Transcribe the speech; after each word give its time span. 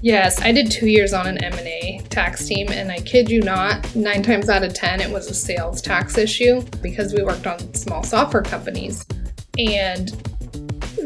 Yes, 0.00 0.40
I 0.40 0.52
did 0.52 0.70
two 0.70 0.86
years 0.86 1.12
on 1.12 1.26
an 1.26 1.42
M&A 1.42 2.00
tax 2.08 2.46
team, 2.46 2.68
and 2.70 2.90
I 2.90 3.00
kid 3.00 3.28
you 3.28 3.42
not, 3.42 3.94
nine 3.96 4.22
times 4.22 4.48
out 4.48 4.62
of 4.62 4.72
10, 4.72 5.00
it 5.00 5.10
was 5.10 5.28
a 5.28 5.34
sales 5.34 5.82
tax 5.82 6.16
issue 6.16 6.62
because 6.80 7.12
we 7.14 7.24
worked 7.24 7.48
on 7.48 7.74
small 7.74 8.04
software 8.04 8.44
companies. 8.44 9.04
And 9.58 10.10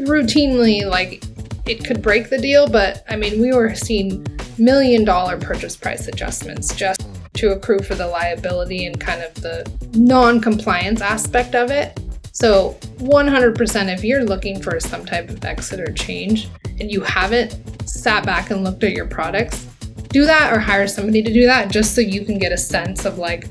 routinely, 0.05 0.85
like, 0.85 1.23
it 1.65 1.83
could 1.83 2.03
break 2.03 2.29
the 2.29 2.37
deal, 2.37 2.67
but 2.69 3.03
I 3.09 3.15
mean, 3.15 3.41
we 3.41 3.51
were 3.51 3.73
seeing 3.73 4.25
million 4.59 5.03
dollar 5.03 5.39
purchase 5.39 5.75
price 5.75 6.07
adjustments 6.07 6.75
just 6.75 7.01
to 7.33 7.51
accrue 7.53 7.79
for 7.79 7.95
the 7.95 8.05
liability 8.05 8.85
and 8.85 8.99
kind 8.99 9.21
of 9.23 9.33
the 9.35 9.69
non 9.95 10.39
compliance 10.39 11.01
aspect 11.01 11.55
of 11.55 11.71
it. 11.71 11.99
So, 12.31 12.77
100% 12.97 13.93
if 13.93 14.03
you're 14.03 14.23
looking 14.23 14.61
for 14.61 14.79
some 14.79 15.05
type 15.05 15.29
of 15.29 15.43
exit 15.43 15.79
or 15.79 15.91
change 15.93 16.49
and 16.79 16.91
you 16.91 17.01
haven't 17.01 17.72
sat 18.03 18.25
back 18.25 18.51
and 18.51 18.65
looked 18.65 18.83
at 18.83 18.91
your 18.91 19.07
products, 19.07 19.65
do 20.09 20.25
that 20.25 20.51
or 20.51 20.59
hire 20.59 20.87
somebody 20.87 21.23
to 21.23 21.31
do 21.31 21.45
that 21.45 21.71
just 21.71 21.95
so 21.95 22.01
you 22.01 22.25
can 22.25 22.37
get 22.37 22.51
a 22.51 22.57
sense 22.57 23.05
of 23.05 23.17
like, 23.17 23.47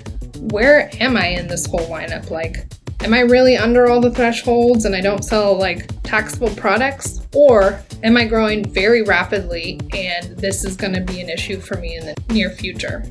where 0.52 0.90
am 1.00 1.16
I 1.16 1.28
in 1.28 1.46
this 1.48 1.64
whole 1.66 1.86
lineup? 1.88 2.30
Like, 2.30 2.66
am 3.00 3.14
I 3.14 3.20
really 3.20 3.56
under 3.56 3.88
all 3.88 4.00
the 4.00 4.10
thresholds 4.10 4.84
and 4.84 4.94
I 4.94 5.00
don't 5.00 5.24
sell 5.24 5.58
like 5.58 5.90
taxable 6.02 6.50
products? 6.50 7.26
Or 7.34 7.82
am 8.02 8.18
I 8.18 8.26
growing 8.26 8.62
very 8.64 9.02
rapidly 9.02 9.80
and 9.94 10.36
this 10.36 10.64
is 10.64 10.76
going 10.76 10.92
to 10.92 11.00
be 11.00 11.22
an 11.22 11.30
issue 11.30 11.58
for 11.58 11.78
me 11.78 11.96
in 11.96 12.04
the 12.04 12.14
near 12.28 12.50
future? 12.50 13.04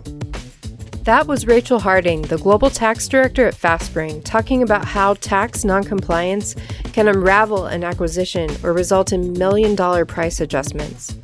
That 1.04 1.26
was 1.26 1.48
Rachel 1.48 1.80
Harding, 1.80 2.22
the 2.22 2.38
Global 2.38 2.70
Tax 2.70 3.08
Director 3.08 3.48
at 3.48 3.56
FastSpring, 3.56 4.24
talking 4.24 4.62
about 4.62 4.86
how 4.86 5.16
tax 5.16 5.66
noncompliance 5.66 6.56
can 6.94 7.08
unravel 7.08 7.66
an 7.66 7.84
acquisition 7.84 8.52
or 8.62 8.72
result 8.72 9.12
in 9.12 9.34
million 9.34 9.76
dollar 9.76 10.06
price 10.06 10.40
adjustments. 10.40 11.16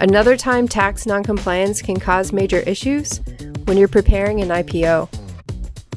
Another 0.00 0.36
time 0.36 0.68
tax 0.68 1.06
noncompliance 1.06 1.82
can 1.82 1.98
cause 1.98 2.32
major 2.32 2.60
issues 2.60 3.20
when 3.64 3.76
you're 3.76 3.88
preparing 3.88 4.40
an 4.40 4.48
IPO. 4.48 5.08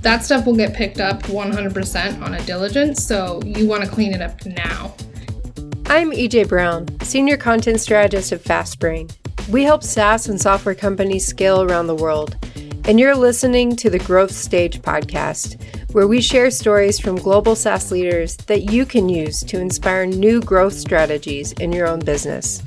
That 0.01 0.23
stuff 0.23 0.45
will 0.45 0.55
get 0.55 0.73
picked 0.73 0.99
up 0.99 1.21
100% 1.23 2.21
on 2.21 2.33
a 2.33 2.41
diligence, 2.43 3.03
so 3.05 3.39
you 3.45 3.67
want 3.67 3.83
to 3.83 3.89
clean 3.89 4.13
it 4.13 4.21
up 4.21 4.43
now. 4.45 4.95
I'm 5.85 6.11
EJ 6.11 6.47
Brown, 6.47 6.87
Senior 7.01 7.37
Content 7.37 7.79
Strategist 7.79 8.31
at 8.31 8.43
FastSpring. 8.43 9.15
We 9.49 9.63
help 9.63 9.83
SaaS 9.83 10.27
and 10.27 10.41
software 10.41 10.75
companies 10.75 11.25
scale 11.25 11.61
around 11.61 11.87
the 11.87 11.95
world 11.95 12.37
and 12.85 12.99
you're 12.99 13.15
listening 13.15 13.75
to 13.75 13.89
the 13.89 13.99
Growth 13.99 14.31
Stage 14.31 14.81
podcast, 14.81 15.61
where 15.93 16.07
we 16.07 16.19
share 16.19 16.49
stories 16.49 16.99
from 16.99 17.15
global 17.15 17.55
SaaS 17.55 17.91
leaders 17.91 18.35
that 18.37 18.71
you 18.71 18.85
can 18.85 19.07
use 19.07 19.41
to 19.43 19.59
inspire 19.59 20.05
new 20.05 20.41
growth 20.41 20.73
strategies 20.73 21.51
in 21.53 21.71
your 21.71 21.87
own 21.87 21.99
business. 21.99 22.63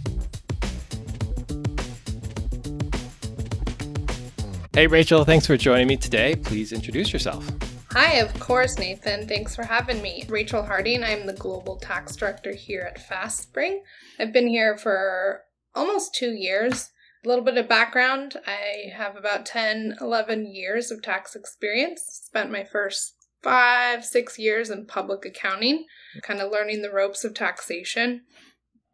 Hey, 4.75 4.89
Rachel, 4.89 5.25
thanks 5.25 5.47
for 5.47 5.56
joining 5.56 5.86
me 5.86 5.97
today. 5.97 6.34
Please 6.34 6.72
introduce 6.72 7.12
yourself. 7.12 7.48
Hi, 7.92 8.14
of 8.14 8.34
course, 8.41 8.77
Nathan. 8.77 9.28
Thanks 9.28 9.55
for 9.55 9.62
having 9.62 10.03
me. 10.03 10.25
Rachel 10.28 10.64
Harding. 10.64 11.05
I'm 11.05 11.27
the 11.27 11.33
Global 11.33 11.77
Tax 11.77 12.16
Director 12.16 12.53
here 12.53 12.81
at 12.81 12.98
FastSpring. 12.98 13.83
I've 14.19 14.33
been 14.33 14.48
here 14.48 14.77
for 14.77 15.42
almost 15.77 16.16
two 16.16 16.33
years. 16.33 16.91
A 17.25 17.28
little 17.28 17.44
bit 17.44 17.56
of 17.56 17.69
background 17.69 18.34
I 18.48 18.92
have 18.92 19.14
about 19.14 19.47
10, 19.47 19.98
11 20.00 20.53
years 20.53 20.91
of 20.91 21.03
tax 21.03 21.36
experience. 21.36 22.03
Spent 22.25 22.50
my 22.50 22.64
first 22.64 23.14
five, 23.44 24.05
six 24.05 24.41
years 24.41 24.70
in 24.70 24.86
public 24.86 25.25
accounting, 25.25 25.84
kind 26.25 26.41
of 26.41 26.50
learning 26.50 26.83
the 26.83 26.91
ropes 26.91 27.22
of 27.22 27.33
taxation. 27.33 28.22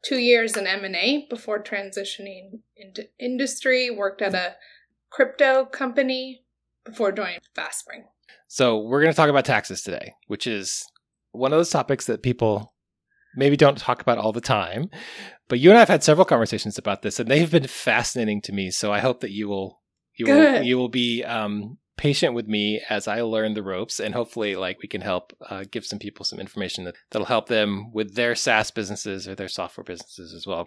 Two 0.05 0.19
years 0.19 0.59
in 0.59 0.67
M&A 0.67 1.27
before 1.31 1.62
transitioning 1.62 2.60
into 2.76 3.09
industry, 3.19 3.88
worked 3.88 4.21
at 4.21 4.34
a 4.34 4.56
crypto 5.10 5.65
company 5.66 6.43
before 6.84 7.12
joining 7.12 7.41
FastSpring. 7.56 8.04
So, 8.48 8.78
we're 8.78 9.00
going 9.00 9.12
to 9.12 9.16
talk 9.16 9.31
about 9.31 9.44
taxes 9.44 9.82
today, 9.82 10.15
which 10.26 10.47
is 10.47 10.84
one 11.32 11.53
of 11.53 11.59
those 11.59 11.71
topics 11.71 12.06
that 12.06 12.22
people 12.22 12.75
maybe 13.37 13.56
don't 13.56 13.78
talk 13.78 14.00
about 14.00 14.19
all 14.19 14.32
the 14.32 14.41
time. 14.41 14.91
But 15.49 15.60
you 15.60 15.70
and 15.70 15.76
I 15.76 15.81
have 15.81 15.88
had 15.88 16.04
several 16.04 16.25
conversations 16.25 16.78
about 16.78 17.03
this, 17.03 17.20
and 17.20 17.28
they've 17.28 17.50
been 17.50 17.66
fascinating 17.66 18.41
to 18.43 18.53
me. 18.53 18.70
So 18.70 18.93
I 18.93 19.00
hope 19.00 19.20
that 19.20 19.31
you 19.31 19.49
will 19.49 19.81
you 20.16 20.26
Good. 20.26 20.54
will 20.54 20.62
you 20.62 20.78
will 20.78 20.88
be 20.88 21.25
um, 21.25 21.78
patient 21.97 22.34
with 22.34 22.47
me 22.47 22.81
as 22.88 23.09
I 23.09 23.22
learn 23.22 23.54
the 23.54 23.62
ropes, 23.62 24.00
and 24.00 24.15
hopefully, 24.15 24.56
like 24.56 24.78
we 24.82 24.88
can 24.88 25.00
help 25.00 25.32
uh, 25.49 25.65
give 25.70 25.84
some 25.84 25.99
people 25.99 26.25
some 26.25 26.41
information 26.41 26.84
that 26.84 26.94
that'll 27.10 27.26
help 27.26 27.49
them 27.49 27.93
with 27.93 28.15
their 28.15 28.34
SaaS 28.34 28.70
businesses 28.70 29.26
or 29.26 29.34
their 29.34 29.49
software 29.49 29.84
businesses 29.84 30.32
as 30.34 30.47
well. 30.47 30.66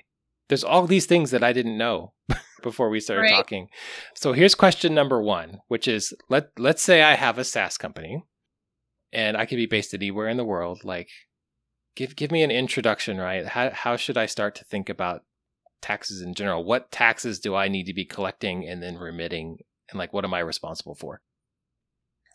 There's 0.50 0.64
all 0.64 0.86
these 0.86 1.06
things 1.06 1.32
that 1.32 1.44
I 1.44 1.54
didn't 1.54 1.78
know 1.78 2.14
before 2.64 2.90
we 2.90 3.00
started 3.00 3.24
right. 3.24 3.32
talking. 3.32 3.68
So 4.16 4.34
here's 4.34 4.56
question 4.56 4.96
number 4.96 5.22
one, 5.22 5.60
which 5.68 5.88
is 5.88 6.14
let 6.30 6.50
let's 6.58 6.82
say 6.82 7.04
I 7.04 7.16
have 7.16 7.38
a 7.38 7.44
SaaS 7.44 7.78
company, 7.78 8.24
and 9.12 9.38
I 9.38 9.46
can 9.46 9.58
be 9.58 9.68
based 9.68 9.94
anywhere 9.94 10.28
in 10.28 10.38
the 10.38 10.44
world. 10.44 10.84
Like 10.84 11.10
give 11.96 12.16
give 12.16 12.32
me 12.32 12.44
an 12.44 12.52
introduction, 12.52 13.18
right? 13.18 13.46
How 13.46 13.70
how 13.70 13.96
should 13.96 14.18
I 14.18 14.26
start 14.26 14.56
to 14.56 14.66
think 14.66 14.90
about 14.90 15.22
taxes 15.82 16.22
in 16.22 16.34
general? 16.34 16.64
What 16.64 16.92
taxes 16.92 17.40
do 17.40 17.54
I 17.56 17.68
need 17.68 17.86
to 17.86 17.94
be 17.94 18.06
collecting 18.06 18.68
and 18.68 18.82
then 18.82 18.98
remitting 18.98 19.60
and 19.90 20.00
like 20.00 20.14
what 20.14 20.26
am 20.26 20.34
I 20.34 20.40
responsible 20.40 20.96
for? 20.96 21.22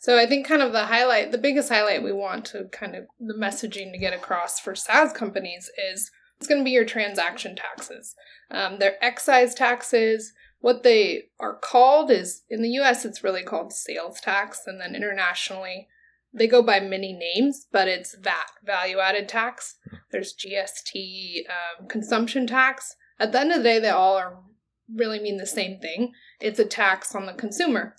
So 0.01 0.17
I 0.17 0.25
think 0.27 0.47
kind 0.47 0.61
of 0.61 0.71
the 0.71 0.85
highlight, 0.85 1.33
the 1.33 1.37
biggest 1.37 1.67
highlight 1.67 2.03
we 2.03 2.13
want 2.13 2.45
to 2.45 2.69
kind 2.71 2.95
of 2.95 3.05
the 3.19 3.33
messaging 3.33 3.91
to 3.91 3.97
get 3.97 4.13
across 4.13 4.59
for 4.59 4.73
SaaS 4.73 5.11
companies 5.11 5.69
is 5.91 6.09
it's 6.39 6.47
going 6.47 6.61
to 6.61 6.65
be 6.65 6.71
your 6.71 6.85
transaction 6.85 7.55
taxes. 7.55 8.15
Um, 8.49 8.79
they're 8.79 9.03
excise 9.03 9.53
taxes. 9.53 10.33
What 10.61 10.83
they 10.83 11.25
are 11.39 11.55
called 11.55 12.11
is 12.11 12.43
in 12.49 12.61
the 12.61 12.69
US, 12.79 13.05
it's 13.05 13.23
really 13.23 13.43
called 13.43 13.73
sales 13.73 14.19
tax, 14.21 14.63
and 14.65 14.79
then 14.79 14.95
internationally, 14.95 15.87
they 16.33 16.47
go 16.47 16.61
by 16.61 16.79
many 16.79 17.13
names, 17.13 17.67
but 17.71 17.87
it's 17.87 18.15
VAT, 18.15 18.51
value 18.63 18.99
added 18.99 19.27
tax. 19.27 19.75
There's 20.11 20.35
GST, 20.35 21.45
um, 21.49 21.87
consumption 21.87 22.45
tax. 22.45 22.95
At 23.19 23.31
the 23.31 23.39
end 23.39 23.51
of 23.51 23.57
the 23.57 23.63
day, 23.63 23.79
they 23.79 23.89
all 23.89 24.15
are 24.15 24.39
really 24.93 25.19
mean 25.19 25.37
the 25.37 25.45
same 25.45 25.79
thing. 25.79 26.13
It's 26.39 26.59
a 26.59 26.65
tax 26.65 27.15
on 27.15 27.25
the 27.25 27.33
consumer. 27.33 27.95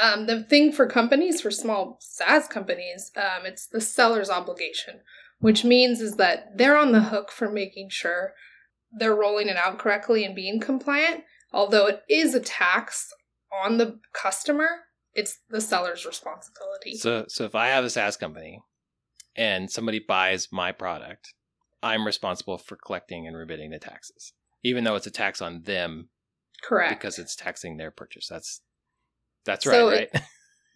Um, 0.00 0.26
the 0.26 0.44
thing 0.44 0.72
for 0.72 0.86
companies, 0.86 1.40
for 1.40 1.50
small 1.50 1.98
SaaS 2.00 2.46
companies, 2.46 3.10
um, 3.16 3.44
it's 3.44 3.66
the 3.66 3.80
seller's 3.80 4.30
obligation, 4.30 5.00
which 5.40 5.64
means 5.64 6.00
is 6.00 6.16
that 6.16 6.56
they're 6.56 6.76
on 6.76 6.92
the 6.92 7.02
hook 7.02 7.30
for 7.30 7.50
making 7.50 7.90
sure 7.90 8.32
they're 8.92 9.14
rolling 9.14 9.48
it 9.48 9.56
out 9.56 9.78
correctly 9.78 10.24
and 10.24 10.34
being 10.34 10.60
compliant. 10.60 11.24
Although 11.52 11.86
it 11.86 12.02
is 12.08 12.34
a 12.34 12.40
tax 12.40 13.12
on 13.64 13.78
the 13.78 13.98
customer, 14.12 14.68
it's 15.14 15.38
the 15.48 15.60
seller's 15.60 16.04
responsibility. 16.04 16.96
So, 16.96 17.24
so 17.28 17.44
if 17.44 17.54
I 17.54 17.68
have 17.68 17.84
a 17.84 17.90
SaaS 17.90 18.16
company 18.16 18.60
and 19.36 19.70
somebody 19.70 20.00
buys 20.06 20.48
my 20.52 20.72
product, 20.72 21.34
I'm 21.82 22.04
responsible 22.04 22.58
for 22.58 22.76
collecting 22.76 23.26
and 23.26 23.36
remitting 23.36 23.70
the 23.70 23.78
taxes, 23.78 24.32
even 24.64 24.84
though 24.84 24.96
it's 24.96 25.06
a 25.06 25.12
tax 25.12 25.40
on 25.40 25.62
them. 25.62 26.08
Correct. 26.62 26.90
Because 26.90 27.18
it's 27.20 27.36
taxing 27.36 27.76
their 27.76 27.92
purchase. 27.92 28.26
That's 28.28 28.62
that's 29.44 29.64
right, 29.64 29.74
so 29.74 29.90
right? 29.90 30.08
It, 30.12 30.22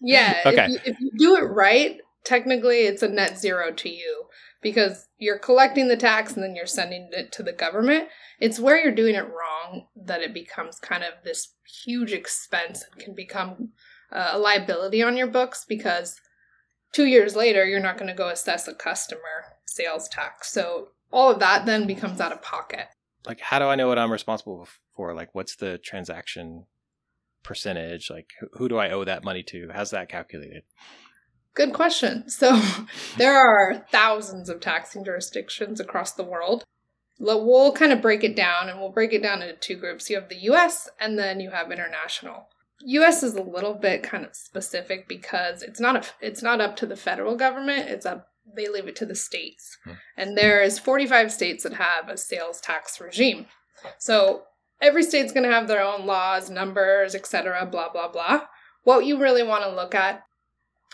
yeah. 0.00 0.40
okay. 0.46 0.66
If 0.66 0.70
you, 0.70 0.78
if 0.84 1.00
you 1.00 1.10
do 1.18 1.36
it 1.36 1.48
right, 1.48 1.98
technically 2.24 2.82
it's 2.82 3.02
a 3.02 3.08
net 3.08 3.36
zero 3.36 3.72
to 3.72 3.88
you 3.88 4.26
because 4.62 5.08
you're 5.18 5.38
collecting 5.38 5.88
the 5.88 5.96
tax 5.96 6.34
and 6.34 6.42
then 6.42 6.54
you're 6.54 6.66
sending 6.66 7.10
it 7.12 7.32
to 7.32 7.42
the 7.42 7.52
government. 7.52 8.08
It's 8.40 8.60
where 8.60 8.82
you're 8.82 8.94
doing 8.94 9.16
it 9.16 9.26
wrong 9.26 9.86
that 9.96 10.22
it 10.22 10.32
becomes 10.32 10.78
kind 10.78 11.02
of 11.02 11.14
this 11.24 11.54
huge 11.84 12.12
expense 12.12 12.84
and 12.90 13.02
can 13.02 13.14
become 13.14 13.70
uh, 14.12 14.30
a 14.32 14.38
liability 14.38 15.02
on 15.02 15.16
your 15.16 15.26
books 15.26 15.66
because 15.68 16.20
two 16.92 17.06
years 17.06 17.34
later 17.34 17.66
you're 17.66 17.80
not 17.80 17.98
going 17.98 18.08
to 18.08 18.14
go 18.14 18.28
assess 18.28 18.68
a 18.68 18.74
customer 18.74 19.56
sales 19.66 20.08
tax. 20.08 20.52
So 20.52 20.88
all 21.10 21.30
of 21.30 21.40
that 21.40 21.66
then 21.66 21.86
becomes 21.86 22.20
out 22.20 22.32
of 22.32 22.40
pocket. 22.42 22.86
Like, 23.26 23.40
how 23.40 23.58
do 23.58 23.66
I 23.66 23.74
know 23.74 23.88
what 23.88 23.98
I'm 23.98 24.10
responsible 24.12 24.66
for? 24.96 25.14
Like, 25.14 25.34
what's 25.34 25.56
the 25.56 25.78
transaction 25.78 26.66
percentage? 27.42 28.10
Like, 28.10 28.30
who 28.54 28.68
do 28.68 28.78
I 28.78 28.90
owe 28.90 29.04
that 29.04 29.24
money 29.24 29.42
to? 29.44 29.70
How's 29.72 29.90
that 29.90 30.08
calculated? 30.08 30.62
Good 31.54 31.72
question. 31.72 32.24
So, 32.28 32.60
there 33.18 33.36
are 33.36 33.84
thousands 33.92 34.48
of 34.48 34.60
taxing 34.60 35.04
jurisdictions 35.04 35.80
across 35.80 36.12
the 36.12 36.24
world. 36.24 36.64
We'll 37.18 37.72
kind 37.72 37.92
of 37.92 38.02
break 38.02 38.24
it 38.24 38.34
down 38.34 38.68
and 38.68 38.80
we'll 38.80 38.90
break 38.90 39.12
it 39.12 39.22
down 39.22 39.42
into 39.42 39.54
two 39.54 39.76
groups. 39.76 40.10
You 40.10 40.16
have 40.16 40.28
the 40.28 40.50
US 40.50 40.88
and 40.98 41.18
then 41.18 41.40
you 41.40 41.50
have 41.50 41.70
international. 41.70 42.48
US 42.84 43.22
is 43.22 43.34
a 43.34 43.42
little 43.42 43.74
bit 43.74 44.02
kind 44.02 44.24
of 44.24 44.34
specific 44.34 45.08
because 45.08 45.62
it's 45.62 45.78
not 45.78 45.96
a 45.96 46.08
it's 46.20 46.42
not 46.42 46.60
up 46.60 46.74
to 46.76 46.86
the 46.86 46.96
federal 46.96 47.36
government, 47.36 47.88
it's 47.88 48.06
up 48.06 48.28
they 48.56 48.68
leave 48.68 48.88
it 48.88 48.96
to 48.96 49.06
the 49.06 49.14
states. 49.14 49.78
Hmm. 49.84 49.92
And 50.16 50.36
there 50.36 50.62
is 50.62 50.78
45 50.78 51.30
states 51.30 51.62
that 51.62 51.74
have 51.74 52.08
a 52.08 52.16
sales 52.16 52.60
tax 52.60 53.00
regime. 53.00 53.46
So 53.98 54.42
every 54.80 55.04
state's 55.04 55.32
going 55.32 55.48
to 55.48 55.54
have 55.54 55.68
their 55.68 55.82
own 55.82 56.06
laws, 56.06 56.50
numbers, 56.50 57.14
etc., 57.14 57.66
blah 57.66 57.90
blah 57.90 58.08
blah. 58.08 58.42
What 58.84 59.06
you 59.06 59.18
really 59.18 59.44
want 59.44 59.62
to 59.62 59.74
look 59.74 59.94
at, 59.94 60.24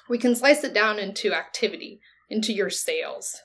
we 0.08 0.18
can 0.18 0.34
slice 0.34 0.64
it 0.64 0.74
down 0.74 0.98
into 0.98 1.32
activity, 1.32 2.00
into 2.28 2.52
your 2.52 2.70
sales. 2.70 3.36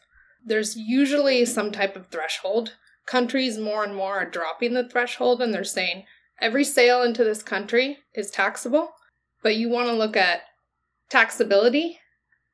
There's 0.46 0.76
usually 0.76 1.46
some 1.46 1.72
type 1.72 1.96
of 1.96 2.08
threshold 2.08 2.74
countries 3.06 3.58
more 3.58 3.84
and 3.84 3.96
more 3.96 4.20
are 4.20 4.30
dropping 4.30 4.74
the 4.74 4.88
threshold 4.88 5.42
and 5.42 5.54
they're 5.54 5.64
saying 5.64 6.06
every 6.42 6.64
sale 6.64 7.04
into 7.04 7.24
this 7.24 7.44
country 7.44 7.98
is 8.14 8.32
taxable, 8.32 8.92
but 9.42 9.56
you 9.56 9.70
want 9.70 9.88
to 9.88 9.94
look 9.94 10.16
at 10.16 10.42
taxability 11.12 11.98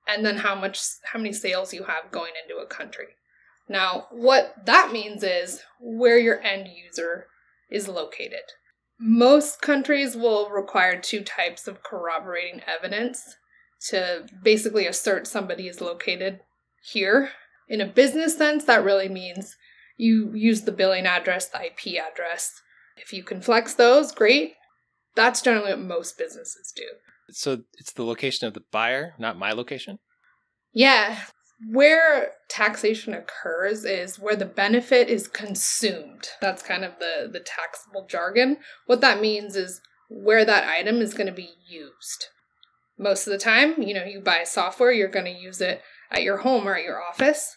and 0.07 0.25
then 0.25 0.37
how 0.37 0.55
much 0.55 0.81
how 1.05 1.19
many 1.19 1.31
sales 1.31 1.73
you 1.73 1.83
have 1.83 2.11
going 2.11 2.33
into 2.43 2.61
a 2.61 2.65
country. 2.67 3.07
Now, 3.67 4.07
what 4.09 4.55
that 4.65 4.91
means 4.91 5.23
is 5.23 5.61
where 5.79 6.17
your 6.17 6.41
end 6.41 6.67
user 6.67 7.27
is 7.69 7.87
located. 7.87 8.41
Most 8.99 9.61
countries 9.61 10.17
will 10.17 10.49
require 10.49 10.99
two 10.99 11.23
types 11.23 11.67
of 11.67 11.83
corroborating 11.83 12.61
evidence 12.67 13.37
to 13.87 14.27
basically 14.43 14.85
assert 14.85 15.27
somebody 15.27 15.67
is 15.67 15.81
located 15.81 16.41
here. 16.81 17.31
In 17.67 17.81
a 17.81 17.85
business 17.85 18.35
sense, 18.35 18.65
that 18.65 18.83
really 18.83 19.09
means 19.09 19.55
you 19.97 20.31
use 20.33 20.61
the 20.61 20.71
billing 20.71 21.05
address, 21.05 21.47
the 21.47 21.61
IP 21.63 22.01
address. 22.01 22.61
If 22.97 23.13
you 23.13 23.23
can 23.23 23.41
flex 23.41 23.73
those, 23.73 24.11
great. 24.11 24.53
That's 25.15 25.41
generally 25.41 25.71
what 25.71 25.79
most 25.79 26.17
businesses 26.17 26.73
do. 26.75 26.83
So 27.31 27.63
it's 27.77 27.93
the 27.93 28.03
location 28.03 28.47
of 28.47 28.53
the 28.53 28.63
buyer, 28.71 29.13
not 29.19 29.37
my 29.37 29.51
location? 29.51 29.99
Yeah. 30.73 31.19
Where 31.71 32.31
taxation 32.49 33.13
occurs 33.13 33.83
is 33.83 34.17
where 34.17 34.35
the 34.35 34.45
benefit 34.45 35.09
is 35.09 35.27
consumed. 35.27 36.29
That's 36.41 36.63
kind 36.63 36.85
of 36.85 36.93
the, 36.99 37.29
the 37.31 37.41
taxable 37.41 38.07
jargon. 38.09 38.57
What 38.85 39.01
that 39.01 39.21
means 39.21 39.55
is 39.55 39.81
where 40.09 40.45
that 40.45 40.67
item 40.67 41.01
is 41.01 41.13
going 41.13 41.27
to 41.27 41.33
be 41.33 41.49
used. 41.67 42.27
Most 42.99 43.25
of 43.25 43.31
the 43.31 43.39
time, 43.39 43.81
you 43.81 43.93
know, 43.93 44.03
you 44.03 44.19
buy 44.19 44.43
software, 44.43 44.91
you're 44.91 45.07
going 45.07 45.25
to 45.25 45.31
use 45.31 45.61
it 45.61 45.81
at 46.11 46.21
your 46.21 46.37
home 46.37 46.67
or 46.67 46.75
at 46.75 46.83
your 46.83 47.01
office, 47.01 47.55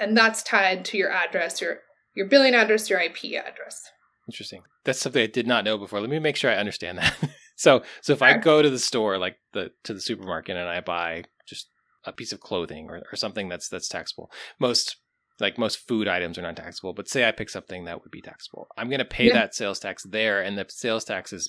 and 0.00 0.16
that's 0.16 0.42
tied 0.42 0.84
to 0.86 0.96
your 0.96 1.12
address, 1.12 1.60
your 1.60 1.80
your 2.14 2.26
billing 2.26 2.54
address, 2.54 2.90
your 2.90 2.98
IP 2.98 3.36
address. 3.36 3.90
Interesting. 4.28 4.62
That's 4.84 4.98
something 4.98 5.22
I 5.22 5.26
did 5.26 5.46
not 5.46 5.64
know 5.64 5.78
before. 5.78 6.00
Let 6.00 6.10
me 6.10 6.18
make 6.18 6.36
sure 6.36 6.50
I 6.50 6.56
understand 6.56 6.98
that. 6.98 7.16
so, 7.56 7.82
so 8.02 8.12
if 8.12 8.20
I 8.20 8.36
go 8.36 8.60
to 8.60 8.68
the 8.68 8.78
store, 8.78 9.18
like 9.18 9.36
the 9.52 9.70
to 9.84 9.94
the 9.94 10.00
supermarket, 10.00 10.56
and 10.56 10.68
I 10.68 10.80
buy 10.80 11.24
just 11.46 11.68
a 12.04 12.12
piece 12.12 12.32
of 12.32 12.40
clothing 12.40 12.88
or, 12.90 13.02
or 13.10 13.16
something 13.16 13.48
that's 13.48 13.68
that's 13.68 13.88
taxable, 13.88 14.30
most 14.58 14.96
like 15.40 15.56
most 15.56 15.86
food 15.86 16.08
items 16.08 16.36
are 16.36 16.42
not 16.42 16.56
taxable. 16.56 16.92
But 16.92 17.08
say 17.08 17.26
I 17.26 17.32
pick 17.32 17.48
something 17.48 17.84
that 17.84 18.02
would 18.02 18.10
be 18.10 18.20
taxable, 18.20 18.68
I'm 18.76 18.88
going 18.88 18.98
to 18.98 19.04
pay 19.04 19.28
yeah. 19.28 19.34
that 19.34 19.54
sales 19.54 19.78
tax 19.78 20.02
there, 20.02 20.42
and 20.42 20.58
the 20.58 20.66
sales 20.68 21.04
tax 21.04 21.32
is 21.32 21.48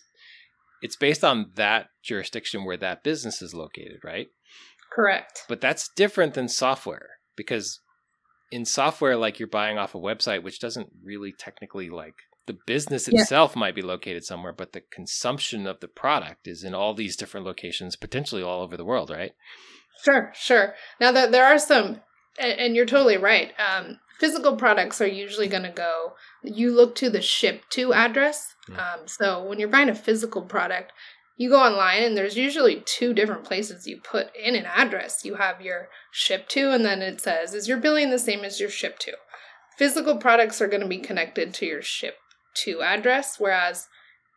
it's 0.82 0.96
based 0.96 1.24
on 1.24 1.52
that 1.56 1.88
jurisdiction 2.04 2.66
where 2.66 2.78
that 2.78 3.04
business 3.04 3.42
is 3.42 3.54
located, 3.54 4.00
right? 4.04 4.28
Correct. 4.92 5.44
But 5.48 5.62
that's 5.62 5.90
different 5.96 6.34
than 6.34 6.48
software 6.48 7.10
because 7.36 7.80
in 8.52 8.66
software, 8.66 9.16
like 9.16 9.40
you're 9.40 9.48
buying 9.48 9.78
off 9.78 9.96
a 9.96 10.00
website, 10.00 10.44
which 10.44 10.60
doesn't 10.60 10.90
really 11.04 11.34
technically 11.38 11.90
like 11.90 12.16
the 12.48 12.58
business 12.66 13.08
itself 13.08 13.54
yeah. 13.56 13.60
might 13.60 13.76
be 13.76 13.82
located 13.84 14.24
somewhere, 14.24 14.52
but 14.52 14.74
the 14.74 14.82
consumption 14.92 15.68
of 15.68 15.80
the 15.82 15.88
product 15.88 16.48
is 16.48 16.64
in 16.64 16.74
all 16.74 16.96
these 16.96 17.16
different 17.16 17.46
locations, 17.46 17.96
potentially 17.96 18.42
all 18.42 18.64
over 18.64 18.76
the 18.76 18.86
world, 18.86 19.12
right? 19.12 19.34
Sure, 20.04 20.32
sure. 20.34 20.74
Now 21.00 21.12
that 21.12 21.32
there 21.32 21.46
are 21.46 21.60
some, 21.60 22.02
and, 22.38 22.76
you're 22.76 22.86
totally 22.86 23.18
right. 23.18 23.52
Um, 23.60 24.00
physical 24.20 24.56
products 24.56 25.02
are 25.02 25.08
usually 25.08 25.48
going 25.48 25.64
to 25.64 25.70
go. 25.70 26.14
You 26.44 26.76
look 26.76 26.96
to 26.96 27.10
the 27.10 27.22
ship 27.22 27.64
to 27.72 27.94
address. 27.94 28.56
Um, 28.70 29.08
so 29.08 29.44
when 29.44 29.60
you're 29.60 29.70
buying 29.70 29.90
a 29.90 29.96
physical 29.96 30.42
product, 30.42 30.92
you 31.38 31.50
go 31.50 31.62
online 31.62 32.04
and 32.04 32.18
there's 32.18 32.38
usually 32.38 32.84
two 32.86 33.14
different 33.14 33.46
places 33.46 33.88
you 33.88 34.02
put 34.02 34.28
in 34.36 34.56
an 34.56 34.66
address. 34.66 35.24
You 35.24 35.36
have 35.36 35.62
your 35.62 35.88
ship 36.12 36.50
to, 36.50 36.72
and 36.72 36.84
then 36.84 37.02
it 37.02 37.22
says, 37.22 37.54
is 37.54 37.68
your 37.68 37.78
billing 37.78 38.10
the 38.10 38.20
same 38.20 38.44
as 38.44 38.60
your 38.60 38.70
ship 38.70 39.00
to? 39.00 39.14
Physical 39.78 40.18
products 40.18 40.62
are 40.62 40.68
going 40.68 40.82
to 40.82 40.88
be 40.88 40.98
connected 40.98 41.54
to 41.54 41.66
your 41.66 41.82
ship 41.82 42.18
to 42.66 42.82
address, 42.82 43.38
whereas 43.40 43.88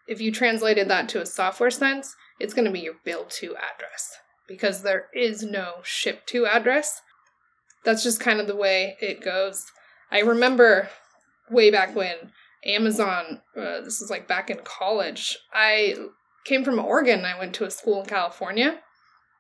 if 0.07 0.21
you 0.21 0.31
translated 0.31 0.89
that 0.89 1.09
to 1.09 1.21
a 1.21 1.27
software 1.27 1.71
sense, 1.71 2.15
it's 2.39 2.55
going 2.55 2.67
to 2.67 2.71
be 2.71 2.81
your 2.81 2.95
bill 3.05 3.25
to 3.25 3.57
address 3.57 4.19
because 4.47 4.83
there 4.83 5.07
is 5.13 5.43
no 5.43 5.77
ship 5.83 6.27
to 6.27 6.47
address. 6.47 7.03
That's 7.85 8.03
just 8.03 8.21
kind 8.21 8.41
of 8.41 8.47
the 8.47 8.57
way 8.57 8.97
it 9.01 9.23
goes. 9.23 9.67
I 10.11 10.21
remember 10.21 10.89
way 11.51 11.71
back 11.71 11.95
when 11.95 12.33
Amazon, 12.65 13.41
uh, 13.57 13.81
this 13.81 14.01
was 14.01 14.11
like 14.11 14.29
back 14.29 14.51
in 14.51 14.59
college, 14.63 15.39
I 15.53 15.97
came 16.45 16.65
from 16.65 16.79
Oregon. 16.79 17.25
I 17.25 17.39
went 17.39 17.55
to 17.55 17.65
a 17.65 17.71
school 17.71 18.01
in 18.01 18.07
California. 18.07 18.81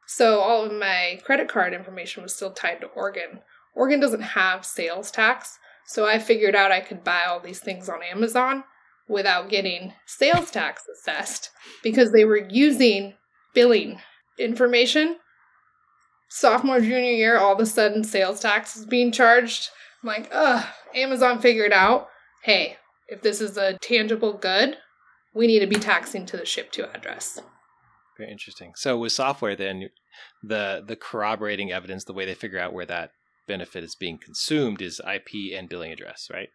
So 0.07 0.41
all 0.41 0.65
of 0.65 0.73
my 0.73 1.21
credit 1.25 1.49
card 1.49 1.73
information 1.73 2.23
was 2.23 2.35
still 2.35 2.53
tied 2.53 2.81
to 2.81 2.89
Oregon. 2.89 3.41
Oregon 3.75 4.01
doesn't 4.01 4.23
have 4.23 4.65
sales 4.65 5.11
tax. 5.11 5.59
So 5.87 6.07
I 6.07 6.19
figured 6.19 6.55
out 6.55 6.73
I 6.73 6.81
could 6.81 7.05
buy 7.05 7.23
all 7.27 7.41
these 7.41 7.61
things 7.61 7.89
on 7.89 8.03
Amazon 8.03 8.65
without 9.09 9.49
getting 9.49 9.93
sales 10.07 10.51
tax 10.51 10.85
assessed 10.89 11.51
because 11.83 12.13
they 12.13 12.25
were 12.25 12.49
using 12.49 13.15
billing 13.55 14.01
information. 14.39 15.17
Sophomore, 16.35 16.81
junior 16.81 17.13
year, 17.13 17.37
all 17.37 17.53
of 17.53 17.61
a 17.61 17.67
sudden 17.67 18.03
sales 18.03 18.41
tax 18.41 18.75
is 18.75 18.87
being 18.87 19.13
charged. 19.13 19.69
I'm 20.03 20.07
like, 20.07 20.31
ugh, 20.33 20.65
Amazon 20.95 21.41
figured 21.41 21.73
out 21.73 22.09
hey, 22.45 22.77
if 23.07 23.23
this 23.23 23.41
is 23.41 23.57
a 23.57 23.79
tangible 23.79 24.33
good, 24.33 24.77
we 25.35 25.47
need 25.47 25.61
to 25.61 25.67
be 25.67 25.77
taxing 25.77 26.27
to 26.27 26.37
the 26.37 26.47
ship 26.47 26.73
to 26.73 26.91
address. 26.97 27.39
Very 28.19 28.33
interesting. 28.33 28.73
So 28.77 28.99
with 28.99 29.13
software, 29.13 29.55
then 29.55 29.91
the 30.43 30.83
the 30.87 30.97
corroborating 30.97 31.71
evidence, 31.71 32.05
the 32.05 32.15
way 32.15 32.25
they 32.25 32.35
figure 32.35 32.59
out 32.59 32.73
where 32.73 32.87
that 32.87 33.11
benefit 33.47 33.85
is 33.85 33.95
being 33.95 34.19
consumed 34.19 34.81
is 34.81 35.01
IP 35.01 35.57
and 35.57 35.69
billing 35.69 35.93
address, 35.93 36.29
right? 36.33 36.49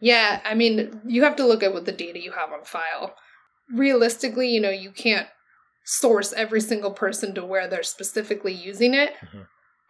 Yeah, 0.00 0.40
I 0.44 0.54
mean, 0.54 1.00
you 1.06 1.24
have 1.24 1.36
to 1.36 1.46
look 1.46 1.64
at 1.64 1.72
what 1.72 1.86
the 1.86 1.92
data 1.92 2.20
you 2.20 2.32
have 2.32 2.52
on 2.52 2.64
file. 2.64 3.16
Realistically, 3.72 4.48
you 4.48 4.60
know, 4.60 4.70
you 4.70 4.92
can't 4.92 5.28
source 5.84 6.32
every 6.32 6.60
single 6.60 6.90
person 6.90 7.34
to 7.34 7.44
where 7.44 7.68
they're 7.68 7.82
specifically 7.82 8.52
using 8.52 8.94
it. 8.94 9.14
Mm-hmm. 9.24 9.42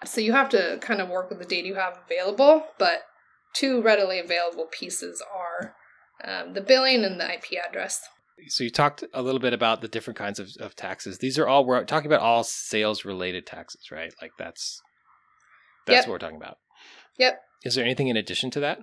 So 0.04 0.20
you 0.20 0.32
have 0.32 0.48
to 0.50 0.78
kind 0.80 1.00
of 1.00 1.08
work 1.08 1.30
with 1.30 1.38
the 1.38 1.44
data 1.44 1.66
you 1.66 1.76
have 1.76 1.98
available, 2.04 2.64
but 2.78 3.02
two 3.54 3.80
readily 3.80 4.18
available 4.18 4.66
pieces 4.70 5.22
are 5.34 5.74
um, 6.24 6.52
the 6.52 6.60
billing 6.60 7.04
and 7.04 7.18
the 7.20 7.32
IP 7.32 7.58
address. 7.66 8.00
So 8.48 8.64
you 8.64 8.70
talked 8.70 9.04
a 9.14 9.22
little 9.22 9.40
bit 9.40 9.52
about 9.52 9.80
the 9.80 9.88
different 9.88 10.18
kinds 10.18 10.38
of, 10.38 10.50
of 10.58 10.74
taxes. 10.74 11.18
These 11.18 11.38
are 11.38 11.46
all 11.46 11.64
we're 11.64 11.84
talking 11.84 12.10
about 12.10 12.20
all 12.20 12.42
sales 12.42 13.04
related 13.04 13.46
taxes, 13.46 13.90
right? 13.92 14.12
Like 14.20 14.32
that's 14.36 14.82
that's 15.86 15.98
yep. 15.98 16.08
what 16.08 16.12
we're 16.14 16.18
talking 16.18 16.36
about. 16.36 16.58
Yep. 17.18 17.40
Is 17.64 17.76
there 17.76 17.84
anything 17.84 18.08
in 18.08 18.16
addition 18.16 18.50
to 18.52 18.60
that? 18.60 18.80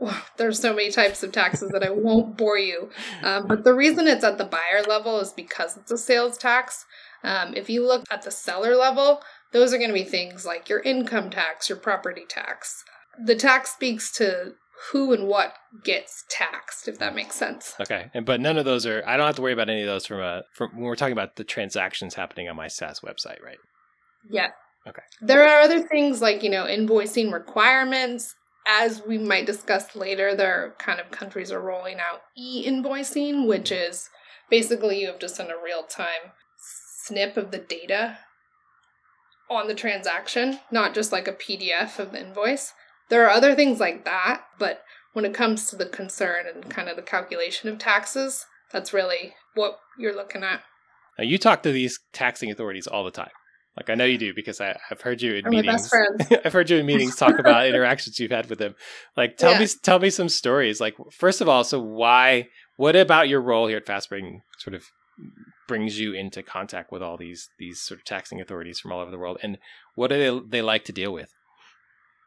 Well, 0.00 0.22
there's 0.38 0.58
so 0.58 0.72
many 0.72 0.90
types 0.90 1.22
of 1.22 1.30
taxes 1.30 1.70
that 1.72 1.84
I 1.84 1.90
won't 1.90 2.36
bore 2.36 2.58
you. 2.58 2.88
Um, 3.22 3.46
but 3.46 3.64
the 3.64 3.74
reason 3.74 4.08
it's 4.08 4.24
at 4.24 4.38
the 4.38 4.44
buyer 4.44 4.82
level 4.88 5.20
is 5.20 5.32
because 5.32 5.76
it's 5.76 5.90
a 5.90 5.98
sales 5.98 6.38
tax. 6.38 6.86
Um, 7.22 7.52
if 7.54 7.68
you 7.68 7.86
look 7.86 8.04
at 8.10 8.22
the 8.22 8.30
seller 8.30 8.74
level, 8.76 9.20
those 9.52 9.74
are 9.74 9.78
going 9.78 9.90
to 9.90 9.94
be 9.94 10.04
things 10.04 10.46
like 10.46 10.70
your 10.70 10.80
income 10.80 11.28
tax, 11.28 11.68
your 11.68 11.76
property 11.76 12.24
tax. 12.26 12.82
The 13.22 13.36
tax 13.36 13.72
speaks 13.72 14.10
to 14.12 14.54
who 14.90 15.12
and 15.12 15.26
what 15.26 15.52
gets 15.84 16.24
taxed, 16.30 16.88
if 16.88 16.98
that 16.98 17.14
makes 17.14 17.36
sense. 17.36 17.74
Okay, 17.78 18.10
and 18.14 18.24
but 18.24 18.40
none 18.40 18.56
of 18.56 18.64
those 18.64 18.86
are. 18.86 19.02
I 19.06 19.16
don't 19.16 19.26
have 19.26 19.36
to 19.36 19.42
worry 19.42 19.52
about 19.52 19.68
any 19.68 19.82
of 19.82 19.86
those 19.86 20.06
from 20.06 20.20
a 20.20 20.42
from 20.54 20.70
when 20.74 20.84
we're 20.84 20.96
talking 20.96 21.12
about 21.12 21.36
the 21.36 21.44
transactions 21.44 22.14
happening 22.14 22.48
on 22.48 22.56
my 22.56 22.68
SaaS 22.68 23.00
website, 23.00 23.42
right? 23.42 23.58
Yeah. 24.30 24.48
Okay. 24.88 25.02
There 25.20 25.46
are 25.46 25.60
other 25.60 25.86
things 25.86 26.22
like 26.22 26.42
you 26.42 26.50
know 26.50 26.64
invoicing 26.64 27.32
requirements. 27.32 28.34
As 28.66 29.02
we 29.06 29.18
might 29.18 29.46
discuss 29.46 29.96
later, 29.96 30.34
there 30.34 30.64
are 30.64 30.74
kind 30.78 31.00
of 31.00 31.10
countries 31.10 31.50
are 31.50 31.60
rolling 31.60 31.98
out 31.98 32.22
e-invoicing, 32.36 33.46
which 33.46 33.72
is 33.72 34.10
basically 34.48 35.00
you 35.00 35.06
have 35.06 35.18
to 35.20 35.28
send 35.28 35.50
a 35.50 35.62
real 35.62 35.82
time 35.82 36.32
snip 36.58 37.36
of 37.36 37.50
the 37.50 37.58
data 37.58 38.18
on 39.50 39.66
the 39.66 39.74
transaction, 39.74 40.60
not 40.70 40.94
just 40.94 41.10
like 41.10 41.26
a 41.26 41.32
PDF 41.32 41.98
of 41.98 42.12
the 42.12 42.20
invoice. 42.20 42.72
There 43.08 43.26
are 43.26 43.30
other 43.30 43.54
things 43.54 43.80
like 43.80 44.04
that, 44.04 44.42
but 44.58 44.84
when 45.12 45.24
it 45.24 45.34
comes 45.34 45.68
to 45.68 45.76
the 45.76 45.86
concern 45.86 46.46
and 46.46 46.70
kind 46.70 46.88
of 46.88 46.96
the 46.96 47.02
calculation 47.02 47.68
of 47.68 47.78
taxes, 47.78 48.46
that's 48.72 48.92
really 48.92 49.34
what 49.54 49.78
you're 49.98 50.14
looking 50.14 50.44
at. 50.44 50.62
Now, 51.18 51.24
you 51.24 51.38
talk 51.38 51.62
to 51.64 51.72
these 51.72 51.98
taxing 52.12 52.50
authorities 52.50 52.86
all 52.86 53.04
the 53.04 53.10
time. 53.10 53.30
Like 53.76 53.88
I 53.88 53.94
know 53.94 54.04
you 54.04 54.18
do 54.18 54.34
because 54.34 54.60
I, 54.60 54.78
have 54.88 55.00
heard 55.00 55.22
you 55.22 55.34
in 55.34 55.46
Are 55.46 55.50
meetings. 55.50 55.90
I've 56.44 56.52
heard 56.52 56.70
you 56.70 56.78
in 56.78 56.86
meetings 56.86 57.16
talk 57.16 57.38
about 57.38 57.66
interactions 57.68 58.18
you've 58.18 58.30
had 58.30 58.50
with 58.50 58.58
them. 58.58 58.74
Like 59.16 59.36
tell 59.36 59.52
yeah. 59.52 59.60
me 59.60 59.66
tell 59.82 59.98
me 59.98 60.10
some 60.10 60.28
stories. 60.28 60.80
Like 60.80 60.96
first 61.12 61.40
of 61.40 61.48
all, 61.48 61.64
so 61.64 61.80
why 61.80 62.48
what 62.76 62.96
about 62.96 63.28
your 63.28 63.40
role 63.40 63.68
here 63.68 63.76
at 63.76 63.86
FastSpring 63.86 64.40
sort 64.58 64.74
of 64.74 64.84
brings 65.68 66.00
you 66.00 66.12
into 66.12 66.42
contact 66.42 66.90
with 66.90 67.02
all 67.02 67.16
these 67.16 67.48
these 67.58 67.80
sort 67.80 68.00
of 68.00 68.04
taxing 68.04 68.40
authorities 68.40 68.80
from 68.80 68.92
all 68.92 69.00
over 69.00 69.10
the 69.10 69.18
world 69.18 69.38
and 69.42 69.56
what 69.94 70.08
do 70.08 70.40
they, 70.40 70.58
they 70.58 70.62
like 70.62 70.84
to 70.84 70.92
deal 70.92 71.12
with? 71.12 71.32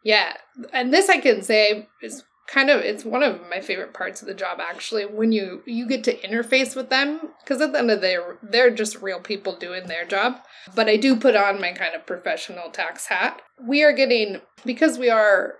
Yeah, 0.04 0.34
and 0.72 0.94
this 0.94 1.10
I 1.10 1.20
can 1.20 1.42
say 1.42 1.88
is 2.02 2.24
kind 2.48 2.70
of 2.70 2.82
it's 2.82 3.06
one 3.06 3.24
of 3.24 3.40
my 3.50 3.62
favorite 3.62 3.94
parts 3.94 4.22
of 4.22 4.28
the 4.28 4.34
job 4.34 4.60
actually 4.60 5.06
when 5.06 5.32
you 5.32 5.62
you 5.66 5.88
get 5.88 6.04
to 6.04 6.18
interface 6.20 6.76
with 6.76 6.90
them 6.90 7.20
because 7.42 7.62
at 7.62 7.72
the 7.72 7.80
end 7.80 7.90
of 7.90 8.02
the 8.02 8.08
day 8.08 8.18
they're 8.42 8.70
just 8.70 9.02
real 9.02 9.20
people 9.20 9.56
doing 9.56 9.88
their 9.88 10.06
job 10.06 10.40
but 10.76 10.90
i 10.90 10.98
do 10.98 11.16
put 11.16 11.36
on 11.36 11.62
my 11.62 11.72
kind 11.72 11.96
of 11.96 12.06
professional 12.06 12.70
tax 12.70 13.08
hat 13.08 13.42
we 13.66 13.84
are 13.84 13.94
getting 13.94 14.42
because 14.66 14.98
we 15.00 15.10
are 15.10 15.56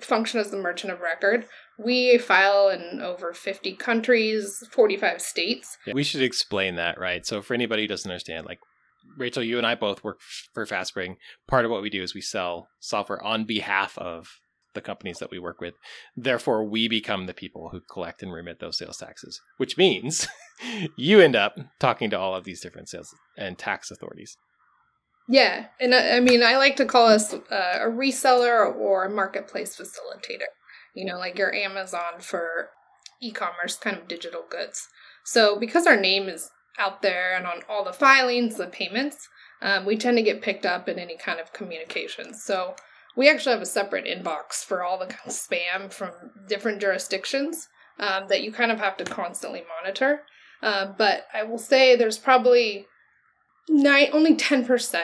function 0.00 0.40
as 0.40 0.50
the 0.50 0.56
merchant 0.56 0.92
of 0.92 1.00
record 1.00 1.46
We 1.78 2.18
file 2.18 2.68
in 2.68 3.00
over 3.00 3.32
50 3.32 3.74
countries, 3.76 4.62
45 4.70 5.20
states. 5.22 5.78
Yeah, 5.86 5.94
we 5.94 6.02
should 6.02 6.22
explain 6.22 6.76
that, 6.76 6.98
right? 6.98 7.24
So, 7.24 7.40
for 7.40 7.54
anybody 7.54 7.82
who 7.82 7.88
doesn't 7.88 8.10
understand, 8.10 8.46
like 8.46 8.58
Rachel, 9.16 9.42
you 9.42 9.58
and 9.58 9.66
I 9.66 9.74
both 9.74 10.04
work 10.04 10.20
for 10.52 10.66
FastSpring. 10.66 11.16
Part 11.48 11.64
of 11.64 11.70
what 11.70 11.82
we 11.82 11.90
do 11.90 12.02
is 12.02 12.14
we 12.14 12.20
sell 12.20 12.68
software 12.80 13.22
on 13.22 13.44
behalf 13.44 13.96
of 13.98 14.28
the 14.74 14.80
companies 14.80 15.18
that 15.18 15.30
we 15.30 15.38
work 15.38 15.60
with. 15.60 15.74
Therefore, 16.16 16.64
we 16.64 16.88
become 16.88 17.26
the 17.26 17.34
people 17.34 17.70
who 17.70 17.80
collect 17.80 18.22
and 18.22 18.32
remit 18.32 18.60
those 18.60 18.78
sales 18.78 18.98
taxes, 18.98 19.40
which 19.56 19.76
means 19.76 20.28
you 20.96 21.20
end 21.20 21.36
up 21.36 21.56
talking 21.78 22.10
to 22.10 22.18
all 22.18 22.34
of 22.34 22.44
these 22.44 22.60
different 22.60 22.88
sales 22.88 23.14
and 23.36 23.58
tax 23.58 23.90
authorities. 23.90 24.36
Yeah. 25.28 25.66
And 25.80 25.94
I, 25.94 26.16
I 26.16 26.20
mean, 26.20 26.42
I 26.42 26.56
like 26.56 26.76
to 26.76 26.84
call 26.84 27.06
us 27.06 27.32
uh, 27.32 27.78
a 27.80 27.88
reseller 27.88 28.74
or 28.74 29.04
a 29.04 29.10
marketplace 29.10 29.76
facilitator, 29.76 30.48
you 30.94 31.04
know, 31.04 31.18
like 31.18 31.38
your 31.38 31.54
Amazon 31.54 32.20
for 32.20 32.70
e 33.22 33.30
commerce 33.30 33.76
kind 33.76 33.96
of 33.96 34.08
digital 34.08 34.42
goods. 34.48 34.88
So, 35.24 35.58
because 35.58 35.86
our 35.86 36.00
name 36.00 36.28
is 36.28 36.50
out 36.78 37.02
there 37.02 37.36
and 37.36 37.46
on 37.46 37.60
all 37.68 37.84
the 37.84 37.92
filings, 37.92 38.56
the 38.56 38.66
payments, 38.66 39.28
um, 39.62 39.84
we 39.84 39.96
tend 39.96 40.16
to 40.16 40.22
get 40.22 40.42
picked 40.42 40.66
up 40.66 40.88
in 40.88 40.98
any 40.98 41.16
kind 41.16 41.38
of 41.38 41.52
communication. 41.52 42.34
So, 42.34 42.74
we 43.16 43.28
actually 43.28 43.52
have 43.52 43.62
a 43.62 43.66
separate 43.66 44.06
inbox 44.06 44.64
for 44.64 44.82
all 44.82 44.98
the 44.98 45.06
kind 45.06 45.20
of 45.26 45.32
spam 45.32 45.92
from 45.92 46.10
different 46.48 46.80
jurisdictions 46.80 47.68
um, 47.98 48.24
that 48.28 48.42
you 48.42 48.52
kind 48.52 48.72
of 48.72 48.78
have 48.78 48.96
to 48.96 49.04
constantly 49.04 49.62
monitor. 49.78 50.22
Uh, 50.62 50.92
but 50.96 51.26
I 51.32 51.42
will 51.42 51.58
say 51.58 51.96
there's 51.96 52.18
probably 52.18 52.86
only 53.68 54.36
10% 54.36 55.00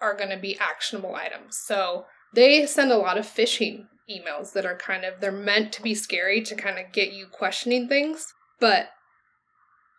are 0.00 0.16
going 0.16 0.30
to 0.30 0.36
be 0.36 0.58
actionable 0.58 1.14
items. 1.14 1.58
So 1.64 2.06
they 2.34 2.66
send 2.66 2.90
a 2.90 2.96
lot 2.96 3.18
of 3.18 3.26
phishing 3.26 3.86
emails 4.10 4.52
that 4.52 4.66
are 4.66 4.76
kind 4.76 5.04
of, 5.04 5.20
they're 5.20 5.32
meant 5.32 5.72
to 5.74 5.82
be 5.82 5.94
scary 5.94 6.42
to 6.42 6.54
kind 6.54 6.78
of 6.78 6.92
get 6.92 7.12
you 7.12 7.26
questioning 7.26 7.88
things. 7.88 8.32
But 8.60 8.88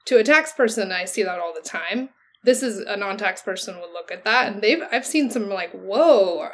to 0.05 0.17
a 0.17 0.23
tax 0.23 0.51
person, 0.51 0.91
I 0.91 1.05
see 1.05 1.23
that 1.23 1.39
all 1.39 1.53
the 1.53 1.67
time. 1.67 2.09
This 2.43 2.61
is 2.61 2.79
a 2.79 2.97
non 2.97 3.17
tax 3.17 3.41
person 3.41 3.79
would 3.79 3.91
look 3.93 4.11
at 4.11 4.25
that 4.25 4.51
and 4.51 4.61
they've, 4.61 4.81
I've 4.91 5.05
seen 5.05 5.31
some 5.31 5.49
like, 5.49 5.71
whoa, 5.71 6.49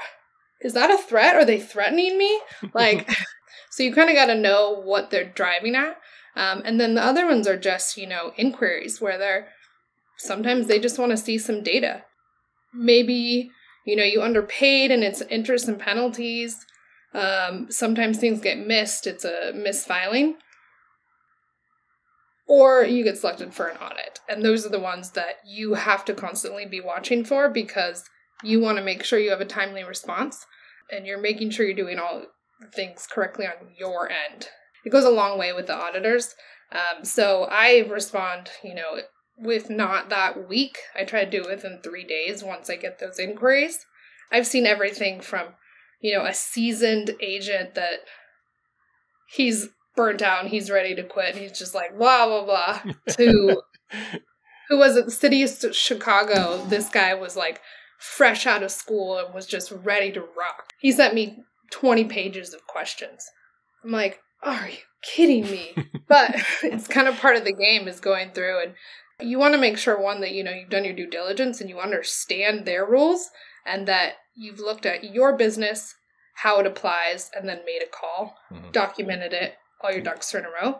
is 0.61 0.73
that 0.73 0.91
a 0.91 0.97
threat? 0.97 1.35
Are 1.35 1.45
they 1.45 1.59
threatening 1.59 2.17
me? 2.17 2.39
Like, 2.73 3.09
so 3.71 3.83
you 3.83 3.93
kind 3.93 4.09
of 4.09 4.15
got 4.15 4.27
to 4.27 4.35
know 4.35 4.81
what 4.83 5.09
they're 5.09 5.29
driving 5.29 5.75
at. 5.75 5.97
Um, 6.35 6.61
and 6.65 6.79
then 6.79 6.95
the 6.95 7.03
other 7.03 7.25
ones 7.25 7.47
are 7.47 7.57
just, 7.57 7.97
you 7.97 8.07
know, 8.07 8.33
inquiries 8.37 9.01
where 9.01 9.17
they're 9.17 9.49
sometimes 10.17 10.67
they 10.67 10.79
just 10.79 10.99
want 10.99 11.11
to 11.11 11.17
see 11.17 11.37
some 11.37 11.63
data. 11.63 12.03
Maybe, 12.73 13.49
you 13.85 13.95
know, 13.95 14.03
you 14.03 14.21
underpaid 14.21 14.91
and 14.91 15.03
it's 15.03 15.21
interest 15.21 15.67
and 15.67 15.79
penalties. 15.79 16.65
Um, 17.13 17.67
sometimes 17.71 18.17
things 18.17 18.41
get 18.41 18.59
missed, 18.59 19.07
it's 19.07 19.25
a 19.25 19.53
misfiling. 19.55 20.33
Or 22.47 22.83
you 22.83 23.03
get 23.03 23.17
selected 23.17 23.53
for 23.53 23.67
an 23.67 23.77
audit. 23.77 24.19
And 24.27 24.43
those 24.43 24.65
are 24.65 24.69
the 24.69 24.79
ones 24.79 25.11
that 25.11 25.35
you 25.45 25.75
have 25.75 26.03
to 26.05 26.13
constantly 26.13 26.65
be 26.65 26.81
watching 26.81 27.23
for 27.23 27.49
because 27.49 28.03
you 28.43 28.59
want 28.59 28.77
to 28.77 28.83
make 28.83 29.03
sure 29.03 29.19
you 29.19 29.31
have 29.31 29.41
a 29.41 29.45
timely 29.45 29.83
response 29.83 30.45
and 30.91 31.05
you're 31.05 31.21
making 31.21 31.51
sure 31.51 31.65
you're 31.65 31.75
doing 31.75 31.99
all 31.99 32.23
things 32.73 33.07
correctly 33.09 33.45
on 33.45 33.53
your 33.77 34.09
end. 34.09 34.49
It 34.85 34.91
goes 34.91 35.05
a 35.05 35.09
long 35.09 35.37
way 35.37 35.53
with 35.53 35.67
the 35.67 35.75
auditors. 35.75 36.35
Um, 36.71 37.03
so 37.03 37.47
I 37.49 37.85
respond, 37.89 38.49
you 38.63 38.75
know, 38.75 38.99
with 39.37 39.69
not 39.69 40.09
that 40.09 40.47
week. 40.47 40.77
I 40.95 41.03
try 41.03 41.23
to 41.23 41.29
do 41.29 41.41
it 41.41 41.49
within 41.49 41.79
three 41.81 42.05
days 42.05 42.43
once 42.43 42.69
I 42.69 42.75
get 42.75 42.99
those 42.99 43.19
inquiries. 43.19 43.85
I've 44.31 44.47
seen 44.47 44.65
everything 44.65 45.21
from, 45.21 45.47
you 46.01 46.15
know, 46.15 46.25
a 46.25 46.33
seasoned 46.33 47.15
agent 47.21 47.75
that 47.75 47.99
he's 49.29 49.69
burnt 49.95 50.21
out 50.21 50.41
and 50.41 50.49
he's 50.49 50.69
ready 50.69 50.95
to 50.95 51.03
quit. 51.03 51.35
And 51.35 51.39
he's 51.39 51.57
just 51.57 51.73
like, 51.73 51.97
blah, 51.97 52.25
blah, 52.25 52.45
blah, 52.45 52.93
to 53.15 53.61
who 54.69 54.77
was 54.77 54.97
at 54.97 55.05
the 55.05 55.11
city 55.11 55.43
of 55.43 55.75
Chicago. 55.75 56.63
This 56.67 56.89
guy 56.89 57.15
was 57.15 57.35
like, 57.35 57.61
fresh 57.99 58.47
out 58.47 58.63
of 58.63 58.71
school 58.71 59.17
and 59.17 59.33
was 59.33 59.45
just 59.45 59.71
ready 59.71 60.11
to 60.13 60.21
rock. 60.21 60.73
He 60.79 60.91
sent 60.91 61.13
me 61.13 61.43
20 61.71 62.05
pages 62.05 62.53
of 62.53 62.65
questions. 62.65 63.25
I'm 63.83 63.91
like, 63.91 64.19
are 64.41 64.69
you 64.69 64.77
kidding 65.03 65.43
me? 65.43 65.75
but 66.07 66.35
it's 66.63 66.87
kind 66.87 67.07
of 67.07 67.19
part 67.19 67.35
of 67.35 67.43
the 67.43 67.53
game 67.53 67.87
is 67.87 67.99
going 67.99 68.31
through 68.31 68.61
and 68.63 68.73
you 69.21 69.37
want 69.37 69.53
to 69.53 69.59
make 69.59 69.77
sure 69.77 69.99
one 69.99 70.21
that 70.21 70.31
you 70.31 70.43
know 70.43 70.51
you've 70.51 70.69
done 70.69 70.85
your 70.85 70.95
due 70.95 71.09
diligence 71.09 71.59
and 71.59 71.69
you 71.69 71.79
understand 71.79 72.65
their 72.65 72.85
rules 72.85 73.29
and 73.65 73.85
that 73.87 74.13
you've 74.33 74.59
looked 74.59 74.85
at 74.85 75.03
your 75.03 75.35
business, 75.35 75.93
how 76.35 76.59
it 76.61 76.65
applies 76.65 77.29
and 77.35 77.47
then 77.47 77.59
made 77.65 77.81
a 77.83 77.89
call, 77.89 78.35
mm-hmm. 78.49 78.71
documented 78.71 79.33
it, 79.33 79.55
all 79.81 79.91
your 79.91 80.01
ducks 80.01 80.33
are 80.33 80.39
in 80.39 80.45
a 80.45 80.49
row. 80.49 80.79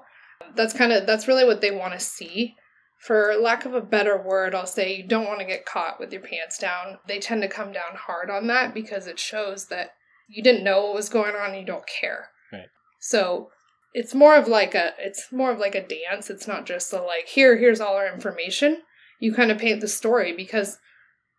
That's 0.55 0.73
kind 0.73 0.93
of 0.93 1.05
that's 1.05 1.27
really 1.27 1.43
what 1.43 1.59
they 1.59 1.71
want 1.71 1.93
to 1.93 1.99
see 1.99 2.55
for 2.99 3.33
lack 3.39 3.65
of 3.65 3.73
a 3.73 3.81
better 3.81 4.21
word, 4.21 4.53
I'll 4.53 4.67
say 4.67 4.95
you 4.95 5.07
don't 5.07 5.25
want 5.25 5.39
to 5.39 5.45
get 5.45 5.65
caught 5.65 5.99
with 5.99 6.11
your 6.11 6.21
pants 6.21 6.57
down. 6.59 6.99
They 7.07 7.19
tend 7.19 7.41
to 7.41 7.47
come 7.47 7.71
down 7.71 7.95
hard 7.95 8.29
on 8.29 8.47
that 8.47 8.73
because 8.73 9.07
it 9.07 9.17
shows 9.17 9.67
that 9.67 9.91
you 10.27 10.43
didn't 10.43 10.65
know 10.65 10.85
what 10.85 10.95
was 10.95 11.09
going 11.09 11.35
on 11.35 11.51
and 11.51 11.59
you 11.59 11.65
don't 11.65 11.87
care. 11.87 12.27
Right. 12.51 12.67
So 12.99 13.49
it's 13.93 14.13
more 14.13 14.35
of 14.35 14.47
like 14.47 14.75
a 14.75 14.93
it's 14.99 15.31
more 15.31 15.51
of 15.51 15.59
like 15.59 15.75
a 15.75 15.87
dance. 15.87 16.29
It's 16.29 16.47
not 16.47 16.65
just 16.65 16.91
a 16.91 17.01
like 17.01 17.27
here 17.27 17.57
here's 17.57 17.79
all 17.79 17.95
our 17.95 18.13
information. 18.13 18.81
You 19.19 19.33
kind 19.33 19.49
of 19.49 19.57
paint 19.57 19.79
the 19.79 19.87
story 19.87 20.35
because 20.35 20.77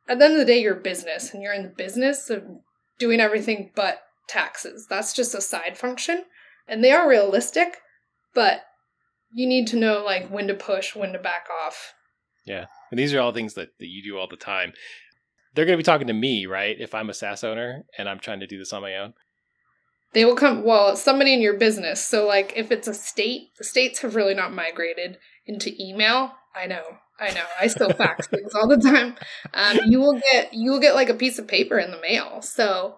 at 0.09 0.19
the 0.19 0.25
end 0.25 0.35
of 0.35 0.41
the 0.41 0.47
day 0.47 0.61
you're 0.61 0.75
business 0.75 1.33
and 1.35 1.43
you're 1.43 1.55
in 1.55 1.63
the 1.63 1.69
business 1.69 2.31
of 2.31 2.43
doing 2.99 3.21
everything 3.21 3.71
but 3.77 4.01
taxes. 4.29 4.87
That's 4.89 5.13
just 5.13 5.35
a 5.35 5.43
side 5.43 5.77
function. 5.77 6.25
And 6.67 6.83
they 6.83 6.93
are 6.93 7.09
realistic, 7.09 7.79
but 8.35 8.63
you 9.33 9.47
need 9.47 9.67
to 9.69 9.77
know 9.77 10.03
like 10.05 10.29
when 10.29 10.47
to 10.49 10.55
push, 10.55 10.95
when 10.95 11.13
to 11.13 11.19
back 11.19 11.47
off. 11.65 11.95
Yeah. 12.47 12.67
And 12.91 12.99
these 12.99 13.15
are 13.15 13.21
all 13.21 13.33
things 13.33 13.55
that, 13.55 13.79
that 13.79 13.89
you 13.89 14.03
do 14.03 14.19
all 14.19 14.29
the 14.29 14.37
time. 14.37 14.73
They're 15.55 15.65
going 15.65 15.77
to 15.77 15.83
be 15.83 15.85
talking 15.85 16.07
to 16.07 16.13
me, 16.13 16.47
right? 16.47 16.77
If 16.79 16.95
I'm 16.95 17.11
a 17.11 17.15
SaaS 17.15 17.45
owner 17.45 17.85
and 17.99 18.09
I'm 18.09 18.21
trying 18.21 18.41
to 18.41 18.47
do 18.47 18.59
this 18.59 18.73
on 18.73 18.83
my 18.83 18.97
own. 18.97 19.15
They 20.13 20.25
will 20.25 20.37
come, 20.37 20.65
well, 20.65 20.97
somebody 20.97 21.33
in 21.33 21.41
your 21.41 21.57
business. 21.57 22.05
So, 22.05 22.27
like, 22.27 22.53
if 22.57 22.73
it's 22.73 22.89
a 22.89 22.95
state, 22.95 23.51
the 23.59 23.65
states 23.65 24.01
have 24.01 24.17
really 24.17 24.35
not 24.35 24.53
migrated 24.53 25.19
into 25.47 25.73
email. 25.81 26.33
I 26.55 26.67
know, 26.67 26.83
I 27.21 27.33
know. 27.33 27.45
I 27.61 27.69
still 27.69 27.91
fax 27.91 28.27
things 28.29 28.53
all 28.55 28.67
the 28.67 28.77
time. 28.77 29.15
Um, 29.55 29.79
you 29.87 30.01
will 30.01 30.21
get, 30.33 30.53
you 30.53 30.73
will 30.73 30.81
get 30.81 30.97
like 30.97 31.11
a 31.11 31.15
piece 31.15 31.39
of 31.39 31.47
paper 31.47 31.79
in 31.79 31.93
the 31.93 32.01
mail. 32.01 32.43
So, 32.43 32.97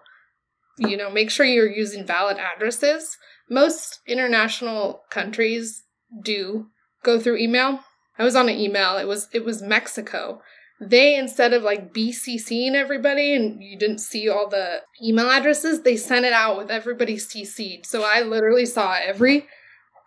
you 0.79 0.97
know, 0.97 1.11
make 1.11 1.29
sure 1.29 1.45
you're 1.45 1.69
using 1.69 2.05
valid 2.05 2.37
addresses. 2.37 3.15
Most 3.47 3.99
international 4.07 5.01
countries 5.11 5.83
do 6.21 6.67
go 7.03 7.19
through 7.19 7.37
email. 7.37 7.79
I 8.17 8.23
was 8.23 8.35
on 8.35 8.49
an 8.49 8.57
email. 8.57 8.97
It 8.97 9.07
was 9.07 9.27
it 9.33 9.45
was 9.45 9.61
Mexico. 9.61 10.41
They 10.79 11.15
instead 11.15 11.53
of 11.53 11.63
like 11.63 11.93
BCCing 11.93 12.73
everybody 12.73 13.33
and 13.33 13.63
you 13.63 13.77
didn't 13.77 13.99
see 13.99 14.29
all 14.29 14.49
the 14.49 14.81
email 15.01 15.29
addresses, 15.29 15.81
they 15.81 15.97
sent 15.97 16.25
it 16.25 16.33
out 16.33 16.57
with 16.57 16.69
everybody 16.69 17.15
CC'd. 17.15 17.85
So 17.85 18.03
I 18.03 18.21
literally 18.21 18.65
saw 18.65 18.97
every 19.01 19.47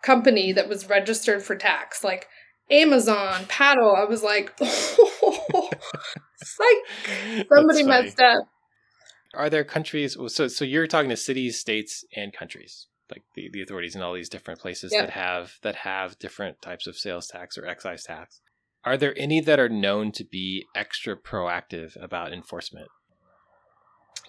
company 0.03 0.53
that 0.53 0.69
was 0.69 0.89
registered 0.89 1.41
for 1.41 1.55
tax, 1.55 2.03
like 2.03 2.27
Amazon, 2.69 3.45
Paddle. 3.47 3.95
I 3.95 4.03
was 4.03 4.23
like, 4.23 4.53
oh, 4.61 5.69
it's 6.41 6.59
like 6.59 7.47
somebody 7.49 7.83
messed 7.83 8.19
up. 8.19 8.47
Are 9.33 9.49
there 9.49 9.63
countries? 9.63 10.17
So, 10.27 10.47
so 10.47 10.65
you're 10.65 10.87
talking 10.87 11.09
to 11.09 11.17
cities, 11.17 11.59
states, 11.59 12.05
and 12.15 12.33
countries 12.33 12.87
like 13.11 13.23
the, 13.35 13.49
the 13.51 13.61
authorities 13.61 13.95
in 13.95 14.01
all 14.01 14.13
these 14.13 14.29
different 14.29 14.59
places 14.59 14.91
yep. 14.93 15.07
that 15.07 15.13
have 15.13 15.53
that 15.61 15.75
have 15.75 16.19
different 16.19 16.61
types 16.61 16.87
of 16.87 16.97
sales 16.97 17.27
tax 17.27 17.57
or 17.57 17.65
excise 17.65 18.03
tax. 18.03 18.41
Are 18.83 18.97
there 18.97 19.13
any 19.17 19.41
that 19.41 19.59
are 19.59 19.69
known 19.69 20.11
to 20.13 20.23
be 20.23 20.65
extra 20.75 21.17
proactive 21.17 22.01
about 22.01 22.31
enforcement? 22.31 22.87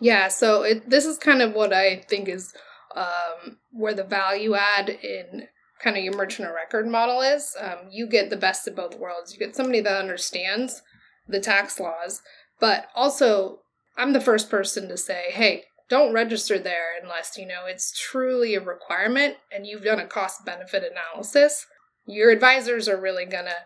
Yeah, 0.00 0.28
so 0.28 0.62
it, 0.62 0.88
this 0.88 1.04
is 1.04 1.18
kind 1.18 1.42
of 1.42 1.54
what 1.54 1.72
I 1.72 2.04
think 2.08 2.28
is 2.28 2.54
um, 2.96 3.58
where 3.70 3.94
the 3.94 4.04
value 4.04 4.54
add 4.54 4.88
in 4.88 5.48
kind 5.82 5.96
of 5.96 6.02
your 6.02 6.16
merchant 6.16 6.48
of 6.48 6.54
record 6.54 6.88
model 6.88 7.20
is. 7.20 7.56
Um, 7.60 7.88
you 7.90 8.08
get 8.08 8.30
the 8.30 8.36
best 8.36 8.66
of 8.66 8.76
both 8.76 8.98
worlds. 8.98 9.32
You 9.32 9.38
get 9.38 9.56
somebody 9.56 9.80
that 9.80 9.96
understands 9.96 10.82
the 11.28 11.40
tax 11.40 11.78
laws, 11.78 12.22
but 12.60 12.86
also 12.94 13.60
I'm 13.96 14.12
the 14.12 14.20
first 14.20 14.50
person 14.50 14.88
to 14.88 14.96
say, 14.96 15.24
hey, 15.28 15.64
don't 15.88 16.12
register 16.12 16.58
there 16.58 17.00
unless 17.02 17.36
you 17.36 17.46
know 17.46 17.66
it's 17.66 17.98
truly 17.98 18.54
a 18.54 18.60
requirement 18.60 19.36
and 19.52 19.66
you've 19.66 19.84
done 19.84 19.98
a 19.98 20.06
cost 20.06 20.44
benefit 20.44 20.84
analysis. 20.90 21.66
Your 22.06 22.30
advisors 22.30 22.88
are 22.88 23.00
really 23.00 23.24
gonna 23.24 23.56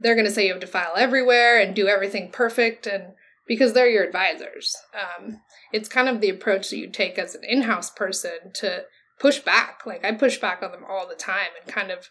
they're 0.00 0.16
gonna 0.16 0.30
say 0.30 0.46
you 0.46 0.52
have 0.52 0.60
to 0.60 0.66
file 0.66 0.94
everywhere 0.96 1.60
and 1.60 1.74
do 1.74 1.88
everything 1.88 2.30
perfect 2.30 2.86
and 2.86 3.14
because 3.46 3.72
they're 3.72 3.88
your 3.88 4.04
advisors. 4.04 4.76
Um, 4.94 5.40
it's 5.72 5.88
kind 5.88 6.08
of 6.08 6.20
the 6.20 6.28
approach 6.28 6.70
that 6.70 6.76
you 6.76 6.88
take 6.88 7.18
as 7.18 7.34
an 7.34 7.42
in-house 7.44 7.90
person 7.90 8.52
to 8.54 8.84
push 9.18 9.38
back. 9.38 9.80
Like 9.86 10.04
I 10.04 10.12
push 10.12 10.38
back 10.38 10.62
on 10.62 10.70
them 10.70 10.84
all 10.88 11.08
the 11.08 11.14
time 11.14 11.48
and 11.60 11.72
kind 11.72 11.90
of 11.90 12.10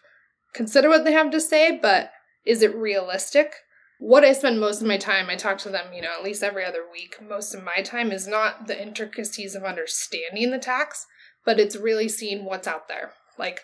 consider 0.52 0.88
what 0.88 1.04
they 1.04 1.12
have 1.12 1.30
to 1.30 1.40
say, 1.40 1.78
but 1.80 2.10
is 2.44 2.62
it 2.62 2.74
realistic? 2.74 3.54
What 3.98 4.24
I 4.24 4.32
spend 4.32 4.60
most 4.60 4.80
of 4.80 4.86
my 4.86 4.96
time, 4.96 5.28
I 5.28 5.36
talk 5.36 5.58
to 5.58 5.70
them, 5.70 5.92
you 5.92 6.02
know, 6.02 6.12
at 6.16 6.24
least 6.24 6.42
every 6.42 6.64
other 6.64 6.84
week. 6.90 7.16
Most 7.20 7.54
of 7.54 7.64
my 7.64 7.82
time 7.82 8.12
is 8.12 8.26
not 8.26 8.66
the 8.66 8.80
intricacies 8.80 9.54
of 9.54 9.64
understanding 9.64 10.50
the 10.50 10.58
tax, 10.58 11.06
but 11.44 11.58
it's 11.58 11.76
really 11.76 12.08
seeing 12.08 12.44
what's 12.44 12.68
out 12.68 12.88
there. 12.88 13.12
Like 13.38 13.62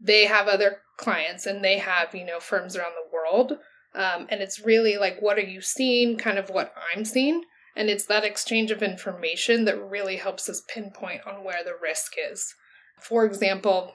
they 0.00 0.26
have 0.26 0.46
other 0.46 0.78
clients 0.96 1.44
and 1.44 1.64
they 1.64 1.78
have, 1.78 2.14
you 2.14 2.24
know, 2.24 2.38
firms 2.38 2.76
around 2.76 2.92
the 2.92 3.12
world. 3.12 3.58
Um, 3.94 4.26
and 4.28 4.40
it's 4.40 4.64
really 4.64 4.96
like, 4.96 5.20
what 5.20 5.38
are 5.38 5.42
you 5.42 5.60
seeing? 5.60 6.18
Kind 6.18 6.38
of 6.38 6.50
what 6.50 6.72
I'm 6.94 7.04
seeing. 7.04 7.42
And 7.76 7.90
it's 7.90 8.06
that 8.06 8.24
exchange 8.24 8.70
of 8.70 8.82
information 8.82 9.64
that 9.64 9.90
really 9.90 10.16
helps 10.16 10.48
us 10.48 10.62
pinpoint 10.72 11.22
on 11.26 11.42
where 11.42 11.64
the 11.64 11.74
risk 11.80 12.12
is. 12.30 12.54
For 13.00 13.24
example, 13.24 13.94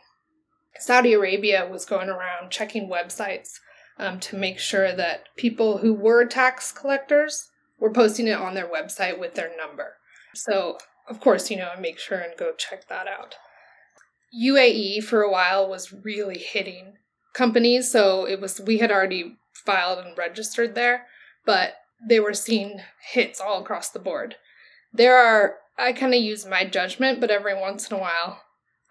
Saudi 0.77 1.13
Arabia 1.13 1.67
was 1.69 1.86
going 1.86 2.09
around 2.09 2.51
checking 2.51 2.89
websites 2.89 3.59
um, 3.99 4.19
to 4.21 4.37
make 4.37 4.57
sure 4.57 4.95
that 4.95 5.25
people 5.35 5.79
who 5.79 5.93
were 5.93 6.25
tax 6.25 6.71
collectors 6.71 7.49
were 7.79 7.91
posting 7.91 8.27
it 8.27 8.37
on 8.37 8.55
their 8.55 8.67
website 8.67 9.19
with 9.19 9.35
their 9.35 9.51
number. 9.57 9.97
So, 10.33 10.77
of 11.07 11.19
course, 11.19 11.51
you 11.51 11.57
know, 11.57 11.71
make 11.79 11.99
sure 11.99 12.17
and 12.17 12.33
go 12.37 12.53
check 12.57 12.87
that 12.87 13.07
out. 13.07 13.35
UAE 14.37 15.03
for 15.03 15.21
a 15.21 15.31
while 15.31 15.67
was 15.67 15.93
really 16.03 16.37
hitting 16.37 16.93
companies, 17.33 17.91
so 17.91 18.25
it 18.25 18.39
was 18.39 18.61
we 18.61 18.77
had 18.77 18.91
already 18.91 19.37
filed 19.53 19.99
and 19.99 20.17
registered 20.17 20.75
there, 20.75 21.07
but 21.45 21.75
they 22.07 22.19
were 22.19 22.33
seeing 22.33 22.79
hits 23.11 23.41
all 23.41 23.61
across 23.61 23.89
the 23.89 23.99
board. 23.99 24.35
There 24.93 25.17
are 25.17 25.55
I 25.77 25.93
kind 25.93 26.13
of 26.13 26.21
use 26.21 26.45
my 26.45 26.65
judgment, 26.65 27.19
but 27.19 27.31
every 27.31 27.59
once 27.59 27.89
in 27.89 27.97
a 27.97 27.99
while 27.99 28.41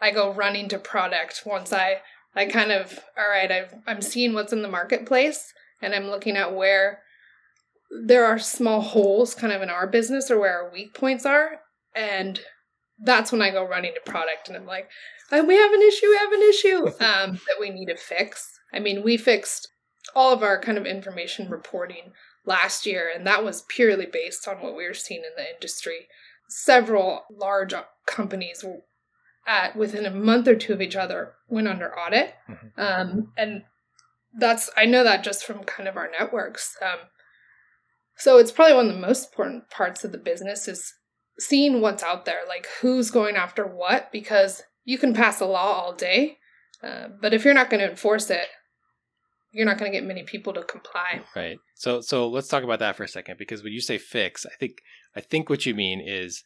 I 0.01 0.11
go 0.11 0.33
running 0.33 0.69
to 0.69 0.79
product 0.79 1.43
once 1.45 1.73
I 1.73 2.03
I 2.35 2.47
kind 2.47 2.73
of 2.73 2.99
all 3.17 3.29
right, 3.29 3.51
I've, 3.51 3.75
I'm 3.87 4.03
seeing 4.03 4.35
what's 4.35 4.53
in 4.53 4.63
the 4.63 4.69
marketplace 4.69 5.53
and 5.83 5.95
I'm 5.95 6.07
looking 6.07 6.37
at 6.37 6.55
where 6.55 7.01
there 8.05 8.27
are 8.27 8.39
small 8.39 8.81
holes 8.81 9.35
kind 9.35 9.53
of 9.53 9.63
in 9.63 9.71
our 9.71 9.87
business 9.87 10.31
or 10.31 10.39
where 10.39 10.63
our 10.63 10.71
weak 10.71 10.95
points 10.95 11.25
are 11.25 11.61
and 11.95 12.41
that's 13.01 13.33
when 13.33 13.43
I 13.43 13.51
go 13.51 13.67
running 13.67 13.95
to 13.95 14.11
product 14.11 14.49
and 14.49 14.57
I'm 14.57 14.67
like, 14.67 14.89
oh, 15.31 15.45
we 15.45 15.57
have 15.57 15.73
an 15.73 15.83
issue, 15.83 16.07
we 16.07 16.17
have 16.17 16.33
an 16.33 16.43
issue 16.43 16.87
um, 17.05 17.41
that 17.47 17.61
we 17.61 17.71
need 17.71 17.87
to 17.87 17.97
fix. 17.97 18.49
I 18.73 18.81
mean, 18.81 19.03
we 19.03 19.17
fixed 19.17 19.69
all 20.15 20.33
of 20.33 20.43
our 20.43 20.61
kind 20.61 20.79
of 20.79 20.87
information 20.87 21.51
reporting 21.51 22.13
last 22.45 22.87
year, 22.87 23.11
and 23.15 23.27
that 23.27 23.45
was 23.45 23.65
purely 23.69 24.07
based 24.07 24.49
on 24.49 24.57
what 24.57 24.77
we 24.77 24.87
were 24.87 24.95
seeing 24.95 25.21
in 25.21 25.37
the 25.37 25.55
industry. 25.55 26.09
Several 26.49 27.25
large 27.31 27.75
companies 28.07 28.65
at 29.49 29.75
within 29.75 30.07
a 30.07 30.11
month 30.11 30.47
or 30.47 30.55
two 30.55 30.73
of 30.73 30.81
each 30.81 30.95
other 30.95 31.33
went 31.49 31.67
under 31.67 31.99
audit, 31.99 32.35
mm-hmm. 32.49 32.81
um, 32.81 33.33
and 33.37 33.63
that's 34.39 34.71
I 34.77 34.85
know 34.85 35.03
that 35.03 35.25
just 35.25 35.45
from 35.45 35.65
kind 35.65 35.89
of 35.89 35.97
our 35.97 36.11
networks. 36.11 36.77
Um, 36.81 36.99
so 38.17 38.39
it's 38.39 38.53
probably 38.53 38.77
one 38.77 38.89
of 38.89 38.95
the 38.95 39.01
most 39.01 39.31
important 39.31 39.71
parts 39.71 40.05
of 40.05 40.13
the 40.13 40.19
business 40.19 40.69
is 40.69 40.93
seeing 41.39 41.81
what's 41.81 42.03
out 42.03 42.25
there, 42.25 42.41
like 42.47 42.67
who's 42.81 43.11
going 43.11 43.37
after 43.37 43.65
what, 43.65 44.13
because 44.13 44.63
you 44.85 44.99
can 44.99 45.15
pass 45.15 45.41
a 45.41 45.47
law 45.47 45.73
all 45.73 45.95
day, 45.95 46.39
uh, 46.83 47.09
but 47.21 47.33
if 47.33 47.45
you're 47.45 47.55
not 47.55 47.71
going 47.71 47.81
to 47.81 47.91
enforce 47.91 48.31
it, 48.31 48.47
you're 49.53 49.67
not 49.67 49.79
going 49.79 49.91
to 49.91 49.97
get 49.97 50.07
many 50.07 50.25
people 50.25 50.53
to 50.53 50.63
comply. 50.63 51.23
Right. 51.35 51.59
So 51.75 52.01
so 52.01 52.29
let's 52.29 52.49
talk 52.49 52.65
about 52.65 52.81
that 52.81 52.97
for 52.97 53.05
a 53.05 53.09
second 53.09 53.39
because 53.39 53.63
when 53.63 53.73
you 53.73 53.81
say 53.81 53.99
fix, 53.99 54.45
I 54.45 54.55
think 54.59 54.79
I 55.17 55.21
think 55.21 55.49
what 55.49 55.65
you 55.65 55.75
mean 55.75 56.03
is 56.05 56.45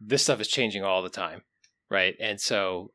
this 0.00 0.22
stuff 0.22 0.40
is 0.40 0.48
changing 0.48 0.82
all 0.82 1.02
the 1.02 1.08
time, 1.08 1.42
right? 1.92 2.14
And 2.18 2.40
so 2.40 2.90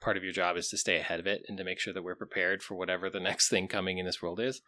part 0.00 0.16
of 0.16 0.24
your 0.24 0.32
job 0.32 0.56
is 0.56 0.68
to 0.70 0.76
stay 0.76 0.96
ahead 0.96 1.20
of 1.20 1.26
it 1.26 1.42
and 1.48 1.56
to 1.58 1.64
make 1.64 1.78
sure 1.78 1.94
that 1.94 2.02
we're 2.02 2.16
prepared 2.16 2.62
for 2.62 2.74
whatever 2.74 3.08
the 3.08 3.20
next 3.28 3.48
thing 3.48 3.68
coming 3.68 3.98
in 3.98 4.06
this 4.06 4.20
world 4.20 4.40
is. 4.40 4.62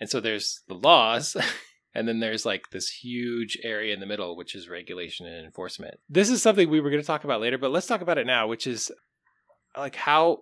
And 0.00 0.10
so 0.10 0.18
there's 0.20 0.62
the 0.66 0.74
laws 0.74 1.36
And 1.96 2.06
then 2.06 2.20
there's 2.20 2.44
like 2.44 2.68
this 2.72 2.90
huge 2.90 3.56
area 3.64 3.94
in 3.94 4.00
the 4.00 4.06
middle, 4.06 4.36
which 4.36 4.54
is 4.54 4.68
regulation 4.68 5.26
and 5.26 5.46
enforcement. 5.46 5.94
This 6.10 6.28
is 6.28 6.42
something 6.42 6.68
we 6.68 6.78
were 6.78 6.90
going 6.90 7.00
to 7.00 7.06
talk 7.06 7.24
about 7.24 7.40
later, 7.40 7.56
but 7.56 7.70
let's 7.70 7.86
talk 7.86 8.02
about 8.02 8.18
it 8.18 8.26
now, 8.26 8.46
which 8.46 8.66
is 8.66 8.92
like 9.74 9.96
how, 9.96 10.40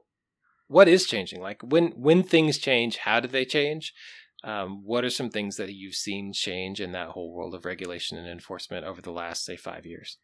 what 0.66 0.88
is 0.88 1.06
changing? 1.06 1.40
Like 1.40 1.62
when, 1.62 1.92
when 1.92 2.24
things 2.24 2.58
change, 2.58 2.96
how 2.96 3.20
do 3.20 3.28
they 3.28 3.44
change? 3.44 3.94
Um, 4.44 4.82
what 4.84 5.04
are 5.04 5.10
some 5.10 5.30
things 5.30 5.56
that 5.56 5.72
you've 5.72 5.94
seen 5.94 6.32
change 6.32 6.80
in 6.80 6.92
that 6.92 7.08
whole 7.08 7.32
world 7.32 7.54
of 7.54 7.64
regulation 7.64 8.18
and 8.18 8.28
enforcement 8.28 8.84
over 8.84 9.00
the 9.00 9.10
last, 9.10 9.44
say, 9.44 9.56
five 9.56 9.86
years? 9.86 10.18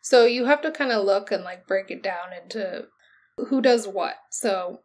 So 0.00 0.24
you 0.24 0.46
have 0.46 0.62
to 0.62 0.70
kind 0.70 0.92
of 0.92 1.04
look 1.04 1.30
and 1.30 1.44
like 1.44 1.66
break 1.66 1.90
it 1.90 2.02
down 2.02 2.28
into 2.42 2.86
who 3.48 3.60
does 3.60 3.86
what. 3.86 4.14
So 4.30 4.80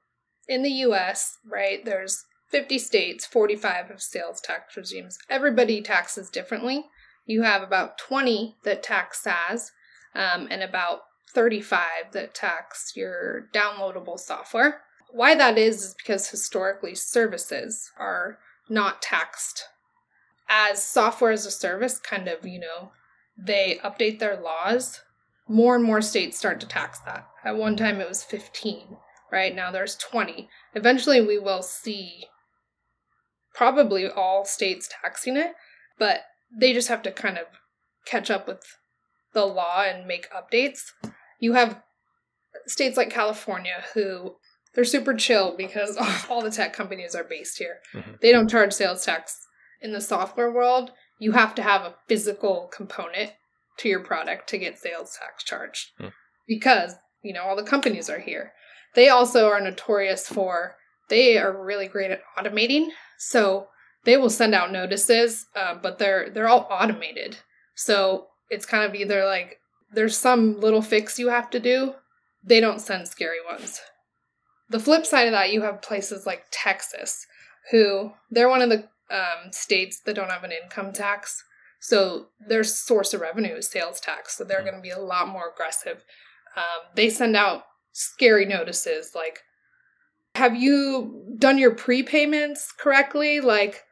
in 0.48 0.62
the 0.62 0.72
US, 0.72 1.38
right, 1.50 1.84
there's 1.86 2.26
50 2.50 2.78
states, 2.80 3.26
45 3.26 3.88
have 3.88 4.02
sales 4.02 4.42
tax 4.42 4.76
regimes. 4.76 5.18
Everybody 5.30 5.82
taxes 5.82 6.30
differently. 6.30 6.86
You 7.26 7.44
have 7.44 7.62
about 7.62 7.98
20 7.98 8.58
that 8.66 8.84
tax 8.84 9.24
SaaS 9.24 9.72
um, 10.14 10.48
and 10.52 10.62
about 10.62 11.02
35 11.34 12.12
that 12.12 12.34
tax 12.34 12.92
your 12.96 13.48
downloadable 13.54 14.20
software. 14.20 14.82
Why 15.12 15.36
that 15.36 15.58
is 15.58 15.84
is 15.84 15.96
because 15.96 16.30
historically 16.30 16.96
services 16.96 17.90
are 17.98 18.40
not 18.72 19.02
taxed. 19.02 19.66
As 20.50 20.82
software 20.84 21.32
as 21.32 21.46
a 21.46 21.52
service 21.52 22.00
kind 22.00 22.28
of, 22.28 22.46
you 22.46 22.60
know, 22.60 22.92
they 23.38 23.80
update 23.84 24.20
their 24.20 24.40
laws, 24.40 25.02
more 25.48 25.76
and 25.76 25.84
more 25.84 26.02
states 26.02 26.38
start 26.38 26.60
to 26.62 26.68
tax 26.68 27.00
that. 27.00 27.28
At 27.44 27.58
one 27.58 27.76
time 27.76 28.00
it 28.00 28.08
was 28.08 28.24
15, 28.24 28.98
right? 29.32 29.54
Now 29.54 29.72
there's 29.72 29.96
20. 29.98 30.50
Eventually 30.74 31.22
we 31.22 31.38
will 31.38 31.62
see 31.62 32.26
probably 33.54 34.08
all 34.10 34.46
states 34.46 34.90
taxing 35.02 35.36
it, 35.36 35.54
but 36.00 36.22
they 36.58 36.74
just 36.74 36.88
have 36.88 37.02
to 37.04 37.12
kind 37.12 37.38
of 37.38 37.46
catch 38.06 38.32
up 38.32 38.48
with 38.48 38.64
the 39.34 39.46
law 39.46 39.84
and 39.84 40.08
make 40.08 40.30
updates. 40.32 40.92
You 41.40 41.54
have 41.54 41.82
states 42.68 42.98
like 42.98 43.10
California 43.10 43.84
who 43.94 44.36
they're 44.74 44.84
super 44.84 45.14
chill 45.14 45.56
because 45.58 45.98
all 46.30 46.42
the 46.42 46.52
tech 46.52 46.74
companies 46.74 47.16
are 47.16 47.24
based 47.24 47.58
here. 47.58 47.80
Mm-hmm. 47.94 48.12
They 48.22 48.32
don't 48.32 48.50
charge 48.50 48.74
sales 48.74 49.06
tax. 49.06 49.38
In 49.82 49.94
the 49.94 50.02
software 50.02 50.52
world, 50.52 50.92
you 51.18 51.32
have 51.32 51.56
to 51.56 51.64
have 51.64 51.82
a 51.82 51.96
physical 52.08 52.70
component 52.72 53.32
to 53.78 53.90
your 53.90 54.02
product 54.02 54.48
to 54.50 54.60
get 54.60 54.78
sales 54.78 55.18
tax 55.20 55.44
charged 55.44 55.90
mm. 56.00 56.12
because, 56.48 56.94
you 57.24 57.34
know, 57.34 57.42
all 57.44 57.56
the 57.56 57.64
companies 57.64 58.10
are 58.10 58.20
here. 58.20 58.54
They 58.94 59.10
also 59.10 59.48
are 59.48 59.60
notorious 59.60 60.28
for 60.28 60.76
they 61.10 61.38
are 61.38 61.64
really 61.64 61.88
great 61.88 62.12
at 62.12 62.22
automating. 62.38 62.88
So 63.18 63.68
they 64.06 64.18
will 64.18 64.30
send 64.30 64.56
out 64.56 64.72
notices, 64.72 65.46
uh, 65.56 65.76
but 65.76 66.00
they're 66.00 66.30
they're 66.30 66.48
all 66.48 66.68
automated. 66.72 67.38
So 67.76 68.28
it's 68.50 68.66
kind 68.66 68.84
of 68.84 68.96
either 68.96 69.26
like 69.26 69.60
there's 69.94 70.18
some 70.18 70.60
little 70.60 70.82
fix 70.82 71.20
you 71.20 71.30
have 71.30 71.50
to 71.52 71.60
do. 71.60 71.94
They 72.44 72.60
don't 72.60 72.82
send 72.82 73.08
scary 73.08 73.38
ones. 73.48 73.80
The 74.72 74.80
flip 74.80 75.06
side 75.06 75.28
of 75.28 75.34
that, 75.34 75.52
you 75.52 75.62
have 75.62 75.82
places 75.82 76.26
like 76.26 76.46
Texas, 76.52 77.26
who 77.72 78.14
they're 78.30 78.50
one 78.50 78.62
of 78.62 78.70
the 78.70 78.88
um, 79.10 79.52
states 79.52 80.00
that 80.06 80.16
don't 80.16 80.32
have 80.32 80.44
an 80.44 80.52
income 80.52 80.94
tax. 80.94 81.44
So 81.80 82.28
their 82.48 82.64
source 82.64 83.14
of 83.14 83.22
revenue 83.22 83.56
is 83.56 83.70
sales 83.70 84.00
tax. 84.00 84.38
So 84.38 84.44
they're 84.44 84.62
going 84.62 84.76
to 84.76 84.82
be 84.82 84.92
a 84.92 85.00
lot 85.00 85.28
more 85.28 85.52
aggressive. 85.54 86.04
Um, 86.56 86.88
they 86.96 87.10
send 87.10 87.36
out 87.36 87.64
scary 87.92 88.46
notices 88.46 89.12
like 89.14 89.42
have 90.36 90.56
you 90.56 91.36
done 91.38 91.58
your 91.58 91.76
prepayments 91.76 92.68
correctly? 92.78 93.42
Like, 93.42 93.84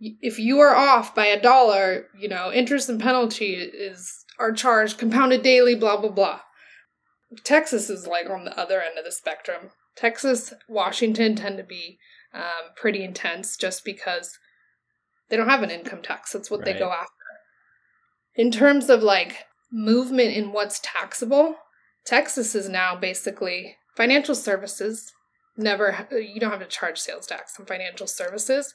if 0.00 0.38
you 0.38 0.60
are 0.60 0.76
off 0.76 1.14
by 1.14 1.26
a 1.26 1.40
dollar, 1.40 2.06
you 2.16 2.28
know, 2.28 2.52
interest 2.52 2.88
and 2.88 3.00
penalty 3.00 3.54
is 3.54 4.24
are 4.38 4.52
charged 4.52 4.98
compounded 4.98 5.42
daily, 5.42 5.74
blah 5.74 6.00
blah 6.00 6.10
blah. 6.10 6.40
Texas 7.42 7.90
is 7.90 8.06
like 8.06 8.30
on 8.30 8.44
the 8.44 8.58
other 8.58 8.80
end 8.80 8.96
of 8.96 9.04
the 9.04 9.10
spectrum. 9.10 9.70
Texas, 9.98 10.52
Washington 10.68 11.34
tend 11.34 11.56
to 11.58 11.64
be 11.64 11.98
um, 12.32 12.72
pretty 12.76 13.02
intense 13.02 13.56
just 13.56 13.84
because 13.84 14.38
they 15.28 15.36
don't 15.36 15.48
have 15.48 15.62
an 15.62 15.70
income 15.70 16.02
tax. 16.02 16.32
That's 16.32 16.50
what 16.50 16.60
right. 16.60 16.72
they 16.72 16.78
go 16.78 16.90
after. 16.90 17.12
In 18.34 18.50
terms 18.50 18.88
of 18.88 19.02
like 19.02 19.46
movement 19.72 20.30
in 20.30 20.52
what's 20.52 20.80
taxable, 20.80 21.56
Texas 22.04 22.54
is 22.54 22.68
now 22.68 22.94
basically 22.94 23.76
financial 23.96 24.34
services, 24.34 25.12
never 25.58 26.06
you 26.12 26.40
don't 26.40 26.52
have 26.52 26.60
to 26.60 26.66
charge 26.66 26.98
sales 26.98 27.26
tax 27.26 27.58
on 27.58 27.66
financial 27.66 28.06
services 28.06 28.74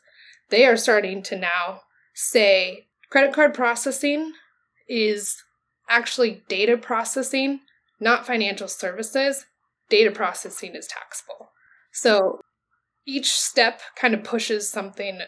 they 0.49 0.65
are 0.65 0.77
starting 0.77 1.23
to 1.23 1.37
now 1.37 1.81
say 2.13 2.85
credit 3.09 3.33
card 3.33 3.53
processing 3.53 4.33
is 4.87 5.41
actually 5.89 6.43
data 6.49 6.77
processing 6.77 7.61
not 7.99 8.27
financial 8.27 8.67
services 8.67 9.45
data 9.93 10.11
processing 10.11 10.73
is 10.75 10.87
taxable 10.87 11.51
so 11.91 12.39
each 13.05 13.31
step 13.31 13.81
kind 13.95 14.13
of 14.13 14.23
pushes 14.23 14.69
something 14.69 15.19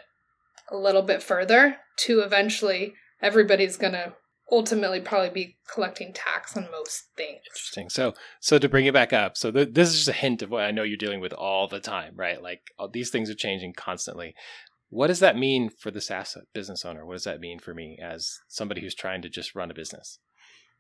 a 0.71 0.78
little 0.78 1.01
bit 1.01 1.21
further 1.21 1.78
to 1.97 2.21
eventually 2.21 2.93
everybody's 3.21 3.78
going 3.78 3.93
to 3.93 4.13
ultimately 4.51 4.99
probably 4.99 5.30
be 5.30 5.58
collecting 5.71 6.13
tax 6.13 6.56
on 6.56 6.67
most 6.71 7.06
things. 7.17 7.39
Interesting. 7.51 7.89
So, 7.89 8.13
so 8.39 8.60
to 8.60 8.69
bring 8.69 8.86
it 8.86 8.93
back 8.93 9.12
up, 9.12 9.38
so 9.38 9.51
th- 9.51 9.73
this 9.73 9.89
is 9.89 9.95
just 9.95 10.08
a 10.08 10.13
hint 10.13 10.41
of 10.41 10.51
what 10.51 10.63
I 10.63 10.71
know 10.71 10.84
you're 10.84 10.97
dealing 10.97 11.19
with 11.19 11.34
all 11.34 11.67
the 11.67 11.80
time, 11.80 12.13
right? 12.15 12.41
Like 12.41 12.62
all, 12.78 12.89
these 12.89 13.10
things 13.10 13.30
are 13.30 13.36
changing 13.36 13.73
constantly. 13.73 14.36
What 14.89 15.08
does 15.08 15.19
that 15.19 15.38
mean 15.38 15.69
for 15.69 15.91
this 15.91 16.08
SaaS 16.08 16.38
business 16.54 16.86
owner? 16.86 17.06
What 17.06 17.13
does 17.13 17.23
that 17.23 17.39
mean 17.39 17.60
for 17.60 17.73
me 17.73 17.97
as 18.01 18.38
somebody 18.47 18.82
who's 18.82 18.95
trying 18.95 19.23
to 19.23 19.30
just 19.30 19.56
run 19.56 19.71
a 19.71 19.75
business? 19.75 20.19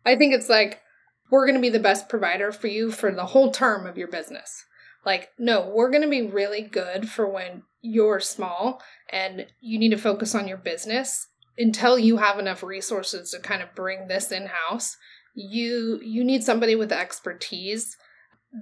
I 0.05 0.15
think 0.15 0.33
it's 0.33 0.49
like 0.49 0.81
we're 1.29 1.45
going 1.45 1.55
to 1.55 1.61
be 1.61 1.69
the 1.69 1.79
best 1.79 2.09
provider 2.09 2.51
for 2.51 2.67
you 2.67 2.91
for 2.91 3.11
the 3.11 3.27
whole 3.27 3.51
term 3.51 3.85
of 3.85 3.97
your 3.97 4.07
business. 4.07 4.63
Like, 5.05 5.29
no, 5.37 5.71
we're 5.73 5.91
going 5.91 6.03
to 6.03 6.09
be 6.09 6.23
really 6.23 6.61
good 6.61 7.09
for 7.09 7.29
when 7.29 7.63
you're 7.81 8.19
small 8.19 8.81
and 9.11 9.45
you 9.61 9.77
need 9.77 9.91
to 9.91 9.97
focus 9.97 10.33
on 10.33 10.47
your 10.47 10.57
business 10.57 11.27
until 11.57 11.97
you 11.97 12.17
have 12.17 12.39
enough 12.39 12.63
resources 12.63 13.31
to 13.31 13.39
kind 13.39 13.61
of 13.61 13.75
bring 13.75 14.07
this 14.07 14.31
in 14.31 14.47
house. 14.47 14.97
You 15.35 15.99
you 16.03 16.23
need 16.23 16.43
somebody 16.43 16.75
with 16.75 16.91
expertise 16.91 17.97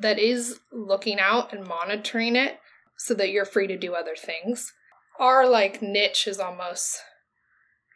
that 0.02 0.20
is 0.20 0.60
looking 0.72 1.20
out 1.20 1.54
and 1.54 1.66
monitoring 1.66 2.36
it 2.36 2.60
so 2.98 3.14
that 3.14 3.30
you're 3.30 3.46
free 3.46 3.68
to 3.68 3.78
do 3.78 3.94
other 3.94 4.16
things. 4.16 4.74
Our 5.20 5.48
like 5.48 5.82
niche 5.82 6.28
is 6.28 6.40
almost 6.40 6.98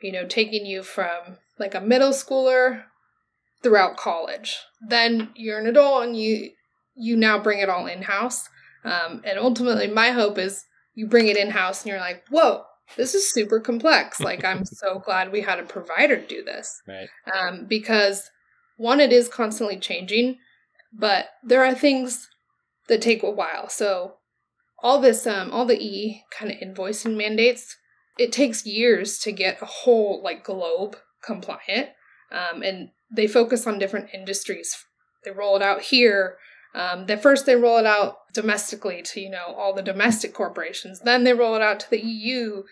you 0.01 0.11
know 0.11 0.25
taking 0.25 0.65
you 0.65 0.83
from 0.83 1.37
like 1.59 1.73
a 1.75 1.81
middle 1.81 2.11
schooler 2.11 2.83
throughout 3.63 3.97
college. 3.97 4.57
Then 4.81 5.29
you're 5.35 5.59
an 5.59 5.67
adult 5.67 6.03
and 6.03 6.17
you 6.17 6.51
you 6.95 7.15
now 7.15 7.37
bring 7.37 7.59
it 7.59 7.69
all 7.69 7.85
in 7.85 8.01
house. 8.03 8.49
Um, 8.83 9.21
and 9.23 9.37
ultimately, 9.37 9.87
my 9.87 10.09
hope 10.09 10.37
is 10.37 10.65
you 10.95 11.07
bring 11.07 11.27
it 11.27 11.37
in 11.37 11.51
house 11.51 11.83
and 11.83 11.89
you're 11.89 11.99
like, 11.99 12.23
whoa, 12.29 12.63
this 12.95 13.13
is 13.13 13.31
super 13.31 13.59
complex. 13.59 14.19
Like, 14.27 14.43
I'm 14.43 14.65
so 14.65 14.99
glad 14.99 15.31
we 15.31 15.41
had 15.41 15.59
a 15.59 15.63
provider 15.63 16.17
do 16.17 16.43
this. 16.43 16.81
Right. 16.87 17.07
Um, 17.31 17.65
because 17.67 18.31
one, 18.77 18.99
it 18.99 19.11
is 19.11 19.29
constantly 19.29 19.77
changing, 19.77 20.37
but 20.91 21.27
there 21.43 21.63
are 21.63 21.75
things 21.75 22.29
that 22.87 23.01
take 23.01 23.23
a 23.23 23.29
while. 23.29 23.69
So, 23.69 24.15
all 24.81 24.99
this, 24.99 25.25
um, 25.25 25.51
all 25.51 25.65
the 25.65 25.81
E 25.81 26.23
kind 26.31 26.51
of 26.51 26.57
invoicing 26.59 27.17
mandates, 27.17 27.75
it 28.17 28.31
takes 28.31 28.65
years 28.65 29.19
to 29.19 29.31
get 29.31 29.61
a 29.61 29.65
whole 29.65 30.21
like 30.23 30.43
globe 30.43 30.97
compliant. 31.23 31.89
Um, 32.31 32.61
and 32.61 32.89
they 33.09 33.27
focus 33.27 33.65
on 33.65 33.79
different 33.79 34.09
industries. 34.13 34.85
They 35.23 35.31
roll 35.31 35.55
it 35.55 35.61
out 35.61 35.81
here 35.81 36.37
um, 36.77 37.07
that 37.07 37.23
first 37.23 37.45
they 37.45 37.55
roll 37.55 37.79
it 37.79 37.85
out 37.85 38.17
domestically 38.33 39.01
to 39.01 39.19
you 39.19 39.31
know 39.31 39.53
all 39.57 39.73
the 39.73 39.81
domestic 39.81 40.33
corporations, 40.33 40.99
then 41.01 41.23
they 41.23 41.33
roll 41.33 41.55
it 41.55 41.61
out 41.61 41.79
to 41.81 41.89
the 41.89 41.99
EU. 41.99 42.63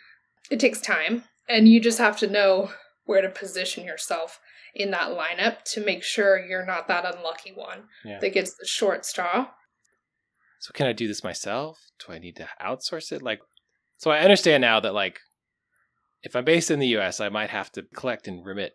It 0.52 0.60
takes 0.60 0.80
time, 0.80 1.24
and 1.50 1.68
you 1.68 1.80
just 1.80 1.98
have 1.98 2.18
to 2.18 2.28
know 2.28 2.72
where 3.06 3.22
to 3.22 3.30
position 3.30 3.84
yourself 3.84 4.40
in 4.76 4.92
that 4.92 5.10
lineup 5.10 5.64
to 5.64 5.84
make 5.84 6.04
sure 6.04 6.38
you're 6.38 6.66
not 6.66 6.88
that 6.88 7.06
unlucky 7.06 7.52
one 7.52 7.86
yeah. 8.04 8.20
that 8.20 8.34
gets 8.34 8.56
the 8.56 8.66
short 8.68 9.06
straw. 9.06 9.48
So 10.60 10.72
can 10.74 10.86
I 10.86 10.94
do 10.94 11.08
this 11.08 11.24
myself? 11.24 11.80
Do 12.06 12.14
I 12.14 12.20
need 12.20 12.36
to 12.38 12.48
outsource 12.62 13.12
it? 13.12 13.22
Like, 13.22 13.40
so 13.98 14.12
I 14.12 14.20
understand 14.20 14.62
now 14.62 14.80
that 14.82 14.94
like, 14.94 15.20
if 16.24 16.36
I'm 16.36 16.44
based 16.44 16.72
in 16.72 16.80
the 16.80 16.88
U.S., 16.88 17.20
I 17.20 17.30
might 17.30 17.52
have 17.52 17.72
to 17.74 17.84
collect 17.96 18.28
and 18.28 18.46
remit 18.46 18.74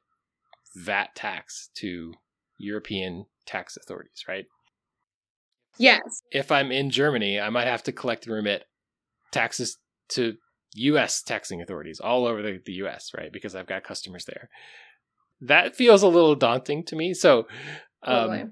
VAT 0.75 1.15
tax 1.15 1.71
to 1.77 2.13
European 2.59 3.27
tax 3.47 3.77
authorities, 3.77 4.25
right? 4.29 4.47
Yes. 5.79 6.01
If 6.31 6.53
I'm 6.53 6.71
in 6.71 6.91
Germany, 6.91 7.41
I 7.41 7.51
might 7.51 7.67
have 7.67 7.83
to 7.85 7.93
collect 7.93 8.27
and 8.27 8.35
remit 8.35 8.65
taxes 9.33 9.79
to 10.11 10.35
US 10.75 11.23
taxing 11.23 11.63
authorities 11.63 12.01
all 12.01 12.27
over 12.27 12.43
the, 12.43 12.61
the 12.65 12.75
US, 12.85 13.11
right? 13.17 13.33
Because 13.33 13.55
I've 13.55 13.67
got 13.67 13.85
customers 13.85 14.25
there. 14.25 14.49
That 15.41 15.75
feels 15.75 16.03
a 16.03 16.09
little 16.09 16.35
daunting 16.35 16.85
to 16.87 16.97
me. 16.97 17.15
So, 17.15 17.47
um, 18.03 18.29
totally. 18.29 18.45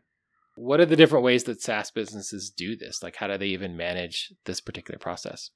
what 0.54 0.81
are 0.81 0.87
the 0.87 0.96
different 0.96 1.24
ways 1.24 1.44
that 1.44 1.61
SaaS 1.61 1.90
businesses 1.90 2.50
do 2.50 2.76
this? 2.76 3.02
Like, 3.02 3.16
how 3.16 3.26
do 3.26 3.37
they 3.37 3.48
even 3.48 3.76
manage 3.76 4.33
this 4.46 4.61
particular 4.61 4.98
process? 4.98 5.50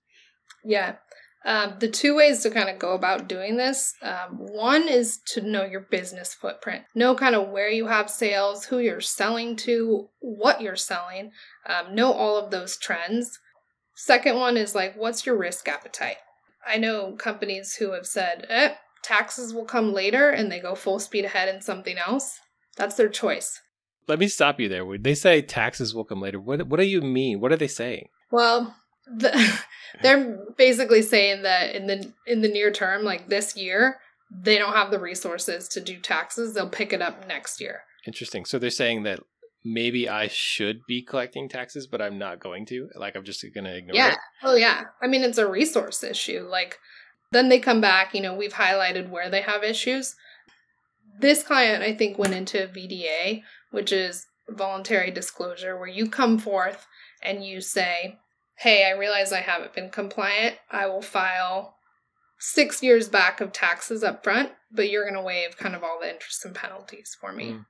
Yeah. 0.65 0.97
Um, 1.45 1.75
the 1.81 1.89
two 1.89 2.15
ways 2.15 2.43
to 2.43 2.51
kind 2.51 2.69
of 2.69 2.79
go 2.79 2.95
about 2.95 3.29
doing 3.29 3.57
this 3.57 3.95
um, 4.03 4.39
one 4.39 4.87
is 4.89 5.19
to 5.29 5.41
know 5.41 5.65
your 5.65 5.81
business 5.81 6.35
footprint, 6.35 6.85
know 6.95 7.17
kind 7.17 7.35
of 7.35 7.49
where 7.49 7.69
you 7.69 7.89
have 7.89 8.09
sales, 8.09 8.67
who 8.67 8.79
you're 8.79 9.01
selling 9.01 9.57
to, 9.57 10.09
what 10.21 10.61
you're 10.61 10.77
selling, 10.77 11.33
um, 11.67 11.95
know 11.95 12.13
all 12.13 12.37
of 12.37 12.51
those 12.51 12.77
trends. 12.77 13.41
Second 13.95 14.37
one 14.37 14.57
is 14.57 14.75
like, 14.75 14.97
what's 14.97 15.27
your 15.27 15.37
risk 15.37 15.69
appetite? 15.69 16.17
I 16.67 16.79
know 16.79 17.17
companies 17.17 17.75
who 17.75 17.93
have 17.93 18.07
said, 18.07 18.47
eh, 18.49 18.75
taxes 19.03 19.53
will 19.53 19.65
come 19.65 19.93
later 19.93 20.31
and 20.31 20.51
they 20.51 20.61
go 20.61 20.77
full 20.77 21.01
speed 21.01 21.25
ahead 21.25 21.53
in 21.53 21.61
something 21.61 21.99
else. 21.99 22.39
That's 22.77 22.95
their 22.95 23.09
choice. 23.09 23.61
Let 24.09 24.19
me 24.19 24.29
stop 24.29 24.61
you 24.61 24.69
there. 24.69 24.85
When 24.85 25.03
they 25.03 25.15
say 25.15 25.43
taxes 25.43 25.95
will 25.95 26.05
come 26.05 26.21
later, 26.21 26.41
what, 26.41 26.67
what 26.67 26.79
do 26.79 26.87
you 26.87 27.01
mean? 27.01 27.41
What 27.41 27.53
are 27.53 27.57
they 27.57 27.69
saying? 27.69 28.09
Well, 28.31 28.75
the, 29.07 29.61
they're 30.03 30.39
basically 30.57 31.03
saying 31.03 31.43
that 31.43 31.75
in 31.75 31.87
the 31.87 32.13
in 32.27 32.43
the 32.43 32.49
near 32.49 32.71
term, 32.71 33.05
like 33.05 33.29
this 33.29 33.57
year, 33.57 33.99
they 34.31 34.59
don't 34.59 34.75
have 34.75 34.91
the 34.91 34.99
resources 34.99 35.69
to 35.69 35.81
do 35.81 35.99
taxes. 35.99 36.55
They'll 36.55 36.69
pick 36.69 36.93
it 36.93 37.03
up 37.03 37.27
next 37.27 37.61
year. 37.61 37.83
Interesting. 38.07 38.45
So 38.45 38.59
they're 38.59 38.71
saying 38.71 39.05
that 39.05 39.21
maybe 39.65 40.09
I 40.09 40.29
should 40.29 40.81
be 40.87 41.03
collecting 41.03 41.49
taxes, 41.49 41.87
but 41.87 42.03
I'm 42.03 42.19
not 42.19 42.41
going 42.41 42.67
to. 42.67 42.89
Like 42.97 43.17
I'm 43.17 43.25
just 43.25 43.45
going 43.55 43.65
to 43.65 43.77
ignore 43.77 43.97
yeah. 43.97 44.13
it. 44.13 44.19
Oh 44.43 44.55
yeah. 44.55 44.85
I 45.03 45.07
mean, 45.07 45.23
it's 45.23 45.39
a 45.39 45.51
resource 45.51 46.03
issue. 46.03 46.47
Like 46.49 46.79
then 47.31 47.49
they 47.49 47.59
come 47.59 47.81
back. 47.81 48.15
You 48.15 48.21
know, 48.21 48.35
we've 48.35 48.55
highlighted 48.55 49.11
where 49.11 49.31
they 49.31 49.43
have 49.43 49.63
issues. 49.63 50.15
This 51.21 51.43
client, 51.43 51.83
I 51.83 51.95
think, 51.95 52.19
went 52.19 52.35
into 52.35 52.69
VDA, 52.69 53.43
which 53.71 53.93
is 53.93 54.27
voluntary 54.49 55.11
disclosure, 55.11 55.79
where 55.79 55.89
you 55.89 56.09
come 56.09 56.39
forth 56.39 56.87
and 57.23 57.45
you 57.45 57.61
say, 57.61 58.19
hey, 58.63 58.85
I 58.85 58.97
realize 58.97 59.33
I 59.33 59.41
haven't 59.41 59.75
been 59.75 59.91
compliant. 59.91 60.57
I 60.71 60.87
will 60.87 61.03
file 61.03 61.77
six 62.39 62.83
years 62.83 63.09
back 63.09 63.41
of 63.41 63.53
taxes 63.53 64.05
up 64.05 64.23
front, 64.23 64.51
but 64.71 64.89
you're 64.89 65.05
going 65.05 65.15
to 65.15 65.23
waive 65.23 65.57
kind 65.57 65.75
of 65.75 65.83
all 65.83 65.99
the 66.01 66.09
interest 66.09 66.45
and 66.45 66.55
penalties 66.55 67.17
for 67.21 67.33
me. 67.33 67.53
Mm. 67.53 67.67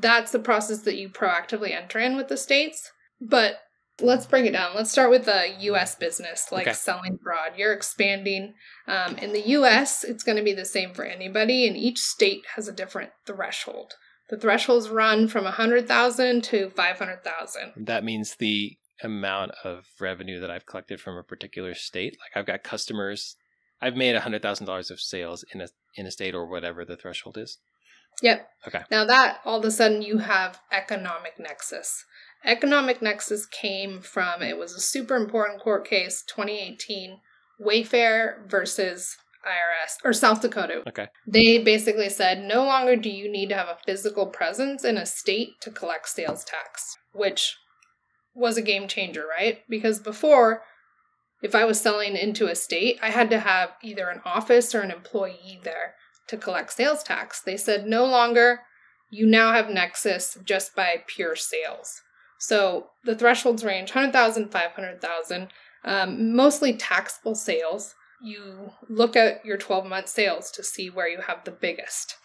That's 0.00 0.32
the 0.32 0.40
process 0.40 0.80
that 0.82 0.96
you 0.96 1.08
proactively 1.08 1.70
enter 1.70 2.00
in 2.00 2.16
with 2.16 2.26
the 2.26 2.36
states. 2.36 2.90
But 3.20 3.60
let's 4.00 4.26
break 4.26 4.44
it 4.44 4.52
down. 4.52 4.74
Let's 4.74 4.90
start 4.90 5.10
with 5.10 5.24
the 5.24 5.54
US 5.60 5.94
business, 5.94 6.48
like 6.50 6.66
okay. 6.66 6.74
selling 6.74 7.14
abroad. 7.14 7.52
You're 7.56 7.72
expanding. 7.72 8.54
Um, 8.88 9.16
in 9.18 9.32
the 9.32 9.48
US, 9.50 10.02
it's 10.02 10.24
going 10.24 10.36
to 10.36 10.44
be 10.44 10.52
the 10.52 10.64
same 10.64 10.94
for 10.94 11.04
anybody, 11.04 11.66
and 11.66 11.76
each 11.76 12.00
state 12.00 12.42
has 12.56 12.66
a 12.66 12.72
different 12.72 13.10
threshold. 13.24 13.94
The 14.28 14.36
thresholds 14.36 14.88
run 14.88 15.28
from 15.28 15.44
100,000 15.44 16.42
to 16.44 16.70
500,000. 16.70 17.72
That 17.76 18.02
means 18.02 18.34
the 18.36 18.76
amount 19.02 19.52
of 19.64 19.86
revenue 20.00 20.40
that 20.40 20.50
I've 20.50 20.66
collected 20.66 21.00
from 21.00 21.16
a 21.16 21.22
particular 21.22 21.74
state. 21.74 22.16
Like 22.20 22.38
I've 22.38 22.46
got 22.46 22.62
customers, 22.62 23.36
I've 23.80 23.96
made 23.96 24.16
a 24.16 24.20
hundred 24.20 24.42
thousand 24.42 24.66
dollars 24.66 24.90
of 24.90 25.00
sales 25.00 25.44
in 25.52 25.60
a 25.60 25.68
in 25.94 26.06
a 26.06 26.10
state 26.10 26.34
or 26.34 26.46
whatever 26.46 26.84
the 26.84 26.96
threshold 26.96 27.38
is. 27.38 27.58
Yep. 28.22 28.48
Okay. 28.68 28.82
Now 28.90 29.04
that 29.04 29.40
all 29.44 29.58
of 29.58 29.64
a 29.64 29.70
sudden 29.70 30.02
you 30.02 30.18
have 30.18 30.60
economic 30.72 31.38
nexus. 31.38 32.04
Economic 32.44 33.02
nexus 33.02 33.46
came 33.46 34.00
from 34.00 34.42
it 34.42 34.58
was 34.58 34.72
a 34.72 34.80
super 34.80 35.16
important 35.16 35.60
court 35.60 35.86
case, 35.86 36.22
2018, 36.26 37.18
Wayfair 37.60 38.48
versus 38.48 39.16
IRS 39.46 39.96
or 40.04 40.12
South 40.12 40.40
Dakota. 40.40 40.82
Okay. 40.88 41.08
They 41.26 41.58
basically 41.58 42.08
said 42.08 42.42
no 42.42 42.64
longer 42.64 42.96
do 42.96 43.10
you 43.10 43.30
need 43.30 43.48
to 43.50 43.54
have 43.56 43.68
a 43.68 43.78
physical 43.84 44.26
presence 44.26 44.84
in 44.84 44.96
a 44.96 45.06
state 45.06 45.60
to 45.60 45.70
collect 45.70 46.08
sales 46.08 46.44
tax, 46.44 46.96
which 47.12 47.56
was 48.36 48.56
a 48.56 48.62
game 48.62 48.86
changer, 48.86 49.24
right? 49.26 49.62
Because 49.68 49.98
before, 49.98 50.62
if 51.42 51.54
I 51.54 51.64
was 51.64 51.80
selling 51.80 52.16
into 52.16 52.48
a 52.48 52.54
state, 52.54 52.98
I 53.02 53.10
had 53.10 53.30
to 53.30 53.40
have 53.40 53.70
either 53.82 54.08
an 54.08 54.20
office 54.24 54.74
or 54.74 54.82
an 54.82 54.90
employee 54.90 55.60
there 55.64 55.94
to 56.28 56.36
collect 56.36 56.72
sales 56.72 57.02
tax. 57.02 57.40
They 57.40 57.56
said 57.56 57.86
no 57.86 58.04
longer, 58.04 58.60
you 59.10 59.26
now 59.26 59.52
have 59.52 59.70
Nexus 59.70 60.36
just 60.44 60.74
by 60.74 61.02
pure 61.06 61.36
sales. 61.36 62.02
So 62.38 62.88
the 63.04 63.14
thresholds 63.14 63.64
range 63.64 63.94
100,000, 63.94 64.50
500,000, 64.50 65.48
um, 65.84 66.34
mostly 66.34 66.74
taxable 66.74 67.34
sales. 67.34 67.94
You 68.22 68.72
look 68.88 69.16
at 69.16 69.44
your 69.44 69.56
12 69.56 69.86
month 69.86 70.08
sales 70.08 70.50
to 70.52 70.62
see 70.62 70.90
where 70.90 71.08
you 71.08 71.22
have 71.22 71.44
the 71.44 71.50
biggest. 71.50 72.16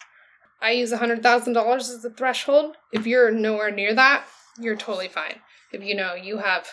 I 0.60 0.72
use 0.72 0.92
$100,000 0.92 1.76
as 1.76 2.02
the 2.02 2.10
threshold. 2.10 2.76
If 2.92 3.06
you're 3.06 3.30
nowhere 3.30 3.70
near 3.70 3.94
that, 3.94 4.24
you're 4.58 4.76
totally 4.76 5.08
fine 5.08 5.40
if 5.72 5.82
you 5.82 5.94
know 5.94 6.14
you 6.14 6.38
have 6.38 6.68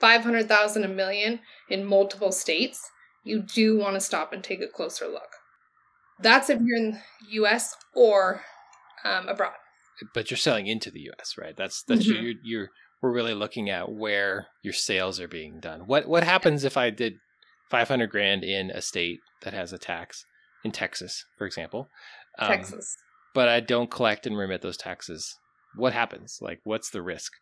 500,000 0.00 0.84
a 0.84 0.88
million 0.88 1.40
in 1.68 1.84
multiple 1.84 2.32
states, 2.32 2.90
you 3.24 3.42
do 3.42 3.78
want 3.78 3.94
to 3.94 4.00
stop 4.00 4.32
and 4.32 4.42
take 4.42 4.60
a 4.60 4.68
closer 4.68 5.06
look. 5.06 5.28
That's 6.20 6.50
if 6.50 6.60
you're 6.60 6.76
in 6.76 6.92
the 6.92 7.42
US 7.42 7.74
or 7.94 8.42
um, 9.04 9.28
abroad. 9.28 9.54
But 10.14 10.30
you're 10.30 10.38
selling 10.38 10.66
into 10.66 10.90
the 10.90 11.10
US, 11.10 11.34
right? 11.36 11.56
That's 11.56 11.82
that's 11.82 12.06
mm-hmm. 12.06 12.24
you're, 12.24 12.34
you're 12.42 12.68
we're 13.02 13.12
really 13.12 13.34
looking 13.34 13.70
at 13.70 13.90
where 13.90 14.48
your 14.62 14.72
sales 14.72 15.20
are 15.20 15.28
being 15.28 15.60
done. 15.60 15.82
What 15.86 16.08
what 16.08 16.24
happens 16.24 16.64
if 16.64 16.76
I 16.76 16.90
did 16.90 17.14
500 17.70 18.10
grand 18.10 18.44
in 18.44 18.70
a 18.70 18.80
state 18.80 19.20
that 19.42 19.52
has 19.52 19.72
a 19.72 19.78
tax 19.78 20.24
in 20.64 20.72
Texas, 20.72 21.24
for 21.36 21.46
example? 21.46 21.88
Um, 22.38 22.48
Texas. 22.48 22.96
But 23.34 23.48
I 23.48 23.60
don't 23.60 23.90
collect 23.90 24.26
and 24.26 24.36
remit 24.36 24.62
those 24.62 24.76
taxes. 24.76 25.36
What 25.76 25.92
happens? 25.92 26.38
Like 26.40 26.60
what's 26.64 26.90
the 26.90 27.02
risk? 27.02 27.32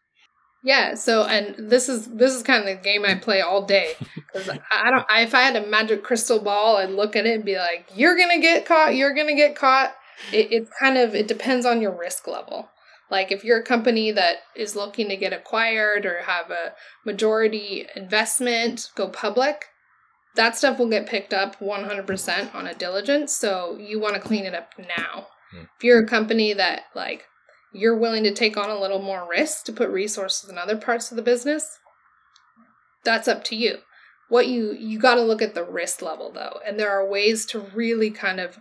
Yeah. 0.62 0.94
So, 0.94 1.24
and 1.24 1.70
this 1.70 1.88
is 1.88 2.06
this 2.06 2.34
is 2.34 2.42
kind 2.42 2.60
of 2.60 2.66
the 2.66 2.82
game 2.82 3.04
I 3.04 3.14
play 3.14 3.40
all 3.40 3.64
day 3.64 3.94
because 4.32 4.48
I 4.48 4.90
don't. 4.90 5.06
I, 5.08 5.22
if 5.22 5.34
I 5.34 5.42
had 5.42 5.56
a 5.56 5.66
magic 5.66 6.02
crystal 6.02 6.40
ball, 6.40 6.76
I'd 6.76 6.90
look 6.90 7.16
at 7.16 7.26
it 7.26 7.34
and 7.34 7.44
be 7.44 7.56
like, 7.56 7.88
"You're 7.94 8.16
gonna 8.16 8.40
get 8.40 8.66
caught. 8.66 8.96
You're 8.96 9.14
gonna 9.14 9.36
get 9.36 9.56
caught." 9.56 9.94
It, 10.32 10.52
it 10.52 10.68
kind 10.80 10.96
of 10.96 11.14
it 11.14 11.28
depends 11.28 11.66
on 11.66 11.80
your 11.80 11.96
risk 11.96 12.26
level. 12.26 12.70
Like 13.10 13.30
if 13.30 13.44
you're 13.44 13.60
a 13.60 13.64
company 13.64 14.10
that 14.12 14.36
is 14.56 14.74
looking 14.74 15.08
to 15.08 15.16
get 15.16 15.32
acquired 15.32 16.04
or 16.04 16.22
have 16.22 16.50
a 16.50 16.72
majority 17.04 17.86
investment 17.94 18.90
go 18.96 19.08
public, 19.08 19.66
that 20.34 20.56
stuff 20.56 20.78
will 20.78 20.88
get 20.88 21.06
picked 21.06 21.32
up 21.32 21.58
100% 21.60 22.54
on 22.54 22.66
a 22.66 22.74
diligence. 22.74 23.34
So 23.34 23.76
you 23.78 24.00
want 24.00 24.14
to 24.14 24.20
clean 24.20 24.44
it 24.44 24.54
up 24.54 24.72
now. 24.78 25.28
Hmm. 25.52 25.64
If 25.76 25.84
you're 25.84 26.02
a 26.02 26.06
company 26.06 26.52
that 26.54 26.82
like 26.94 27.26
you're 27.72 27.98
willing 27.98 28.24
to 28.24 28.32
take 28.32 28.56
on 28.56 28.70
a 28.70 28.80
little 28.80 29.00
more 29.00 29.28
risk 29.28 29.64
to 29.64 29.72
put 29.72 29.90
resources 29.90 30.48
in 30.50 30.58
other 30.58 30.76
parts 30.76 31.10
of 31.10 31.16
the 31.16 31.22
business, 31.22 31.78
that's 33.04 33.28
up 33.28 33.44
to 33.44 33.56
you. 33.56 33.78
What 34.28 34.48
you 34.48 34.72
you 34.72 34.98
got 34.98 35.14
to 35.14 35.22
look 35.22 35.40
at 35.40 35.54
the 35.54 35.64
risk 35.64 36.02
level 36.02 36.32
though, 36.32 36.58
and 36.66 36.78
there 36.78 36.90
are 36.90 37.08
ways 37.08 37.46
to 37.46 37.60
really 37.60 38.10
kind 38.10 38.40
of 38.40 38.58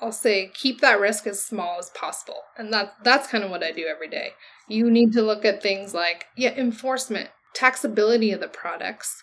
I'll 0.00 0.12
say 0.12 0.50
keep 0.52 0.80
that 0.80 1.00
risk 1.00 1.26
as 1.26 1.42
small 1.42 1.78
as 1.78 1.90
possible. 1.90 2.42
And 2.58 2.72
that 2.72 2.94
that's 3.02 3.28
kind 3.28 3.44
of 3.44 3.50
what 3.50 3.62
I 3.62 3.72
do 3.72 3.86
every 3.86 4.08
day. 4.08 4.32
You 4.68 4.90
need 4.90 5.12
to 5.12 5.22
look 5.22 5.44
at 5.44 5.62
things 5.62 5.94
like 5.94 6.26
yeah, 6.36 6.52
enforcement, 6.54 7.30
taxability 7.56 8.34
of 8.34 8.40
the 8.40 8.48
products, 8.48 9.22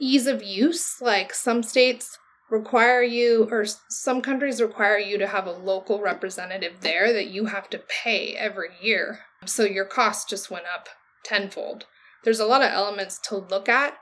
ease 0.00 0.26
of 0.26 0.42
use, 0.42 1.00
like 1.00 1.32
some 1.32 1.62
states 1.62 2.18
require 2.50 3.02
you 3.02 3.48
or 3.50 3.64
some 3.88 4.22
countries 4.22 4.60
require 4.60 4.98
you 4.98 5.18
to 5.18 5.26
have 5.26 5.46
a 5.46 5.52
local 5.52 6.00
representative 6.00 6.80
there 6.80 7.12
that 7.12 7.28
you 7.28 7.46
have 7.46 7.68
to 7.70 7.82
pay 8.02 8.34
every 8.34 8.70
year. 8.80 9.20
So 9.44 9.64
your 9.64 9.84
cost 9.84 10.28
just 10.28 10.50
went 10.50 10.64
up 10.72 10.88
tenfold. 11.24 11.84
There's 12.24 12.40
a 12.40 12.46
lot 12.46 12.62
of 12.62 12.72
elements 12.72 13.18
to 13.28 13.36
look 13.36 13.68
at 13.68 13.94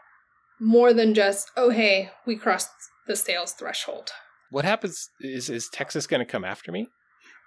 more 0.61 0.93
than 0.93 1.15
just, 1.15 1.51
oh, 1.57 1.71
hey, 1.71 2.11
we 2.27 2.37
crossed 2.37 2.71
the 3.07 3.17
sales 3.17 3.53
threshold. 3.53 4.11
What 4.51 4.65
happens 4.65 5.11
is 5.21 5.51
is 5.51 5.69
Texas 5.69 6.07
going 6.07 6.25
to 6.25 6.31
come 6.31 6.45
after 6.45 6.73
me? 6.73 6.87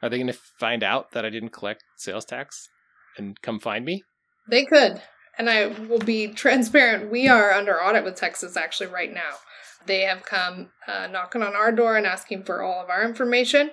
Are 0.02 0.10
they 0.10 0.18
going 0.18 0.28
to 0.28 0.40
find 0.60 0.84
out 0.84 1.12
that 1.12 1.26
I 1.26 1.30
didn't 1.30 1.50
collect 1.50 1.84
sales 1.98 2.26
tax 2.26 2.68
and 3.18 3.42
come 3.42 3.60
find 3.60 3.84
me? 3.84 4.04
They 4.50 4.66
could. 4.66 5.02
And 5.38 5.50
I 5.50 5.68
will 5.68 6.00
be 6.00 6.28
transparent. 6.28 7.12
We 7.12 7.28
are 7.28 7.52
under 7.52 7.82
audit 7.82 8.04
with 8.04 8.15
Texas 8.15 8.58
actually 8.58 8.88
right 8.88 9.13
now. 9.13 9.36
They 9.86 10.02
have 10.02 10.24
come 10.24 10.70
uh, 10.88 11.08
knocking 11.08 11.42
on 11.42 11.56
our 11.56 11.72
door 11.72 11.96
and 11.96 12.06
asking 12.06 12.44
for 12.44 12.62
all 12.62 12.82
of 12.84 12.89
our 12.89 13.04
information. 13.04 13.72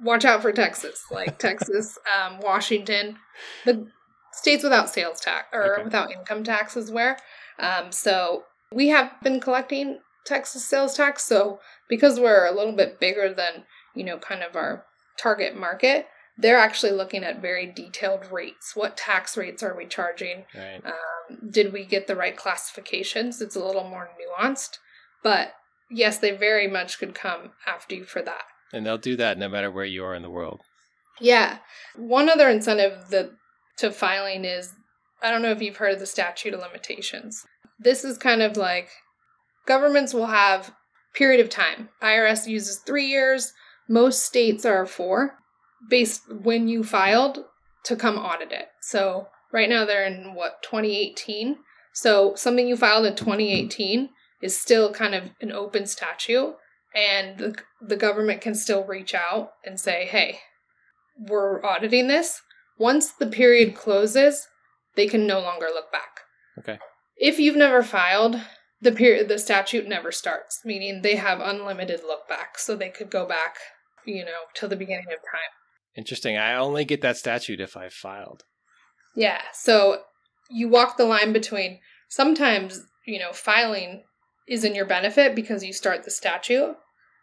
Watch 0.00 0.24
out 0.24 0.42
for 0.42 0.52
Texas, 0.52 1.04
like 1.10 1.38
Texas, 1.38 1.98
um, 2.16 2.40
Washington, 2.40 3.18
the 3.64 3.86
states 4.32 4.62
without 4.62 4.88
sales 4.88 5.20
tax 5.20 5.46
or 5.52 5.74
Okay. 5.74 5.84
without 5.84 6.10
income 6.12 6.44
tax 6.44 6.76
is 6.76 6.90
where. 6.90 7.18
Um, 7.58 7.92
so 7.92 8.44
we 8.72 8.88
have 8.88 9.12
been 9.22 9.40
collecting 9.40 9.98
Texas 10.24 10.64
sales 10.64 10.94
tax. 10.96 11.24
So 11.24 11.60
because 11.88 12.18
we're 12.20 12.46
a 12.46 12.54
little 12.54 12.74
bit 12.74 13.00
bigger 13.00 13.32
than 13.32 13.64
you 13.94 14.04
know, 14.04 14.18
kind 14.18 14.42
of 14.42 14.54
our 14.54 14.84
target 15.18 15.56
market, 15.56 16.06
they're 16.38 16.58
actually 16.58 16.92
looking 16.92 17.24
at 17.24 17.42
very 17.42 17.66
detailed 17.66 18.30
rates. 18.30 18.76
What 18.76 18.96
tax 18.96 19.36
rates 19.36 19.62
are 19.62 19.76
we 19.76 19.86
charging? 19.86 20.44
Right. 20.54 20.80
Um, 20.84 21.50
did 21.50 21.72
we 21.72 21.84
get 21.84 22.06
the 22.06 22.14
right 22.14 22.36
classifications? 22.36 23.42
It's 23.42 23.56
a 23.56 23.64
little 23.64 23.84
more 23.84 24.08
nuanced, 24.08 24.78
but 25.22 25.54
yes, 25.90 26.18
they 26.18 26.30
very 26.30 26.68
much 26.68 26.98
could 26.98 27.14
come 27.14 27.50
after 27.66 27.96
you 27.96 28.04
for 28.04 28.22
that. 28.22 28.42
And 28.72 28.86
they'll 28.86 28.98
do 28.98 29.16
that 29.16 29.36
no 29.36 29.48
matter 29.48 29.70
where 29.70 29.84
you 29.84 30.04
are 30.04 30.14
in 30.14 30.22
the 30.22 30.30
world. 30.30 30.60
Yeah. 31.20 31.58
One 31.96 32.28
other 32.28 32.48
incentive 32.48 33.08
that 33.10 33.32
to 33.78 33.90
filing 33.90 34.44
is 34.44 34.74
I 35.20 35.32
don't 35.32 35.42
know 35.42 35.50
if 35.50 35.60
you've 35.60 35.78
heard 35.78 35.94
of 35.94 35.98
the 35.98 36.06
statute 36.06 36.54
of 36.54 36.60
limitations. 36.60 37.44
This 37.80 38.04
is 38.04 38.16
kind 38.16 38.42
of 38.42 38.56
like 38.56 38.90
governments 39.66 40.14
will 40.14 40.26
have 40.26 40.72
period 41.14 41.40
of 41.40 41.48
time. 41.48 41.88
IRS 42.00 42.46
uses 42.46 42.78
3 42.78 43.04
years, 43.06 43.52
most 43.88 44.22
states 44.22 44.64
are 44.64 44.86
4 44.86 45.34
based 45.88 46.22
when 46.30 46.68
you 46.68 46.84
filed 46.84 47.44
to 47.84 47.96
come 47.96 48.16
audit 48.16 48.52
it. 48.52 48.68
So 48.80 49.28
right 49.52 49.68
now 49.68 49.84
they're 49.84 50.06
in 50.06 50.34
what 50.34 50.62
2018. 50.62 51.56
So 51.92 52.34
something 52.34 52.68
you 52.68 52.76
filed 52.76 53.06
in 53.06 53.16
2018 53.16 54.10
is 54.42 54.56
still 54.56 54.92
kind 54.92 55.14
of 55.14 55.30
an 55.40 55.52
open 55.52 55.86
statute 55.86 56.54
and 56.94 57.38
the, 57.38 57.56
the 57.80 57.96
government 57.96 58.40
can 58.40 58.54
still 58.54 58.84
reach 58.84 59.14
out 59.14 59.50
and 59.64 59.78
say, 59.78 60.06
"Hey, 60.06 60.40
we're 61.18 61.64
auditing 61.64 62.08
this. 62.08 62.42
Once 62.78 63.12
the 63.12 63.26
period 63.26 63.74
closes, 63.74 64.48
they 64.94 65.06
can 65.06 65.26
no 65.26 65.40
longer 65.40 65.66
look 65.66 65.90
back. 65.90 66.20
Okay. 66.58 66.78
If 67.16 67.38
you've 67.38 67.56
never 67.56 67.82
filed, 67.82 68.40
the 68.80 68.92
period 68.92 69.28
the 69.28 69.38
statute 69.38 69.88
never 69.88 70.12
starts, 70.12 70.60
meaning 70.64 71.02
they 71.02 71.16
have 71.16 71.40
unlimited 71.40 72.00
look 72.06 72.28
back, 72.28 72.58
so 72.58 72.76
they 72.76 72.90
could 72.90 73.10
go 73.10 73.26
back, 73.26 73.56
you 74.06 74.24
know, 74.24 74.46
till 74.54 74.68
the 74.68 74.76
beginning 74.76 75.06
of 75.06 75.18
time. 75.18 75.50
Interesting. 75.98 76.38
I 76.38 76.54
only 76.54 76.84
get 76.84 77.00
that 77.00 77.16
statute 77.16 77.60
if 77.60 77.76
I 77.76 77.88
filed. 77.88 78.44
Yeah, 79.16 79.40
so 79.52 80.02
you 80.48 80.68
walk 80.68 80.96
the 80.96 81.04
line 81.04 81.32
between 81.32 81.80
sometimes, 82.08 82.86
you 83.04 83.18
know, 83.18 83.32
filing 83.32 84.04
is 84.46 84.62
in 84.62 84.76
your 84.76 84.86
benefit 84.86 85.34
because 85.34 85.64
you 85.64 85.72
start 85.72 86.04
the 86.04 86.10
statute. 86.12 86.76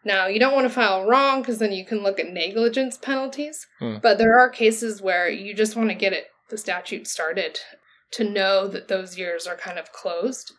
Now, 0.04 0.26
you 0.26 0.38
don't 0.38 0.54
want 0.54 0.66
to 0.66 0.72
file 0.72 1.06
wrong 1.06 1.40
because 1.40 1.58
then 1.58 1.72
you 1.72 1.86
can 1.86 2.02
look 2.02 2.20
at 2.20 2.28
negligence 2.28 2.98
penalties. 2.98 3.66
Hmm. 3.78 3.96
But 4.02 4.18
there 4.18 4.38
are 4.38 4.50
cases 4.50 5.00
where 5.00 5.28
you 5.28 5.54
just 5.54 5.74
want 5.74 5.88
to 5.88 5.94
get 5.94 6.12
it 6.12 6.26
the 6.50 6.58
statute 6.58 7.08
started 7.08 7.58
to 8.12 8.24
know 8.24 8.68
that 8.68 8.88
those 8.88 9.16
years 9.16 9.46
are 9.46 9.56
kind 9.56 9.78
of 9.78 9.90
closed. 9.90 10.52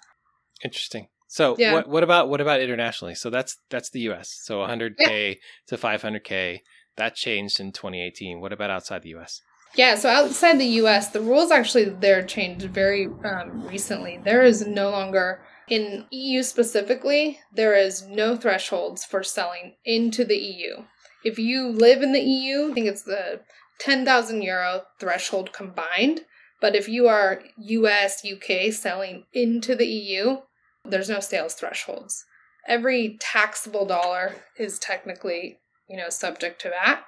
Interesting. 0.65 1.07
So 1.27 1.55
Yeah. 1.59 1.73
what 1.73 1.87
what 1.87 2.03
about 2.03 2.29
what 2.29 2.41
about 2.41 2.61
internationally? 2.61 3.13
So 3.13 3.29
that's 3.29 3.57
that's 3.69 3.91
the 3.91 4.01
US. 4.09 4.37
So 4.43 4.59
100k 4.59 5.37
to 5.67 5.77
500k 5.77 6.61
that 6.97 7.15
changed 7.15 7.59
in 7.59 7.71
2018. 7.71 8.41
What 8.41 8.53
about 8.53 8.69
outside 8.69 9.03
the 9.03 9.15
US? 9.15 9.41
Yeah, 9.75 9.95
so 9.95 10.09
outside 10.09 10.59
the 10.59 10.65
US, 10.81 11.09
the 11.09 11.21
rules 11.21 11.51
actually 11.51 11.85
there 11.85 12.23
changed 12.23 12.65
very 12.65 13.07
um, 13.23 13.67
recently. 13.67 14.19
There 14.23 14.43
is 14.43 14.65
no 14.65 14.89
longer, 14.89 15.41
in 15.69 16.05
EU 16.11 16.43
specifically, 16.43 17.39
there 17.53 17.75
is 17.75 18.03
no 18.07 18.35
thresholds 18.35 19.05
for 19.05 19.23
selling 19.23 19.75
into 19.85 20.25
the 20.25 20.37
EU. 20.37 20.83
If 21.23 21.37
you 21.37 21.69
live 21.69 22.01
in 22.01 22.13
the 22.13 22.21
EU, 22.21 22.71
I 22.71 22.73
think 22.73 22.87
it's 22.87 23.03
the 23.03 23.41
10,000 23.79 24.41
euro 24.41 24.83
threshold 24.99 25.53
combined. 25.53 26.21
But 26.59 26.75
if 26.75 26.89
you 26.89 27.07
are 27.07 27.43
US, 27.57 28.25
UK 28.25 28.71
selling 28.73 29.25
into 29.33 29.75
the 29.75 29.85
EU, 29.85 30.37
there's 30.83 31.09
no 31.09 31.19
sales 31.19 31.53
thresholds. 31.53 32.25
Every 32.67 33.17
taxable 33.21 33.85
dollar 33.85 34.35
is 34.57 34.79
technically, 34.79 35.59
you 35.89 35.97
know, 35.97 36.09
subject 36.09 36.61
to 36.61 36.69
that 36.69 37.03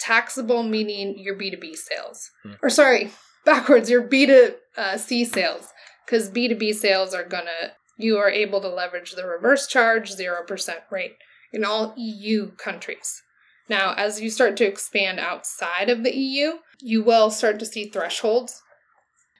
taxable 0.00 0.62
meaning 0.62 1.16
your 1.18 1.36
B2B 1.36 1.76
sales. 1.76 2.30
Hmm. 2.42 2.52
Or 2.62 2.70
sorry, 2.70 3.12
backwards, 3.44 3.88
your 3.88 4.02
B2C 4.02 5.26
sales. 5.26 5.68
Because 6.04 6.30
B2B 6.30 6.74
sales 6.74 7.14
are 7.14 7.22
gonna, 7.22 7.74
you 7.96 8.16
are 8.16 8.30
able 8.30 8.60
to 8.62 8.68
leverage 8.68 9.12
the 9.12 9.26
reverse 9.26 9.68
charge 9.68 10.10
0% 10.10 10.46
rate 10.90 11.12
in 11.52 11.64
all 11.64 11.94
EU 11.96 12.50
countries. 12.56 13.22
Now, 13.68 13.94
as 13.96 14.20
you 14.20 14.30
start 14.30 14.56
to 14.56 14.66
expand 14.66 15.20
outside 15.20 15.88
of 15.88 16.02
the 16.02 16.16
EU, 16.16 16.54
you 16.80 17.04
will 17.04 17.30
start 17.30 17.60
to 17.60 17.66
see 17.66 17.88
thresholds. 17.88 18.60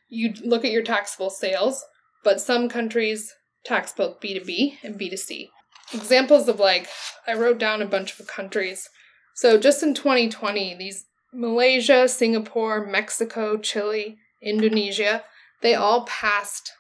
You 0.09 0.35
look 0.45 0.65
at 0.65 0.71
your 0.71 0.85
taxable 0.85 1.31
sales, 1.31 1.85
but 2.23 2.41
some 2.41 2.69
countries 2.69 3.33
tax 3.65 3.93
both 3.93 4.21
B2B 4.21 4.79
and 4.85 5.01
B2C. 5.01 5.49
Examples 5.93 6.49
of 6.49 6.61
like, 6.61 6.89
I 7.27 7.35
wrote 7.35 7.59
down 7.59 7.83
a 7.83 7.87
bunch 7.87 8.19
of 8.19 8.27
countries 8.27 8.89
so 9.41 9.59
just 9.59 9.83
in 9.83 9.95
2020, 9.95 10.75
these 10.75 11.07
Malaysia, 11.33 12.07
Singapore, 12.09 12.85
Mexico, 12.85 13.57
Chile, 13.57 14.19
Indonesia, 14.43 15.25
they 15.63 15.75
all 15.75 16.05
passed 16.05 16.71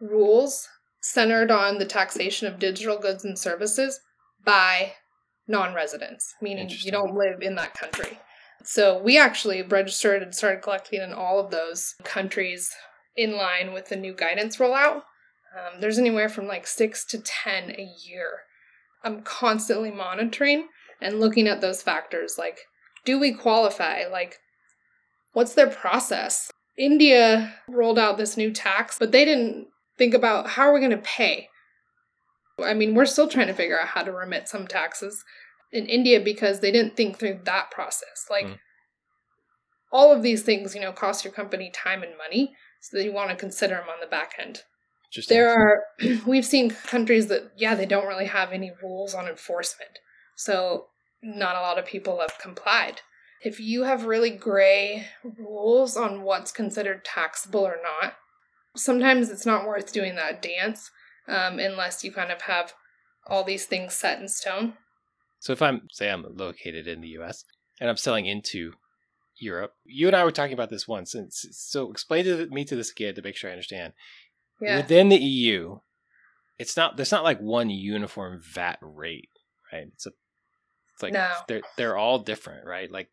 rules 0.00 0.66
centered 1.00 1.52
on 1.52 1.78
the 1.78 1.84
taxation 1.84 2.48
of 2.48 2.58
digital 2.58 2.98
goods 2.98 3.24
and 3.24 3.38
services 3.38 4.00
by 4.44 4.94
non-residents, 5.46 6.34
meaning 6.42 6.68
you 6.68 6.90
don't 6.90 7.14
live 7.14 7.42
in 7.42 7.54
that 7.54 7.74
country. 7.74 8.18
So 8.64 9.00
we 9.00 9.16
actually 9.16 9.62
registered 9.62 10.20
and 10.20 10.34
started 10.34 10.62
collecting 10.62 11.00
in 11.00 11.12
all 11.12 11.38
of 11.38 11.52
those 11.52 11.94
countries 12.02 12.72
in 13.16 13.36
line 13.36 13.72
with 13.72 13.88
the 13.88 13.96
new 13.96 14.14
guidance 14.14 14.56
rollout. 14.56 15.02
Um, 15.56 15.80
there's 15.80 15.98
anywhere 15.98 16.28
from 16.28 16.48
like 16.48 16.66
six 16.66 17.04
to 17.06 17.18
10 17.18 17.70
a 17.70 17.88
year. 18.04 18.40
I'm 19.04 19.22
constantly 19.22 19.90
monitoring 19.90 20.68
and 21.00 21.20
looking 21.20 21.46
at 21.48 21.60
those 21.60 21.82
factors 21.82 22.36
like 22.38 22.58
do 23.04 23.18
we 23.18 23.32
qualify 23.32 24.04
like 24.10 24.38
what's 25.32 25.54
their 25.54 25.68
process 25.70 26.50
india 26.78 27.54
rolled 27.68 27.98
out 27.98 28.18
this 28.18 28.36
new 28.36 28.50
tax 28.52 28.96
but 28.98 29.12
they 29.12 29.24
didn't 29.24 29.66
think 29.96 30.14
about 30.14 30.48
how 30.48 30.62
are 30.62 30.72
we 30.74 30.80
going 30.80 30.90
to 30.90 30.98
pay 30.98 31.48
i 32.62 32.74
mean 32.74 32.94
we're 32.94 33.06
still 33.06 33.28
trying 33.28 33.46
to 33.46 33.54
figure 33.54 33.80
out 33.80 33.88
how 33.88 34.02
to 34.02 34.12
remit 34.12 34.48
some 34.48 34.66
taxes 34.66 35.24
in 35.72 35.86
india 35.86 36.20
because 36.20 36.60
they 36.60 36.70
didn't 36.70 36.96
think 36.96 37.18
through 37.18 37.40
that 37.44 37.70
process 37.70 38.26
like 38.28 38.46
Hmm. 38.46 38.52
all 39.92 40.12
of 40.12 40.22
these 40.22 40.42
things 40.42 40.74
you 40.74 40.80
know 40.80 40.92
cost 40.92 41.24
your 41.24 41.32
company 41.32 41.70
time 41.72 42.02
and 42.02 42.12
money 42.18 42.54
so 42.80 42.96
that 42.96 43.04
you 43.04 43.12
want 43.12 43.30
to 43.30 43.36
consider 43.36 43.74
them 43.74 43.88
on 43.88 44.00
the 44.00 44.06
back 44.06 44.32
end. 44.38 44.62
There 45.28 45.50
are 45.50 45.82
we've 46.26 46.46
seen 46.46 46.70
countries 46.70 47.26
that 47.28 47.52
yeah 47.56 47.74
they 47.74 47.86
don't 47.86 48.06
really 48.06 48.26
have 48.26 48.52
any 48.52 48.72
rules 48.82 49.14
on 49.14 49.26
enforcement 49.26 49.98
so 50.36 50.86
not 51.22 51.56
a 51.56 51.60
lot 51.60 51.78
of 51.78 51.84
people 51.84 52.20
have 52.20 52.38
complied 52.38 53.00
if 53.40 53.58
you 53.58 53.84
have 53.84 54.04
really 54.04 54.30
gray 54.30 55.06
rules 55.38 55.96
on 55.96 56.22
what's 56.22 56.52
considered 56.52 57.04
taxable 57.04 57.66
or 57.66 57.78
not, 57.82 58.14
sometimes 58.76 59.30
it's 59.30 59.46
not 59.46 59.66
worth 59.66 59.92
doing 59.92 60.14
that 60.16 60.42
dance 60.42 60.90
um, 61.26 61.58
unless 61.58 62.04
you 62.04 62.12
kind 62.12 62.30
of 62.30 62.42
have 62.42 62.74
all 63.26 63.44
these 63.44 63.66
things 63.66 63.94
set 63.94 64.20
in 64.20 64.28
stone. 64.28 64.74
So 65.38 65.52
if 65.52 65.62
I'm 65.62 65.88
say 65.90 66.10
I'm 66.10 66.26
located 66.36 66.86
in 66.86 67.00
the 67.00 67.08
US 67.20 67.44
and 67.80 67.88
I'm 67.88 67.96
selling 67.96 68.26
into 68.26 68.72
Europe, 69.38 69.72
you 69.86 70.06
and 70.06 70.16
I 70.16 70.24
were 70.24 70.32
talking 70.32 70.52
about 70.52 70.68
this 70.68 70.86
once, 70.86 71.14
and 71.14 71.32
so 71.32 71.90
explain 71.90 72.24
to 72.24 72.46
me 72.48 72.64
to 72.66 72.76
this 72.76 72.92
kid 72.92 73.16
to 73.16 73.22
make 73.22 73.36
sure 73.36 73.48
I 73.48 73.54
understand. 73.54 73.94
Yeah. 74.60 74.76
Within 74.76 75.08
the 75.08 75.16
EU, 75.16 75.78
it's 76.58 76.76
not 76.76 76.96
there's 76.96 77.12
not 77.12 77.24
like 77.24 77.40
one 77.40 77.70
uniform 77.70 78.40
VAT 78.42 78.78
rate, 78.82 79.30
right? 79.72 79.86
It's 79.94 80.06
a 80.06 80.10
it's 80.94 81.02
like 81.02 81.12
no. 81.14 81.32
they're 81.48 81.62
they're 81.76 81.96
all 81.96 82.18
different, 82.18 82.66
right? 82.66 82.90
Like 82.90 83.08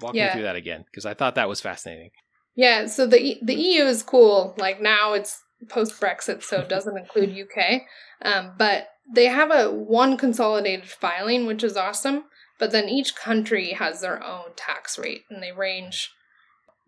walk 0.00 0.14
yeah. 0.14 0.28
me 0.28 0.32
through 0.32 0.42
that 0.42 0.56
again 0.56 0.84
because 0.86 1.04
I 1.04 1.14
thought 1.14 1.34
that 1.34 1.48
was 1.48 1.60
fascinating. 1.60 2.10
Yeah, 2.56 2.86
so 2.86 3.06
the 3.06 3.38
the 3.42 3.54
EU 3.54 3.84
is 3.84 4.02
cool. 4.02 4.54
Like 4.58 4.80
now 4.80 5.12
it's 5.12 5.42
post 5.68 6.00
Brexit, 6.00 6.42
so 6.42 6.60
it 6.60 6.68
doesn't 6.70 6.96
include 6.96 7.36
UK. 7.38 7.82
Um, 8.22 8.52
but 8.58 8.88
they 9.14 9.26
have 9.26 9.50
a 9.50 9.70
one 9.70 10.16
consolidated 10.16 10.88
filing, 10.88 11.46
which 11.46 11.62
is 11.62 11.76
awesome. 11.76 12.24
But 12.58 12.72
then 12.72 12.88
each 12.88 13.14
country 13.14 13.72
has 13.72 14.00
their 14.00 14.22
own 14.24 14.46
tax 14.56 14.98
rate, 14.98 15.22
and 15.30 15.42
they 15.42 15.52
range. 15.52 16.10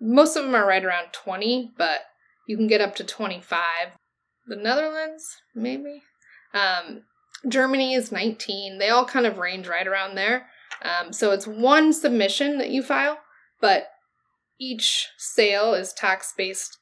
Most 0.00 0.34
of 0.34 0.44
them 0.44 0.54
are 0.54 0.66
right 0.66 0.84
around 0.84 1.12
twenty, 1.12 1.70
but 1.76 2.00
you 2.50 2.56
can 2.56 2.66
get 2.66 2.80
up 2.80 2.96
to 2.96 3.04
twenty 3.04 3.40
five. 3.40 3.92
The 4.48 4.56
Netherlands, 4.56 5.36
maybe. 5.54 6.02
Um, 6.52 7.02
Germany 7.46 7.94
is 7.94 8.10
nineteen. 8.10 8.78
They 8.78 8.88
all 8.88 9.04
kind 9.04 9.24
of 9.24 9.38
range 9.38 9.68
right 9.68 9.86
around 9.86 10.16
there. 10.16 10.48
Um, 10.82 11.12
so 11.12 11.30
it's 11.30 11.46
one 11.46 11.92
submission 11.92 12.58
that 12.58 12.70
you 12.70 12.82
file, 12.82 13.18
but 13.60 13.90
each 14.58 15.10
sale 15.16 15.74
is 15.74 15.92
tax 15.92 16.34
based 16.36 16.78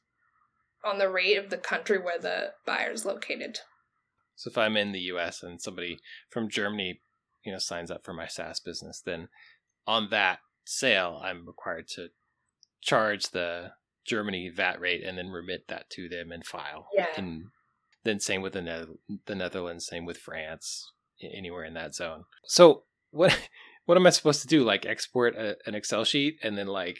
on 0.83 0.97
the 0.97 1.09
rate 1.09 1.37
of 1.37 1.51
the 1.51 1.57
country 1.57 1.99
where 1.99 2.19
the 2.19 2.53
buyer 2.65 2.89
is 2.89 3.05
located. 3.05 3.59
So 4.35 4.49
if 4.49 4.57
I'm 4.57 4.75
in 4.75 4.91
the 4.91 5.01
US 5.11 5.43
and 5.43 5.61
somebody 5.61 5.99
from 6.31 6.49
Germany, 6.49 7.01
you 7.45 7.51
know, 7.51 7.59
signs 7.59 7.91
up 7.91 8.03
for 8.03 8.13
my 8.13 8.25
SaaS 8.25 8.59
business, 8.59 9.03
then 9.05 9.27
on 9.85 10.09
that 10.09 10.39
sale, 10.65 11.21
I'm 11.23 11.45
required 11.45 11.87
to 11.89 12.07
charge 12.81 13.29
the 13.29 13.73
Germany 14.05 14.49
VAT 14.53 14.79
rate 14.79 15.03
and 15.03 15.17
then 15.17 15.29
remit 15.29 15.67
that 15.67 15.89
to 15.91 16.09
them 16.09 16.31
and 16.31 16.45
file. 16.45 16.87
Yeah. 16.95 17.07
And 17.15 17.45
then 18.03 18.19
same 18.19 18.41
with 18.41 18.53
the, 18.53 18.61
ne- 18.61 19.17
the 19.25 19.35
Netherlands, 19.35 19.85
same 19.85 20.05
with 20.05 20.17
France, 20.17 20.91
anywhere 21.21 21.63
in 21.63 21.73
that 21.73 21.95
zone. 21.95 22.23
So 22.45 22.83
what 23.11 23.37
what 23.85 23.97
am 23.97 24.05
I 24.05 24.11
supposed 24.11 24.41
to 24.41 24.47
do? 24.47 24.63
Like 24.63 24.85
export 24.85 25.35
a, 25.35 25.57
an 25.65 25.75
Excel 25.75 26.03
sheet 26.03 26.37
and 26.43 26.57
then 26.57 26.67
like 26.67 26.99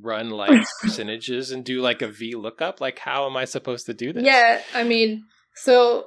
run 0.00 0.30
like 0.30 0.66
percentages 0.82 1.50
and 1.50 1.64
do 1.64 1.80
like 1.80 2.02
a 2.02 2.08
V 2.08 2.34
lookup? 2.34 2.80
Like, 2.80 2.98
how 2.98 3.26
am 3.26 3.36
I 3.36 3.44
supposed 3.44 3.86
to 3.86 3.94
do 3.94 4.12
this? 4.12 4.24
Yeah, 4.24 4.60
I 4.74 4.84
mean, 4.84 5.24
so 5.54 6.06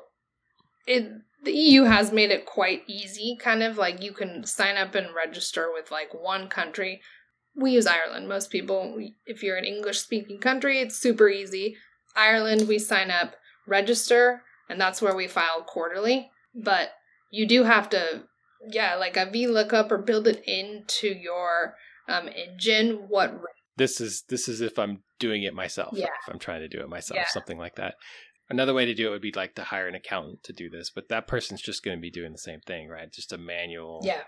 it 0.87 1.09
the 1.43 1.51
EU 1.51 1.83
has 1.83 2.11
made 2.11 2.29
it 2.29 2.45
quite 2.45 2.83
easy, 2.87 3.35
kind 3.39 3.63
of 3.63 3.77
like 3.77 4.03
you 4.03 4.13
can 4.13 4.45
sign 4.45 4.77
up 4.77 4.93
and 4.95 5.07
register 5.15 5.69
with 5.73 5.91
like 5.91 6.13
one 6.13 6.47
country. 6.47 7.01
We 7.55 7.71
use 7.71 7.87
Ireland. 7.87 8.27
Most 8.27 8.49
people, 8.49 8.97
if 9.25 9.43
you're 9.43 9.57
an 9.57 9.65
English 9.65 9.99
speaking 9.99 10.39
country, 10.39 10.79
it's 10.79 10.95
super 10.95 11.29
easy. 11.29 11.75
Ireland, 12.15 12.67
we 12.67 12.79
sign 12.79 13.11
up, 13.11 13.35
register, 13.67 14.43
and 14.69 14.79
that's 14.79 15.01
where 15.01 15.15
we 15.15 15.27
file 15.27 15.63
quarterly. 15.65 16.31
But 16.55 16.91
you 17.31 17.47
do 17.47 17.63
have 17.63 17.89
to, 17.89 18.23
yeah, 18.69 18.95
like 18.95 19.17
a 19.17 19.29
V 19.29 19.47
lookup 19.47 19.91
or 19.91 19.97
build 19.97 20.27
it 20.27 20.43
into 20.45 21.07
your 21.07 21.75
um, 22.07 22.29
engine. 22.29 23.05
What 23.07 23.33
this 23.77 24.01
is 24.01 24.23
this 24.29 24.47
is 24.47 24.61
if 24.61 24.77
I'm 24.77 25.03
doing 25.19 25.43
it 25.43 25.53
myself. 25.53 25.93
Yeah. 25.93 26.05
If 26.05 26.33
I'm 26.33 26.39
trying 26.39 26.61
to 26.61 26.67
do 26.67 26.79
it 26.79 26.89
myself, 26.89 27.17
yeah. 27.17 27.27
something 27.27 27.57
like 27.57 27.75
that. 27.75 27.95
Another 28.49 28.73
way 28.73 28.85
to 28.85 28.93
do 28.93 29.07
it 29.07 29.11
would 29.11 29.21
be 29.21 29.31
like 29.33 29.55
to 29.55 29.63
hire 29.63 29.87
an 29.87 29.95
accountant 29.95 30.43
to 30.43 30.53
do 30.53 30.69
this, 30.69 30.89
but 30.93 31.07
that 31.07 31.25
person's 31.25 31.61
just 31.61 31.83
going 31.83 31.97
to 31.97 32.01
be 32.01 32.11
doing 32.11 32.33
the 32.33 32.37
same 32.37 32.59
thing, 32.59 32.89
right? 32.89 33.11
Just 33.11 33.31
a 33.31 33.37
manual. 33.37 34.01
Yeah. 34.03 34.23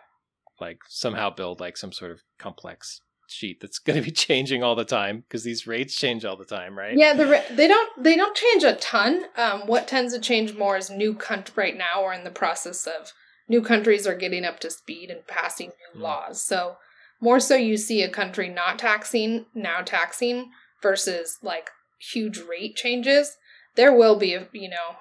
Like 0.61 0.79
somehow 0.87 1.29
build 1.29 1.59
like 1.59 1.75
some 1.75 1.91
sort 1.91 2.11
of 2.11 2.21
complex 2.39 3.01
sheet 3.33 3.59
that's 3.59 3.79
going 3.79 3.99
to 3.99 4.05
be 4.05 4.11
changing 4.27 4.63
all 4.63 4.75
the 4.75 4.85
time 4.85 5.21
because 5.27 5.43
these 5.43 5.67
rates 5.67 5.95
change 5.95 6.23
all 6.25 6.37
the 6.37 6.45
time, 6.45 6.77
right? 6.77 6.97
Yeah, 6.97 7.13
the 7.13 7.43
they 7.51 7.67
don't 7.67 8.03
they 8.03 8.15
don't 8.15 8.35
change 8.35 8.63
a 8.63 8.75
ton. 8.75 9.25
Um, 9.35 9.61
what 9.67 9.87
tends 9.87 10.13
to 10.13 10.19
change 10.19 10.55
more 10.55 10.77
is 10.77 10.89
new 10.89 11.13
country. 11.13 11.53
Right 11.55 11.77
now, 11.77 12.03
we're 12.03 12.13
in 12.13 12.23
the 12.23 12.31
process 12.31 12.87
of 12.87 13.11
new 13.47 13.61
countries 13.61 14.07
are 14.07 14.15
getting 14.15 14.45
up 14.45 14.59
to 14.61 14.69
speed 14.69 15.09
and 15.09 15.25
passing 15.27 15.71
new 15.93 15.99
mm. 15.99 16.03
laws. 16.03 16.41
So 16.41 16.77
more 17.19 17.39
so, 17.39 17.55
you 17.55 17.77
see 17.77 18.01
a 18.01 18.09
country 18.09 18.49
not 18.49 18.79
taxing, 18.79 19.45
now 19.55 19.81
taxing, 19.81 20.51
versus 20.81 21.39
like 21.41 21.69
huge 22.11 22.39
rate 22.39 22.75
changes. 22.75 23.37
There 23.75 23.95
will 23.95 24.17
be, 24.17 24.37
you 24.51 24.69
know, 24.69 24.97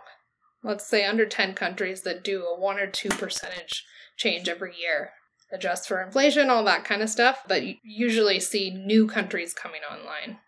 let's 0.62 0.86
say 0.86 1.04
under 1.04 1.26
10 1.26 1.54
countries 1.54 2.02
that 2.02 2.24
do 2.24 2.44
a 2.44 2.58
1 2.58 2.78
or 2.78 2.86
2 2.86 3.08
percentage 3.10 3.84
change 4.16 4.48
every 4.48 4.74
year. 4.80 5.10
Adjust 5.52 5.86
for 5.86 6.02
inflation, 6.02 6.50
all 6.50 6.64
that 6.64 6.84
kind 6.84 7.02
of 7.02 7.10
stuff, 7.10 7.42
but 7.46 7.62
you 7.62 7.74
usually 7.82 8.40
see 8.40 8.70
new 8.70 9.06
countries 9.06 9.52
coming 9.52 9.82
online. 9.90 10.38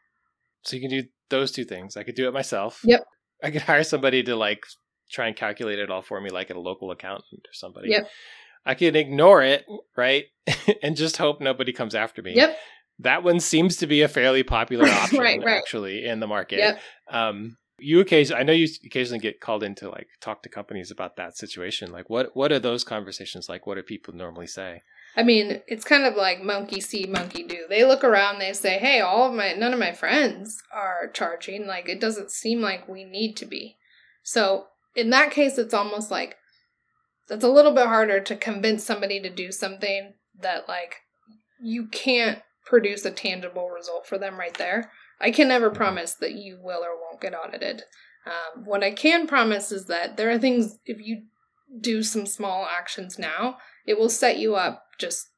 So 0.63 0.77
you 0.77 0.83
can 0.83 0.91
do 0.91 1.09
those 1.29 1.53
two 1.53 1.65
things. 1.65 1.97
I 1.97 2.03
could 2.05 2.15
do 2.15 2.27
it 2.27 2.33
myself. 2.33 2.81
Yep. 2.85 3.05
I 3.43 3.51
could 3.51 3.63
hire 3.63 3.85
somebody 3.85 4.23
to 4.23 4.35
like 4.35 4.65
try 5.11 5.27
and 5.27 5.37
calculate 5.37 5.79
it 5.79 5.91
all 5.91 6.03
for 6.03 6.21
me, 6.21 6.31
like 6.31 6.51
a 6.51 6.59
local 6.59 6.91
accountant 6.91 7.43
or 7.47 7.53
somebody. 7.53 7.91
Yep. 7.91 8.09
I 8.67 8.75
can 8.75 8.97
ignore 8.97 9.43
it, 9.43 9.67
right? 9.97 10.25
and 10.83 10.97
just 10.97 11.19
hope 11.19 11.41
nobody 11.41 11.73
comes 11.73 11.95
after 11.95 12.23
me. 12.23 12.35
Yep. 12.35 12.57
That 13.01 13.23
one 13.23 13.41
seems 13.41 13.77
to 13.79 13.87
be 13.87 14.03
a 14.03 14.09
fairly 14.09 14.43
popular 14.43 14.87
option 14.89 15.19
right, 15.19 15.43
right. 15.45 15.59
actually 15.59 16.05
in 16.05 16.21
the 16.21 16.27
market. 16.27 16.59
Yep. 16.59 16.81
Um, 17.11 17.57
you 17.79 18.01
occasionally, 18.01 18.41
I 18.41 18.45
know 18.45 18.53
you 18.53 18.69
occasionally 18.85 19.21
get 19.21 19.41
called 19.41 19.63
in 19.63 19.75
to 19.77 19.91
like 19.91 20.09
talk 20.21 20.43
to 20.43 20.49
companies 20.49 20.91
about 20.91 21.17
that 21.17 21.37
situation. 21.37 21.93
Like 21.93 22.09
what, 22.09 22.37
what 22.37 22.53
are 22.53 22.59
those 22.59 22.85
conversations 22.85 23.49
like? 23.49 23.67
What 23.67 23.75
do 23.77 23.83
people 23.83 24.15
normally 24.15 24.47
say? 24.47 24.83
I 25.17 25.23
mean, 25.23 25.63
it's 25.67 25.85
kind 25.85 26.05
of 26.05 26.17
like 26.17 26.43
monkey 26.43 26.81
see, 26.81 27.07
monkey 27.07 27.45
do. 27.45 27.67
They 27.69 27.85
look 27.85 28.03
around, 28.03 28.39
they 28.39 28.53
say, 28.53 28.79
"Hey, 28.79 29.01
all 29.01 29.29
of 29.29 29.35
my 29.35 29.53
none 29.55 29.73
of 29.73 29.79
my 29.79 29.93
friends 29.93 30.61
are 30.73 31.09
charging. 31.13 31.67
Like 31.67 31.89
it 31.89 32.01
doesn't 32.01 32.33
seem 32.33 32.61
like 32.61 32.89
we 32.89 33.05
need 33.05 33.37
to 33.37 33.47
be." 33.47 33.77
So, 34.25 34.67
in 34.97 35.11
that 35.11 35.31
case, 35.31 35.57
it's 35.57 35.75
almost 35.75 36.11
like 36.11 36.37
that's 37.29 37.45
a 37.45 37.49
little 37.49 37.73
bit 37.73 37.87
harder 37.87 38.21
to 38.21 38.37
convince 38.37 38.85
somebody 38.85 39.21
to 39.21 39.31
do 39.31 39.53
something 39.53 40.15
that 40.41 40.69
like 40.69 40.97
you 41.61 41.87
can't 41.87 42.41
produce 42.67 43.05
a 43.05 43.11
tangible 43.11 43.69
result 43.69 44.07
for 44.07 44.19
them 44.19 44.37
right 44.37 44.55
there. 44.55 44.91
I 45.21 45.31
can 45.31 45.49
never 45.49 45.71
promise 45.71 46.15
that 46.15 46.33
you 46.33 46.59
will 46.63 46.83
or 46.83 46.99
won't 47.01 47.21
get 47.21 47.35
audited. 47.35 47.83
Um, 48.27 48.65
what 48.65 48.83
I 48.83 48.91
can 48.91 49.27
promise 49.27 49.71
is 49.71 49.87
that 49.87 50.17
there 50.17 50.31
are 50.31 50.39
things, 50.39 50.79
if 50.87 50.99
you 51.01 51.25
do 51.81 52.03
some 52.03 52.27
small 52.27 52.67
actions 52.67 53.19
now, 53.19 53.59
it 53.87 53.99
will 53.99 54.09
set 54.09 54.39
you 54.39 54.55
up 54.55 54.85
just 54.99 55.31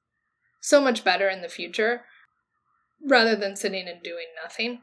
so 0.60 0.80
much 0.80 1.04
better 1.04 1.28
in 1.28 1.42
the 1.42 1.48
future 1.48 2.02
rather 3.04 3.36
than 3.36 3.56
sitting 3.56 3.88
and 3.88 4.02
doing 4.02 4.26
nothing. 4.42 4.80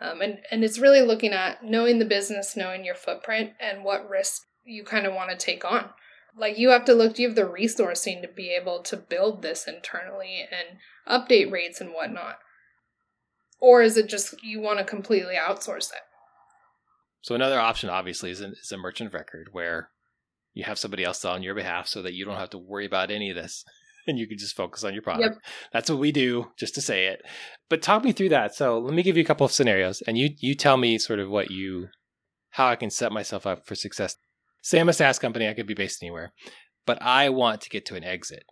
Um, 0.00 0.20
and, 0.20 0.38
and 0.50 0.62
it's 0.62 0.78
really 0.78 1.00
looking 1.00 1.32
at 1.32 1.64
knowing 1.64 1.98
the 1.98 2.04
business, 2.04 2.56
knowing 2.56 2.84
your 2.84 2.94
footprint, 2.94 3.52
and 3.58 3.82
what 3.82 4.08
risk 4.08 4.42
you 4.64 4.84
kind 4.84 5.06
of 5.06 5.14
want 5.14 5.30
to 5.30 5.36
take 5.36 5.64
on 5.64 5.90
like 6.36 6.58
you 6.58 6.70
have 6.70 6.84
to 6.84 6.94
look 6.94 7.18
you 7.18 7.26
have 7.26 7.36
the 7.36 7.42
resourcing 7.42 8.20
to 8.20 8.28
be 8.28 8.50
able 8.50 8.82
to 8.82 8.96
build 8.96 9.42
this 9.42 9.66
internally 9.66 10.46
and 10.50 10.78
update 11.08 11.50
rates 11.50 11.80
and 11.80 11.90
whatnot 11.90 12.38
or 13.60 13.82
is 13.82 13.96
it 13.96 14.08
just 14.08 14.42
you 14.42 14.60
want 14.60 14.78
to 14.78 14.84
completely 14.84 15.34
outsource 15.34 15.90
it? 15.90 16.02
So 17.22 17.34
another 17.34 17.58
option 17.58 17.90
obviously 17.90 18.30
is, 18.30 18.40
is 18.40 18.72
a 18.72 18.78
merchant 18.78 19.12
record 19.12 19.48
where 19.52 19.90
you 20.54 20.64
have 20.64 20.78
somebody 20.78 21.04
else 21.04 21.24
on 21.24 21.42
your 21.42 21.54
behalf 21.54 21.88
so 21.88 22.00
that 22.02 22.14
you 22.14 22.24
don't 22.24 22.38
have 22.38 22.50
to 22.50 22.58
worry 22.58 22.86
about 22.86 23.10
any 23.10 23.30
of 23.30 23.36
this 23.36 23.64
and 24.06 24.18
you 24.18 24.26
can 24.26 24.38
just 24.38 24.56
focus 24.56 24.84
on 24.84 24.92
your 24.92 25.02
product. 25.02 25.34
Yep. 25.34 25.52
that's 25.72 25.90
what 25.90 25.98
we 25.98 26.12
do 26.12 26.52
just 26.56 26.74
to 26.76 26.80
say 26.80 27.06
it. 27.06 27.22
But 27.68 27.82
talk 27.82 28.04
me 28.04 28.12
through 28.12 28.28
that. 28.30 28.54
So 28.54 28.78
let 28.78 28.94
me 28.94 29.02
give 29.02 29.16
you 29.16 29.22
a 29.22 29.26
couple 29.26 29.44
of 29.44 29.52
scenarios 29.52 30.02
and 30.06 30.16
you 30.16 30.30
you 30.38 30.54
tell 30.54 30.76
me 30.76 30.98
sort 30.98 31.18
of 31.18 31.28
what 31.28 31.50
you 31.50 31.88
how 32.50 32.68
i 32.68 32.76
can 32.76 32.90
set 32.90 33.12
myself 33.12 33.46
up 33.46 33.66
for 33.66 33.74
success. 33.74 34.16
Say 34.62 34.80
I'm 34.80 34.88
a 34.88 34.92
SaaS 34.92 35.18
company, 35.18 35.48
I 35.48 35.54
could 35.54 35.66
be 35.66 35.74
based 35.74 36.02
anywhere, 36.02 36.32
but 36.86 37.00
I 37.02 37.28
want 37.28 37.60
to 37.62 37.68
get 37.68 37.84
to 37.86 37.96
an 37.96 38.04
exit, 38.04 38.44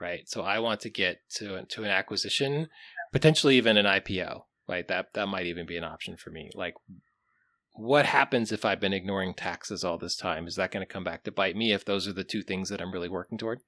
right? 0.00 0.28
So 0.28 0.42
I 0.42 0.58
want 0.58 0.80
to 0.80 0.90
get 0.90 1.20
to 1.36 1.64
to 1.64 1.84
an 1.84 1.90
acquisition, 1.90 2.68
potentially 3.12 3.56
even 3.56 3.76
an 3.76 3.86
IPO, 3.86 4.42
right? 4.68 4.86
That 4.88 5.14
that 5.14 5.26
might 5.26 5.46
even 5.46 5.66
be 5.66 5.76
an 5.76 5.84
option 5.84 6.16
for 6.16 6.30
me. 6.30 6.50
Like, 6.54 6.74
what 7.74 8.06
happens 8.06 8.52
if 8.52 8.64
I've 8.64 8.80
been 8.80 8.92
ignoring 8.92 9.34
taxes 9.34 9.84
all 9.84 9.98
this 9.98 10.16
time? 10.16 10.46
Is 10.46 10.56
that 10.56 10.70
going 10.70 10.84
to 10.86 10.92
come 10.92 11.04
back 11.04 11.24
to 11.24 11.32
bite 11.32 11.56
me 11.56 11.72
if 11.72 11.84
those 11.84 12.08
are 12.08 12.12
the 12.12 12.24
two 12.24 12.42
things 12.42 12.68
that 12.68 12.80
I'm 12.80 12.92
really 12.92 13.08
working 13.08 13.38
toward? 13.38 13.60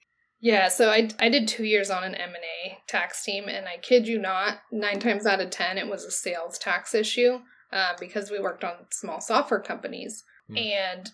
Yeah, 0.43 0.69
so 0.69 0.91
I, 0.91 1.11
I 1.19 1.29
did 1.29 1.47
two 1.47 1.65
years 1.65 1.91
on 1.91 2.03
an 2.03 2.15
M&A 2.15 2.79
tax 2.89 3.23
team, 3.23 3.45
and 3.47 3.67
I 3.67 3.77
kid 3.77 4.09
you 4.09 4.19
not, 4.19 4.61
nine 4.73 4.99
times 4.99 5.27
out 5.27 5.41
of 5.41 5.51
ten, 5.51 5.77
it 5.77 5.87
was 5.87 6.05
a 6.05 6.11
sales 6.11 6.59
tax 6.59 6.95
issue 6.95 7.41
uh, 7.73 7.93
because 8.01 8.31
we 8.31 8.41
worked 8.41 8.65
on 8.65 8.87
small 8.91 9.21
software 9.21 9.61
companies. 9.61 10.25
Mm. 10.51 10.73
And 10.75 11.11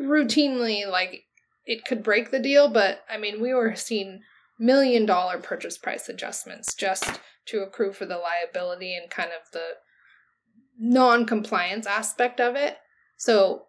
routinely 0.00 0.88
like 0.88 1.24
it 1.66 1.84
could 1.84 2.02
break 2.02 2.30
the 2.30 2.38
deal, 2.38 2.70
but 2.70 3.00
I 3.10 3.18
mean, 3.18 3.42
we 3.42 3.52
were 3.52 3.74
seeing 3.74 4.20
million 4.58 5.06
dollar 5.06 5.38
purchase 5.38 5.78
price 5.78 6.08
adjustments 6.08 6.74
just 6.74 7.20
to 7.46 7.62
accrue 7.62 7.92
for 7.92 8.06
the 8.06 8.18
liability 8.18 8.94
and 8.94 9.10
kind 9.10 9.30
of 9.30 9.50
the 9.52 9.76
non 10.78 11.26
compliance 11.26 11.86
aspect 11.86 12.40
of 12.40 12.56
it. 12.56 12.76
So, 13.16 13.66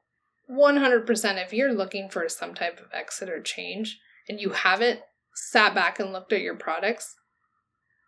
100% 0.50 1.44
if 1.44 1.54
you're 1.54 1.74
looking 1.74 2.10
for 2.10 2.28
some 2.28 2.56
type 2.56 2.80
of 2.80 2.88
exit 2.92 3.30
or 3.30 3.42
change 3.42 4.00
and 4.28 4.40
you 4.40 4.50
haven't 4.50 5.00
sat 5.36 5.76
back 5.76 6.00
and 6.00 6.12
looked 6.12 6.34
at 6.34 6.42
your 6.42 6.56
products, 6.56 7.16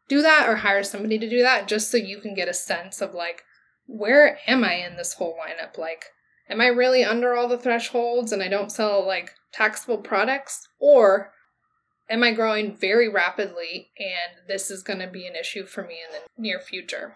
do 0.08 0.22
that 0.22 0.50
or 0.50 0.58
hire 0.58 0.84
somebody 0.84 1.18
to 1.20 1.30
do 1.30 1.42
that 1.42 1.68
just 1.68 1.90
so 1.90 1.98
you 1.98 2.20
can 2.20 2.34
get 2.34 2.50
a 2.50 2.54
sense 2.54 3.02
of 3.02 3.14
like, 3.14 3.44
where 3.86 4.40
am 4.48 4.64
I 4.64 4.74
in 4.74 4.98
this 4.98 5.14
whole 5.14 5.38
lineup? 5.38 5.78
Like, 5.78 6.06
am 6.50 6.62
I 6.62 6.68
really 6.68 7.04
under 7.04 7.34
all 7.34 7.48
the 7.48 7.58
thresholds 7.58 8.32
and 8.32 8.42
I 8.42 8.48
don't 8.48 8.72
sell 8.72 9.06
like 9.06 9.34
taxable 9.54 10.00
products? 10.00 10.68
Or 10.80 11.32
am 12.12 12.24
I 12.24 12.34
growing 12.34 12.76
very 12.76 13.10
rapidly 13.10 13.92
and 13.98 14.48
this 14.48 14.70
is 14.70 14.84
going 14.84 15.00
to 15.00 15.08
be 15.08 15.26
an 15.26 15.36
issue 15.36 15.66
for 15.66 15.84
me 15.84 15.96
in 16.06 16.14
the 16.14 16.42
near 16.42 16.60
future? 16.60 17.16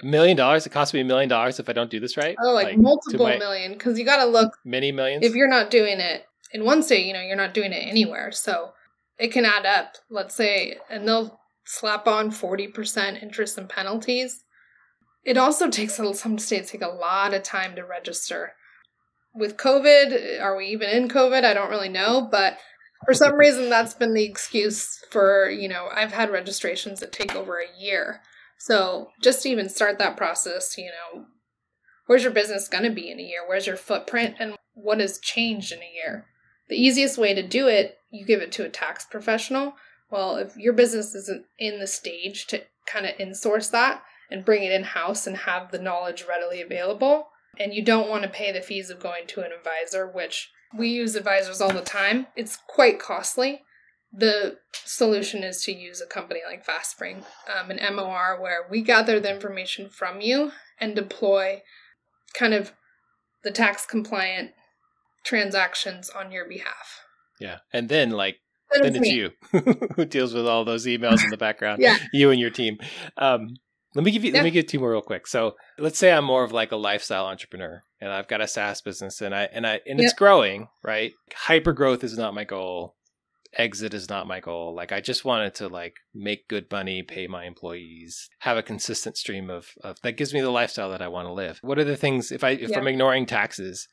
A 0.00 0.06
million 0.06 0.36
dollars? 0.36 0.66
It 0.66 0.70
costs 0.70 0.94
me 0.94 1.00
a 1.00 1.04
million 1.04 1.28
dollars 1.28 1.58
if 1.58 1.68
I 1.68 1.72
don't 1.72 1.90
do 1.90 1.98
this 1.98 2.16
right? 2.16 2.36
Oh, 2.42 2.52
like, 2.52 2.68
like 2.68 2.78
multiple 2.78 3.26
my, 3.26 3.38
million 3.38 3.72
because 3.72 3.98
you 3.98 4.04
got 4.04 4.22
to 4.22 4.30
look 4.30 4.56
many 4.64 4.92
millions. 4.92 5.24
If 5.24 5.34
you're 5.34 5.48
not 5.48 5.70
doing 5.70 5.98
it 5.98 6.26
in 6.52 6.64
one 6.64 6.82
state, 6.82 7.06
you 7.06 7.12
know, 7.12 7.20
you're 7.20 7.36
not 7.36 7.54
doing 7.54 7.72
it 7.72 7.86
anywhere. 7.88 8.30
So 8.30 8.72
it 9.18 9.32
can 9.32 9.44
add 9.44 9.66
up. 9.66 9.96
Let's 10.08 10.34
say, 10.34 10.76
and 10.88 11.08
they'll 11.08 11.40
slap 11.64 12.06
on 12.06 12.30
40% 12.30 13.22
interest 13.22 13.58
and 13.58 13.68
penalties. 13.68 14.44
It 15.24 15.36
also 15.36 15.68
takes 15.68 15.94
some 15.94 16.38
states 16.38 16.70
take 16.70 16.82
a 16.82 16.88
lot 16.88 17.34
of 17.34 17.42
time 17.42 17.74
to 17.76 17.84
register. 17.84 18.52
With 19.34 19.56
COVID, 19.56 20.40
are 20.40 20.56
we 20.56 20.66
even 20.66 20.88
in 20.88 21.08
COVID? 21.08 21.44
I 21.44 21.54
don't 21.54 21.70
really 21.70 21.88
know, 21.88 22.28
but 22.30 22.58
for 23.04 23.14
some 23.14 23.34
reason 23.34 23.70
that's 23.70 23.94
been 23.94 24.14
the 24.14 24.24
excuse 24.24 25.02
for 25.10 25.48
you 25.48 25.68
know 25.68 25.88
i've 25.94 26.12
had 26.12 26.30
registrations 26.30 27.00
that 27.00 27.12
take 27.12 27.34
over 27.34 27.58
a 27.58 27.80
year. 27.80 28.20
So 28.58 29.08
just 29.22 29.42
to 29.42 29.48
even 29.48 29.70
start 29.70 29.98
that 29.98 30.16
process 30.16 30.76
you 30.76 30.86
know 30.86 31.24
where's 32.06 32.22
your 32.22 32.32
business 32.32 32.68
going 32.68 32.84
to 32.84 32.90
be 32.90 33.10
in 33.10 33.20
a 33.20 33.22
year? 33.22 33.40
Where's 33.46 33.66
your 33.66 33.76
footprint? 33.76 34.36
And 34.38 34.56
what 34.74 35.00
has 35.00 35.18
changed 35.18 35.72
in 35.72 35.78
a 35.78 35.92
year? 35.94 36.26
The 36.68 36.76
easiest 36.76 37.18
way 37.18 37.34
to 37.34 37.46
do 37.46 37.68
it 37.68 37.98
you 38.10 38.26
give 38.26 38.40
it 38.40 38.52
to 38.52 38.64
a 38.64 38.68
tax 38.68 39.04
professional. 39.04 39.74
Well 40.10 40.36
if 40.36 40.56
your 40.56 40.72
business 40.72 41.14
isn't 41.14 41.46
in 41.58 41.80
the 41.80 41.86
stage 41.86 42.46
to 42.48 42.62
kind 42.86 43.06
of 43.06 43.16
insource 43.16 43.70
that 43.70 44.02
and 44.30 44.44
bring 44.44 44.62
it 44.62 44.72
in 44.72 44.84
house 44.84 45.26
and 45.26 45.36
have 45.36 45.70
the 45.70 45.78
knowledge 45.78 46.26
readily 46.28 46.60
available 46.60 47.28
and 47.58 47.74
you 47.74 47.84
don't 47.84 48.08
want 48.08 48.22
to 48.22 48.28
pay 48.28 48.52
the 48.52 48.60
fees 48.60 48.90
of 48.90 49.00
going 49.00 49.26
to 49.26 49.40
an 49.40 49.50
advisor 49.52 50.06
which 50.06 50.50
we 50.76 50.88
use 50.88 51.14
advisors 51.14 51.60
all 51.60 51.72
the 51.72 51.80
time. 51.80 52.26
It's 52.36 52.58
quite 52.68 52.98
costly. 52.98 53.62
The 54.12 54.58
solution 54.72 55.44
is 55.44 55.62
to 55.64 55.72
use 55.72 56.00
a 56.00 56.06
company 56.06 56.40
like 56.46 56.66
FastSpring, 56.66 57.24
um, 57.48 57.70
an 57.70 57.94
MOR, 57.94 58.40
where 58.40 58.66
we 58.68 58.82
gather 58.82 59.20
the 59.20 59.32
information 59.32 59.88
from 59.88 60.20
you 60.20 60.52
and 60.80 60.96
deploy 60.96 61.62
kind 62.34 62.54
of 62.54 62.72
the 63.44 63.50
tax 63.50 63.86
compliant 63.86 64.50
transactions 65.24 66.10
on 66.10 66.32
your 66.32 66.48
behalf. 66.48 67.02
Yeah. 67.38 67.58
And 67.72 67.88
then, 67.88 68.10
like, 68.10 68.36
then, 68.72 68.96
it's 68.96 69.08
you 69.08 69.30
who 69.96 70.04
deals 70.04 70.34
with 70.34 70.46
all 70.46 70.64
those 70.64 70.86
emails 70.86 71.22
in 71.24 71.30
the 71.30 71.36
background. 71.36 71.80
yeah. 71.80 71.98
You 72.12 72.30
and 72.30 72.40
your 72.40 72.50
team. 72.50 72.78
Um, 73.16 73.56
let 73.94 74.04
me 74.04 74.10
give 74.10 74.24
you. 74.24 74.30
Yeah. 74.30 74.38
Let 74.38 74.44
me 74.44 74.50
give 74.50 74.64
you 74.64 74.68
two 74.68 74.80
more 74.80 74.92
real 74.92 75.02
quick. 75.02 75.26
So 75.26 75.56
let's 75.78 75.98
say 75.98 76.12
I'm 76.12 76.24
more 76.24 76.44
of 76.44 76.52
like 76.52 76.72
a 76.72 76.76
lifestyle 76.76 77.26
entrepreneur, 77.26 77.82
and 78.00 78.12
I've 78.12 78.28
got 78.28 78.40
a 78.40 78.46
SaaS 78.46 78.80
business, 78.80 79.20
and 79.20 79.34
I 79.34 79.48
and 79.52 79.66
I 79.66 79.80
and 79.86 79.98
yep. 79.98 80.06
it's 80.06 80.14
growing. 80.14 80.68
Right, 80.82 81.12
hyper 81.34 81.72
growth 81.72 82.04
is 82.04 82.16
not 82.16 82.34
my 82.34 82.44
goal. 82.44 82.94
Exit 83.58 83.94
is 83.94 84.08
not 84.08 84.28
my 84.28 84.38
goal. 84.38 84.76
Like 84.76 84.92
I 84.92 85.00
just 85.00 85.24
wanted 85.24 85.56
to 85.56 85.66
like 85.66 85.96
make 86.14 86.46
good 86.46 86.70
money, 86.70 87.02
pay 87.02 87.26
my 87.26 87.46
employees, 87.46 88.30
have 88.40 88.56
a 88.56 88.62
consistent 88.62 89.16
stream 89.16 89.50
of, 89.50 89.70
of 89.82 89.96
that 90.02 90.16
gives 90.16 90.32
me 90.32 90.40
the 90.40 90.50
lifestyle 90.50 90.90
that 90.92 91.02
I 91.02 91.08
want 91.08 91.26
to 91.26 91.32
live. 91.32 91.58
What 91.62 91.78
are 91.78 91.84
the 91.84 91.96
things 91.96 92.30
if 92.30 92.44
I 92.44 92.50
if 92.50 92.76
I'm 92.76 92.86
ignoring 92.86 93.26
taxes? 93.26 93.88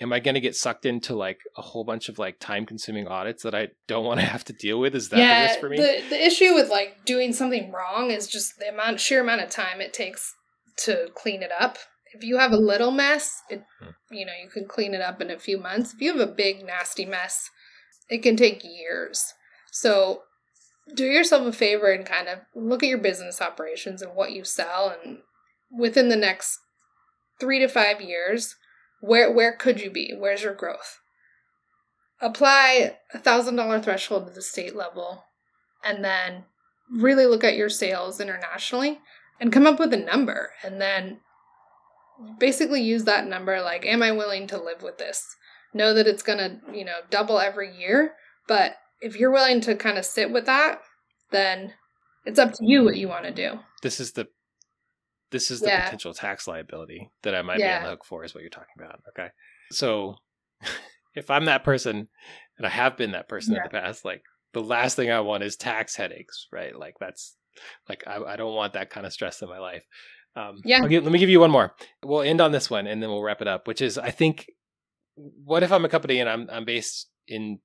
Am 0.00 0.12
I 0.12 0.20
going 0.20 0.34
to 0.34 0.40
get 0.40 0.56
sucked 0.56 0.86
into 0.86 1.14
like 1.14 1.40
a 1.56 1.62
whole 1.62 1.84
bunch 1.84 2.08
of 2.08 2.18
like 2.18 2.38
time 2.40 2.66
consuming 2.66 3.06
audits 3.06 3.42
that 3.42 3.54
I 3.54 3.68
don't 3.86 4.04
want 4.04 4.20
to 4.20 4.26
have 4.34 4.44
to 4.44 4.52
deal 4.52 4.80
with? 4.80 4.94
Is 4.94 5.10
that 5.10 5.18
yeah, 5.18 5.40
the 5.40 5.48
risk 5.48 5.60
for 5.60 5.68
me? 5.68 5.76
The, 5.76 6.02
the 6.08 6.26
issue 6.26 6.54
with 6.54 6.70
like 6.70 7.04
doing 7.04 7.32
something 7.32 7.70
wrong 7.70 8.10
is 8.10 8.26
just 8.26 8.58
the 8.58 8.68
amount, 8.68 9.00
sheer 9.00 9.20
amount 9.20 9.42
of 9.42 9.50
time 9.50 9.80
it 9.80 9.92
takes 9.92 10.34
to 10.78 11.08
clean 11.14 11.42
it 11.42 11.50
up. 11.58 11.78
If 12.12 12.24
you 12.24 12.38
have 12.38 12.52
a 12.52 12.56
little 12.56 12.90
mess, 12.90 13.40
it, 13.50 13.62
hmm. 13.80 13.90
you 14.10 14.26
know, 14.26 14.32
you 14.42 14.48
can 14.48 14.66
clean 14.66 14.94
it 14.94 15.00
up 15.00 15.20
in 15.20 15.30
a 15.30 15.38
few 15.38 15.58
months. 15.58 15.94
If 15.94 16.00
you 16.00 16.16
have 16.16 16.28
a 16.28 16.32
big, 16.32 16.64
nasty 16.64 17.04
mess, 17.04 17.50
it 18.08 18.22
can 18.22 18.36
take 18.36 18.64
years. 18.64 19.34
So 19.70 20.22
do 20.94 21.04
yourself 21.04 21.46
a 21.46 21.52
favor 21.52 21.92
and 21.92 22.04
kind 22.04 22.26
of 22.26 22.40
look 22.56 22.82
at 22.82 22.88
your 22.88 22.98
business 22.98 23.40
operations 23.40 24.02
and 24.02 24.16
what 24.16 24.32
you 24.32 24.42
sell. 24.42 24.92
And 25.04 25.18
within 25.70 26.08
the 26.08 26.16
next 26.16 26.58
three 27.38 27.60
to 27.60 27.68
five 27.68 28.00
years, 28.00 28.56
where 29.00 29.32
where 29.32 29.52
could 29.52 29.80
you 29.80 29.90
be? 29.90 30.14
Where's 30.16 30.42
your 30.42 30.54
growth? 30.54 31.00
Apply 32.20 32.96
a 33.14 33.18
thousand 33.18 33.56
dollar 33.56 33.80
threshold 33.80 34.26
to 34.26 34.32
the 34.32 34.42
state 34.42 34.76
level, 34.76 35.24
and 35.84 36.04
then 36.04 36.44
really 36.90 37.26
look 37.26 37.44
at 37.44 37.56
your 37.56 37.70
sales 37.70 38.20
internationally 38.20 39.00
and 39.40 39.52
come 39.52 39.66
up 39.66 39.78
with 39.78 39.92
a 39.94 39.96
number, 39.96 40.50
and 40.62 40.80
then 40.80 41.20
basically 42.38 42.82
use 42.82 43.04
that 43.04 43.26
number. 43.26 43.60
Like, 43.62 43.86
am 43.86 44.02
I 44.02 44.12
willing 44.12 44.46
to 44.48 44.62
live 44.62 44.82
with 44.82 44.98
this? 44.98 45.24
Know 45.72 45.94
that 45.94 46.06
it's 46.06 46.22
gonna 46.22 46.60
you 46.72 46.84
know 46.84 46.98
double 47.10 47.38
every 47.38 47.74
year, 47.74 48.12
but 48.46 48.76
if 49.00 49.16
you're 49.16 49.32
willing 49.32 49.60
to 49.62 49.74
kind 49.74 49.96
of 49.96 50.04
sit 50.04 50.30
with 50.30 50.44
that, 50.46 50.80
then 51.30 51.72
it's 52.26 52.38
up 52.38 52.52
to 52.52 52.64
you 52.66 52.84
what 52.84 52.96
you 52.96 53.08
want 53.08 53.24
to 53.24 53.30
do. 53.30 53.60
This 53.82 53.98
is 53.98 54.12
the 54.12 54.28
this 55.30 55.50
is 55.50 55.60
the 55.60 55.68
yeah. 55.68 55.84
potential 55.84 56.14
tax 56.14 56.46
liability 56.48 57.10
that 57.22 57.34
I 57.34 57.42
might 57.42 57.58
yeah. 57.58 57.78
be 57.78 57.78
on 57.78 57.82
the 57.84 57.90
hook 57.90 58.04
for, 58.04 58.24
is 58.24 58.34
what 58.34 58.42
you're 58.42 58.50
talking 58.50 58.74
about. 58.78 59.00
Okay. 59.10 59.28
So 59.70 60.16
if 61.14 61.30
I'm 61.30 61.46
that 61.46 61.64
person, 61.64 62.08
and 62.58 62.66
I 62.66 62.70
have 62.70 62.96
been 62.96 63.12
that 63.12 63.28
person 63.28 63.54
yeah. 63.54 63.60
in 63.60 63.62
the 63.64 63.70
past, 63.70 64.04
like 64.04 64.22
the 64.52 64.62
last 64.62 64.96
thing 64.96 65.10
I 65.10 65.20
want 65.20 65.42
is 65.42 65.56
tax 65.56 65.96
headaches, 65.96 66.46
right? 66.52 66.76
Like 66.76 66.94
that's 67.00 67.36
like 67.88 68.04
I, 68.06 68.18
I 68.22 68.36
don't 68.36 68.54
want 68.54 68.74
that 68.74 68.90
kind 68.90 69.06
of 69.06 69.12
stress 69.12 69.42
in 69.42 69.48
my 69.48 69.58
life. 69.58 69.84
Um, 70.36 70.60
yeah. 70.64 70.86
Give, 70.86 71.02
let 71.02 71.12
me 71.12 71.18
give 71.18 71.28
you 71.28 71.40
one 71.40 71.50
more. 71.50 71.74
We'll 72.04 72.22
end 72.22 72.40
on 72.40 72.52
this 72.52 72.70
one, 72.70 72.86
and 72.86 73.02
then 73.02 73.10
we'll 73.10 73.22
wrap 73.22 73.40
it 73.40 73.48
up. 73.48 73.66
Which 73.66 73.80
is, 73.80 73.98
I 73.98 74.10
think, 74.10 74.46
what 75.14 75.62
if 75.62 75.72
I'm 75.72 75.84
a 75.84 75.88
company 75.88 76.20
and 76.20 76.28
I'm 76.28 76.48
I'm 76.50 76.64
based 76.64 77.08
in 77.26 77.60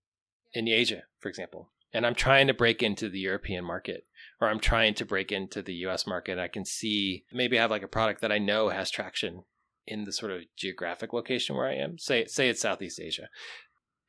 in 0.54 0.68
Asia, 0.68 1.04
for 1.20 1.30
example, 1.30 1.72
and 1.96 2.06
I'm 2.06 2.14
trying 2.14 2.48
to 2.48 2.54
break 2.54 2.84
into 2.84 3.08
the 3.08 3.20
European 3.20 3.64
market 3.64 4.04
or 4.42 4.50
I'm 4.50 4.60
trying 4.60 4.96
to 4.96 5.06
break 5.06 5.32
into 5.32 5.62
the 5.62 5.74
US 5.86 6.06
market, 6.06 6.38
I 6.38 6.50
can 6.50 6.66
see 6.66 7.24
maybe 7.32 7.58
I 7.58 7.62
have 7.62 7.72
like 7.72 7.84
a 7.84 7.88
product 7.88 8.20
that 8.20 8.34
I 8.34 8.38
know 8.38 8.68
has 8.68 8.92
traction 8.92 9.44
in 9.88 10.04
the 10.04 10.12
sort 10.12 10.34
of 10.34 10.42
geographic 10.58 11.14
location 11.14 11.56
where 11.56 11.68
I 11.70 11.76
am. 11.76 11.98
Say 11.98 12.26
say 12.26 12.50
it's 12.50 12.60
Southeast 12.60 13.00
Asia. 13.00 13.30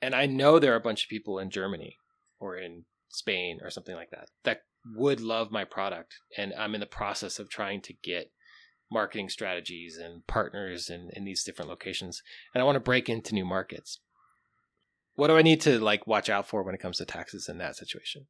And 0.03 0.17
I 0.17 0.27
know 0.27 0.59
there 0.59 0.73
are 0.73 0.77
a 0.77 0.81
bunch 0.81 1.05
of 1.05 1.09
people 1.09 1.39
in 1.39 1.49
Germany 1.49 1.97
or 2.41 2.57
in 2.57 2.87
Spain 3.09 3.61
or 3.63 3.71
something 3.71 3.95
like 3.95 4.11
that 4.11 4.31
that 4.43 4.63
would 4.97 5.21
love 5.21 5.53
my 5.53 5.65
product 5.65 6.17
and 6.37 6.53
I'm 6.55 6.75
in 6.75 6.81
the 6.81 6.87
process 6.87 7.39
of 7.39 7.49
trying 7.49 7.83
to 7.83 7.93
get 7.93 8.33
marketing 8.91 9.29
strategies 9.29 9.97
and 9.97 10.27
partners 10.27 10.91
in, 10.91 11.11
in 11.13 11.25
these 11.25 11.45
different 11.45 11.71
locations 11.71 12.23
and 12.53 12.61
I 12.61 12.65
want 12.65 12.77
to 12.77 12.81
break 12.81 13.09
into 13.09 13.35
new 13.35 13.45
markets. 13.45 14.01
What 15.17 15.29
do 15.29 15.37
I 15.37 15.43
need 15.43 15.61
to 15.63 15.79
like 15.81 16.07
watch 16.07 16.31
out 16.31 16.47
for 16.47 16.63
when 16.63 16.75
it 16.75 16.81
comes 16.81 16.99
to 16.99 17.05
taxes 17.05 17.49
in 17.49 17.59
that 17.59 17.77
situation? 17.77 18.27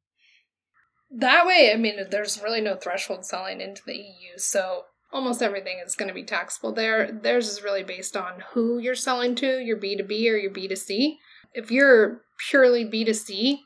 that 1.09 1.45
way, 1.45 1.71
I 1.73 1.77
mean, 1.77 1.95
there's 2.09 2.41
really 2.41 2.61
no 2.61 2.75
threshold 2.75 3.25
selling 3.25 3.61
into 3.61 3.81
the 3.85 3.95
EU, 3.95 4.37
so 4.37 4.83
almost 5.11 5.41
everything 5.41 5.79
is 5.85 5.95
going 5.95 6.09
to 6.09 6.13
be 6.13 6.23
taxable 6.23 6.73
there. 6.73 7.11
Theirs 7.11 7.47
is 7.47 7.63
really 7.63 7.83
based 7.83 8.17
on 8.17 8.43
who 8.51 8.77
you're 8.77 8.95
selling 8.95 9.35
to, 9.35 9.59
your 9.59 9.77
B2B 9.77 10.29
or 10.29 10.37
your 10.37 10.51
B2C. 10.51 11.15
If 11.53 11.71
you're 11.71 12.21
purely 12.49 12.85
B2C, 12.85 13.59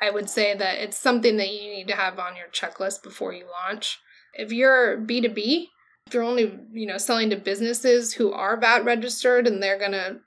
I 0.00 0.10
would 0.10 0.30
say 0.30 0.56
that 0.56 0.78
it's 0.78 0.98
something 0.98 1.36
that 1.36 1.50
you 1.52 1.70
need 1.70 1.88
to 1.88 1.96
have 1.96 2.18
on 2.18 2.36
your 2.36 2.48
checklist 2.48 3.02
before 3.02 3.32
you 3.32 3.44
launch. 3.46 3.98
If 4.32 4.52
you're 4.52 4.98
B2B, 4.98 5.66
if 6.06 6.14
you're 6.14 6.22
only, 6.22 6.58
you 6.72 6.86
know, 6.86 6.96
selling 6.96 7.28
to 7.30 7.36
businesses 7.36 8.14
who 8.14 8.32
are 8.32 8.58
VAT 8.58 8.84
registered 8.84 9.46
and 9.46 9.62
they're 9.62 9.78
going 9.78 9.92
to 9.92 10.20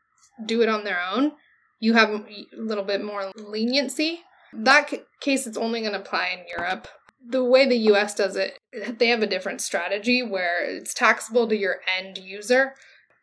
do 0.46 0.62
it 0.62 0.70
on 0.70 0.84
their 0.84 1.00
own, 1.12 1.32
you 1.82 1.94
have 1.94 2.12
a 2.12 2.24
little 2.56 2.86
bit 2.86 3.04
more 3.04 3.34
leniency 3.36 4.22
that 4.54 4.92
case, 5.20 5.48
it's 5.48 5.58
only 5.58 5.82
going 5.82 5.94
to 5.94 6.00
apply 6.00 6.30
in 6.38 6.46
Europe. 6.48 6.88
The 7.26 7.44
way 7.44 7.68
the 7.68 7.78
US 7.94 8.16
does 8.16 8.36
it, 8.36 8.58
they 8.98 9.08
have 9.08 9.22
a 9.22 9.28
different 9.28 9.62
strategy 9.62 10.24
where 10.24 10.64
it's 10.64 10.94
taxable 10.94 11.48
to 11.48 11.56
your 11.56 11.78
end 11.98 12.18
user, 12.18 12.74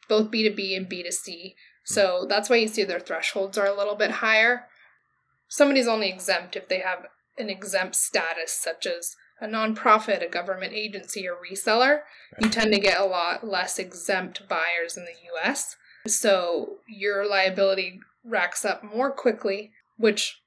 both 0.08 0.30
B2B 0.30 0.76
and 0.76 0.88
B2C. 0.88 1.54
So 1.84 2.26
that's 2.28 2.48
why 2.48 2.56
you 2.56 2.68
see 2.68 2.84
their 2.84 3.00
thresholds 3.00 3.58
are 3.58 3.66
a 3.66 3.76
little 3.76 3.96
bit 3.96 4.10
higher. 4.10 4.66
Somebody's 5.48 5.88
only 5.88 6.08
exempt 6.08 6.56
if 6.56 6.68
they 6.68 6.80
have 6.80 7.06
an 7.38 7.50
exempt 7.50 7.96
status, 7.96 8.52
such 8.52 8.86
as 8.86 9.16
a 9.40 9.46
nonprofit, 9.46 10.24
a 10.24 10.28
government 10.28 10.74
agency, 10.74 11.26
or 11.26 11.36
reseller. 11.36 12.00
You 12.40 12.50
tend 12.50 12.72
to 12.72 12.80
get 12.80 13.00
a 13.00 13.04
lot 13.04 13.46
less 13.46 13.78
exempt 13.78 14.48
buyers 14.48 14.96
in 14.96 15.04
the 15.04 15.12
US. 15.34 15.76
So 16.06 16.78
your 16.88 17.28
liability 17.28 18.00
racks 18.24 18.64
up 18.64 18.82
more 18.82 19.10
quickly, 19.10 19.72
which 19.96 20.40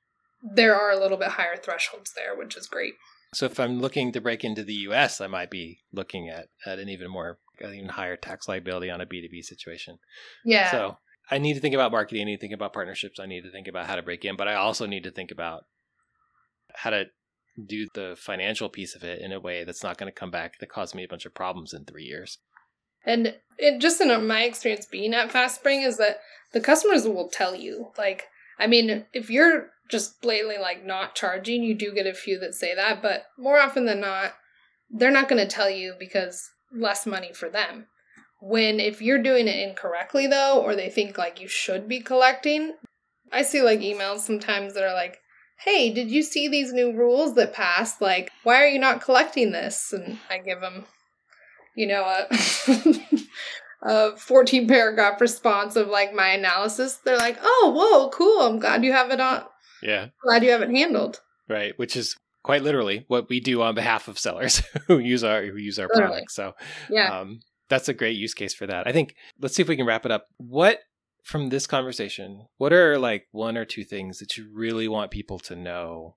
there 0.44 0.76
are 0.76 0.92
a 0.92 1.00
little 1.00 1.18
bit 1.18 1.30
higher 1.30 1.56
thresholds 1.56 2.14
there, 2.14 2.36
which 2.36 2.58
is 2.58 2.68
great. 2.68 2.94
So 3.34 3.46
if 3.46 3.60
I'm 3.60 3.80
looking 3.80 4.12
to 4.12 4.22
break 4.22 4.44
into 4.44 4.64
the 4.64 4.74
US, 4.90 5.22
I 5.22 5.28
might 5.28 5.50
be 5.50 5.80
looking 5.94 6.30
at, 6.30 6.48
at 6.66 6.80
an 6.80 6.90
even 6.90 7.10
more, 7.10 7.40
an 7.60 7.74
even 7.74 7.90
higher 7.90 8.18
tax 8.18 8.48
liability 8.48 8.90
on 8.90 9.00
a 9.00 9.06
B2B 9.06 9.44
situation. 9.44 10.00
Yeah. 10.44 10.72
So 10.72 10.98
I 11.30 11.38
need 11.38 11.54
to 11.54 11.62
think 11.62 11.76
about 11.76 11.92
marketing. 11.92 12.24
I 12.24 12.26
need 12.26 12.38
to 12.38 12.42
think 12.42 12.54
about 12.54 12.74
partnerships. 12.74 13.20
I 13.20 13.26
need 13.26 13.44
to 13.44 13.52
think 13.52 13.68
about 13.68 13.88
how 13.88 13.96
to 13.96 14.02
break 14.02 14.26
in, 14.26 14.36
but 14.36 14.48
I 14.48 14.56
also 14.56 14.86
need 14.86 15.04
to 15.04 15.12
think 15.12 15.32
about 15.32 15.64
how 16.76 16.90
to 16.90 17.06
do 17.68 17.88
the 17.94 18.16
financial 18.18 18.70
piece 18.70 18.96
of 18.96 19.04
it 19.04 19.22
in 19.22 19.32
a 19.32 19.40
way 19.40 19.64
that's 19.64 19.84
not 19.84 19.98
going 19.98 20.12
to 20.12 20.20
come 20.20 20.32
back 20.32 20.60
that 20.60 20.70
cause 20.70 20.96
me 20.96 21.04
a 21.04 21.08
bunch 21.08 21.26
of 21.26 21.34
problems 21.34 21.74
in 21.74 21.86
three 21.86 22.04
years. 22.04 22.40
And 23.06 23.36
it 23.58 23.80
just 23.80 24.02
in 24.02 24.28
my 24.28 24.44
experience 24.44 24.86
being 24.86 25.14
at 25.14 25.30
FastSpring 25.30 25.86
is 25.86 25.98
that 25.98 26.20
the 26.54 26.62
customers 26.62 27.08
will 27.08 27.30
tell 27.30 27.56
you. 27.56 27.92
Like, 27.98 28.28
I 28.60 28.68
mean, 28.68 29.06
if 29.14 29.30
you're 29.30 29.70
just 29.90 30.22
blatantly 30.22 30.58
like 30.58 30.86
not 30.86 31.16
charging, 31.16 31.64
you 31.64 31.74
do 31.74 31.94
get 31.94 32.08
a 32.08 32.14
few 32.14 32.40
that 32.40 32.56
say 32.56 32.74
that, 32.76 33.02
but 33.02 33.26
more 33.38 33.60
often 33.60 33.86
than 33.86 34.00
not, 34.02 34.34
they're 34.90 35.12
not 35.12 35.30
going 35.30 35.42
to 35.42 35.54
tell 35.54 35.70
you 35.70 35.94
because 36.00 36.50
less 36.74 37.06
money 37.06 37.34
for 37.34 37.50
them. 37.50 37.88
When 38.40 38.80
if 38.80 39.02
you're 39.02 39.22
doing 39.22 39.48
it 39.48 39.60
incorrectly 39.60 40.28
though, 40.28 40.62
or 40.62 40.76
they 40.76 40.90
think 40.90 41.18
like 41.18 41.40
you 41.40 41.48
should 41.48 41.88
be 41.88 42.00
collecting, 42.00 42.74
I 43.32 43.44
see 43.44 43.62
like 43.62 43.80
emails 43.80 44.20
sometimes 44.20 44.74
that 44.74 44.84
are 44.84 44.94
like, 44.94 45.20
"Hey, 45.60 45.94
did 45.94 46.10
you 46.10 46.24
see 46.24 46.48
these 46.48 46.74
new 46.74 46.92
rules 46.92 47.36
that 47.36 47.54
passed? 47.54 48.02
Like, 48.02 48.32
why 48.44 48.64
are 48.64 48.68
you 48.68 48.80
not 48.80 49.02
collecting 49.02 49.52
this?" 49.52 49.94
And 49.94 50.18
I 50.30 50.40
give 50.40 50.60
them, 50.60 50.86
you 51.76 51.88
know, 51.88 52.04
a 52.04 52.28
a 53.84 54.18
14 54.18 54.68
paragraph 54.68 55.20
response 55.22 55.76
of 55.76 55.88
like 55.88 56.14
my 56.14 56.30
analysis. 56.30 56.98
They're 57.04 57.18
like, 57.18 57.38
"Oh, 57.42 57.74
whoa, 57.76 58.10
cool! 58.10 58.42
I'm 58.42 58.60
glad 58.60 58.84
you 58.84 58.92
have 58.94 59.12
it 59.12 59.20
on. 59.20 59.44
Yeah, 59.82 60.08
Glad 60.24 60.44
you 60.44 60.52
have 60.52 60.62
it 60.62 60.70
handled." 60.70 61.22
right. 61.50 61.74
Which 61.78 61.96
is 61.98 62.16
quite 62.44 62.64
literally 62.64 63.06
what 63.08 63.30
we 63.30 63.40
do 63.40 63.62
on 63.62 63.76
behalf 63.76 64.08
of 64.08 64.18
sellers 64.18 64.62
who 64.88 65.00
use 65.00 65.24
our 65.24 65.44
who 65.44 65.58
use 65.58 65.78
our 65.80 65.88
Literally. 65.94 66.12
products. 66.12 66.36
So 66.36 66.54
Yeah. 66.90 67.20
um, 67.20 67.40
that's 67.70 67.90
a 67.90 67.94
great 67.94 68.18
use 68.18 68.34
case 68.34 68.54
for 68.54 68.68
that. 68.68 68.88
I 68.88 68.92
think 68.92 69.16
let's 69.40 69.56
see 69.56 69.62
if 69.62 69.68
we 69.68 69.78
can 69.78 69.86
wrap 69.86 70.06
it 70.06 70.12
up. 70.12 70.26
What 70.38 70.80
from 71.24 71.50
this 71.50 71.68
conversation, 71.68 72.48
what 72.58 72.74
are 72.74 72.98
like 72.98 73.28
one 73.32 73.58
or 73.58 73.66
two 73.66 73.84
things 73.84 74.18
that 74.20 74.38
you 74.38 74.48
really 74.52 74.88
want 74.88 75.12
people 75.12 75.38
to 75.40 75.56
know 75.56 76.16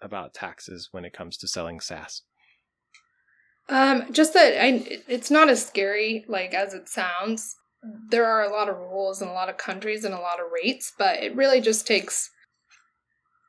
about 0.00 0.34
taxes 0.34 0.88
when 0.92 1.04
it 1.04 1.12
comes 1.12 1.36
to 1.38 1.48
selling 1.48 1.80
SaaS? 1.80 2.22
Um, 3.68 4.12
just 4.12 4.32
that 4.34 4.62
I, 4.62 5.00
it's 5.08 5.30
not 5.30 5.48
as 5.48 5.66
scary 5.66 6.24
like 6.28 6.54
as 6.54 6.72
it 6.72 6.88
sounds. 6.88 7.56
There 8.10 8.24
are 8.24 8.42
a 8.42 8.52
lot 8.52 8.68
of 8.68 8.76
rules 8.76 9.20
in 9.22 9.28
a 9.28 9.32
lot 9.32 9.48
of 9.48 9.56
countries 9.56 10.04
and 10.04 10.14
a 10.14 10.20
lot 10.20 10.40
of 10.40 10.46
rates, 10.52 10.92
but 10.96 11.22
it 11.22 11.34
really 11.34 11.60
just 11.60 11.86
takes 11.86 12.30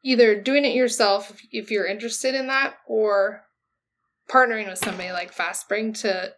either 0.03 0.39
doing 0.39 0.65
it 0.65 0.75
yourself 0.75 1.31
if, 1.31 1.41
if 1.51 1.71
you're 1.71 1.87
interested 1.87 2.35
in 2.35 2.47
that, 2.47 2.75
or 2.87 3.43
partnering 4.29 4.67
with 4.67 4.79
somebody 4.79 5.11
like 5.11 5.33
FastSpring 5.33 5.99
to 6.01 6.33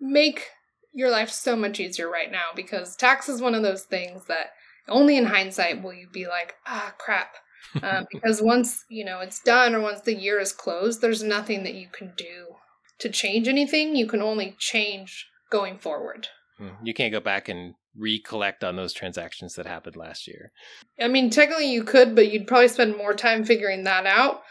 make 0.00 0.48
your 0.92 1.10
life 1.10 1.30
so 1.30 1.56
much 1.56 1.80
easier 1.80 2.10
right 2.10 2.30
now. 2.30 2.50
Because 2.54 2.96
tax 2.96 3.28
is 3.28 3.40
one 3.40 3.54
of 3.54 3.62
those 3.62 3.82
things 3.82 4.26
that 4.26 4.50
only 4.88 5.16
in 5.16 5.26
hindsight 5.26 5.82
will 5.82 5.94
you 5.94 6.08
be 6.12 6.26
like, 6.26 6.54
ah, 6.66 6.94
crap. 6.98 7.34
um, 7.82 8.06
because 8.10 8.42
once 8.42 8.84
you 8.88 9.04
know 9.04 9.20
it's 9.20 9.40
done 9.40 9.74
or 9.74 9.80
once 9.80 10.00
the 10.00 10.14
year 10.14 10.40
is 10.40 10.52
closed, 10.52 11.00
there's 11.00 11.22
nothing 11.22 11.62
that 11.62 11.74
you 11.74 11.86
can 11.92 12.12
do 12.16 12.56
to 13.02 13.10
change 13.10 13.46
anything. 13.48 13.94
You 13.94 14.06
can 14.06 14.22
only 14.22 14.56
change 14.58 15.26
going 15.50 15.78
forward. 15.78 16.28
Hmm. 16.58 16.70
You 16.82 16.94
can't 16.94 17.12
go 17.12 17.20
back 17.20 17.48
and 17.48 17.74
recollect 17.96 18.64
on 18.64 18.76
those 18.76 18.92
transactions 18.92 19.54
that 19.56 19.66
happened 19.66 19.96
last 19.96 20.26
year. 20.26 20.50
I 21.00 21.08
mean, 21.08 21.28
technically 21.30 21.70
you 21.70 21.84
could, 21.84 22.14
but 22.14 22.32
you'd 22.32 22.46
probably 22.46 22.68
spend 22.68 22.96
more 22.96 23.12
time 23.14 23.44
figuring 23.44 23.84
that 23.84 24.06
out 24.06 24.42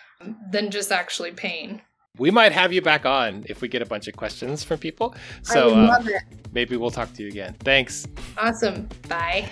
than 0.51 0.69
just 0.69 0.91
actually 0.91 1.31
paying. 1.31 1.81
We 2.17 2.29
might 2.29 2.51
have 2.51 2.71
you 2.73 2.81
back 2.81 3.05
on 3.05 3.45
if 3.47 3.61
we 3.61 3.67
get 3.67 3.81
a 3.81 3.85
bunch 3.85 4.07
of 4.07 4.15
questions 4.15 4.63
from 4.63 4.77
people. 4.79 5.15
I 5.49 5.53
So 5.53 5.69
would 5.69 5.89
uh, 5.89 5.99
it. 6.05 6.23
maybe 6.51 6.75
we'll 6.77 6.91
talk 6.91 7.13
to 7.13 7.23
you 7.23 7.29
again. 7.29 7.55
Thanks. 7.61 8.05
Awesome. 8.37 8.87
Bye. 9.07 9.49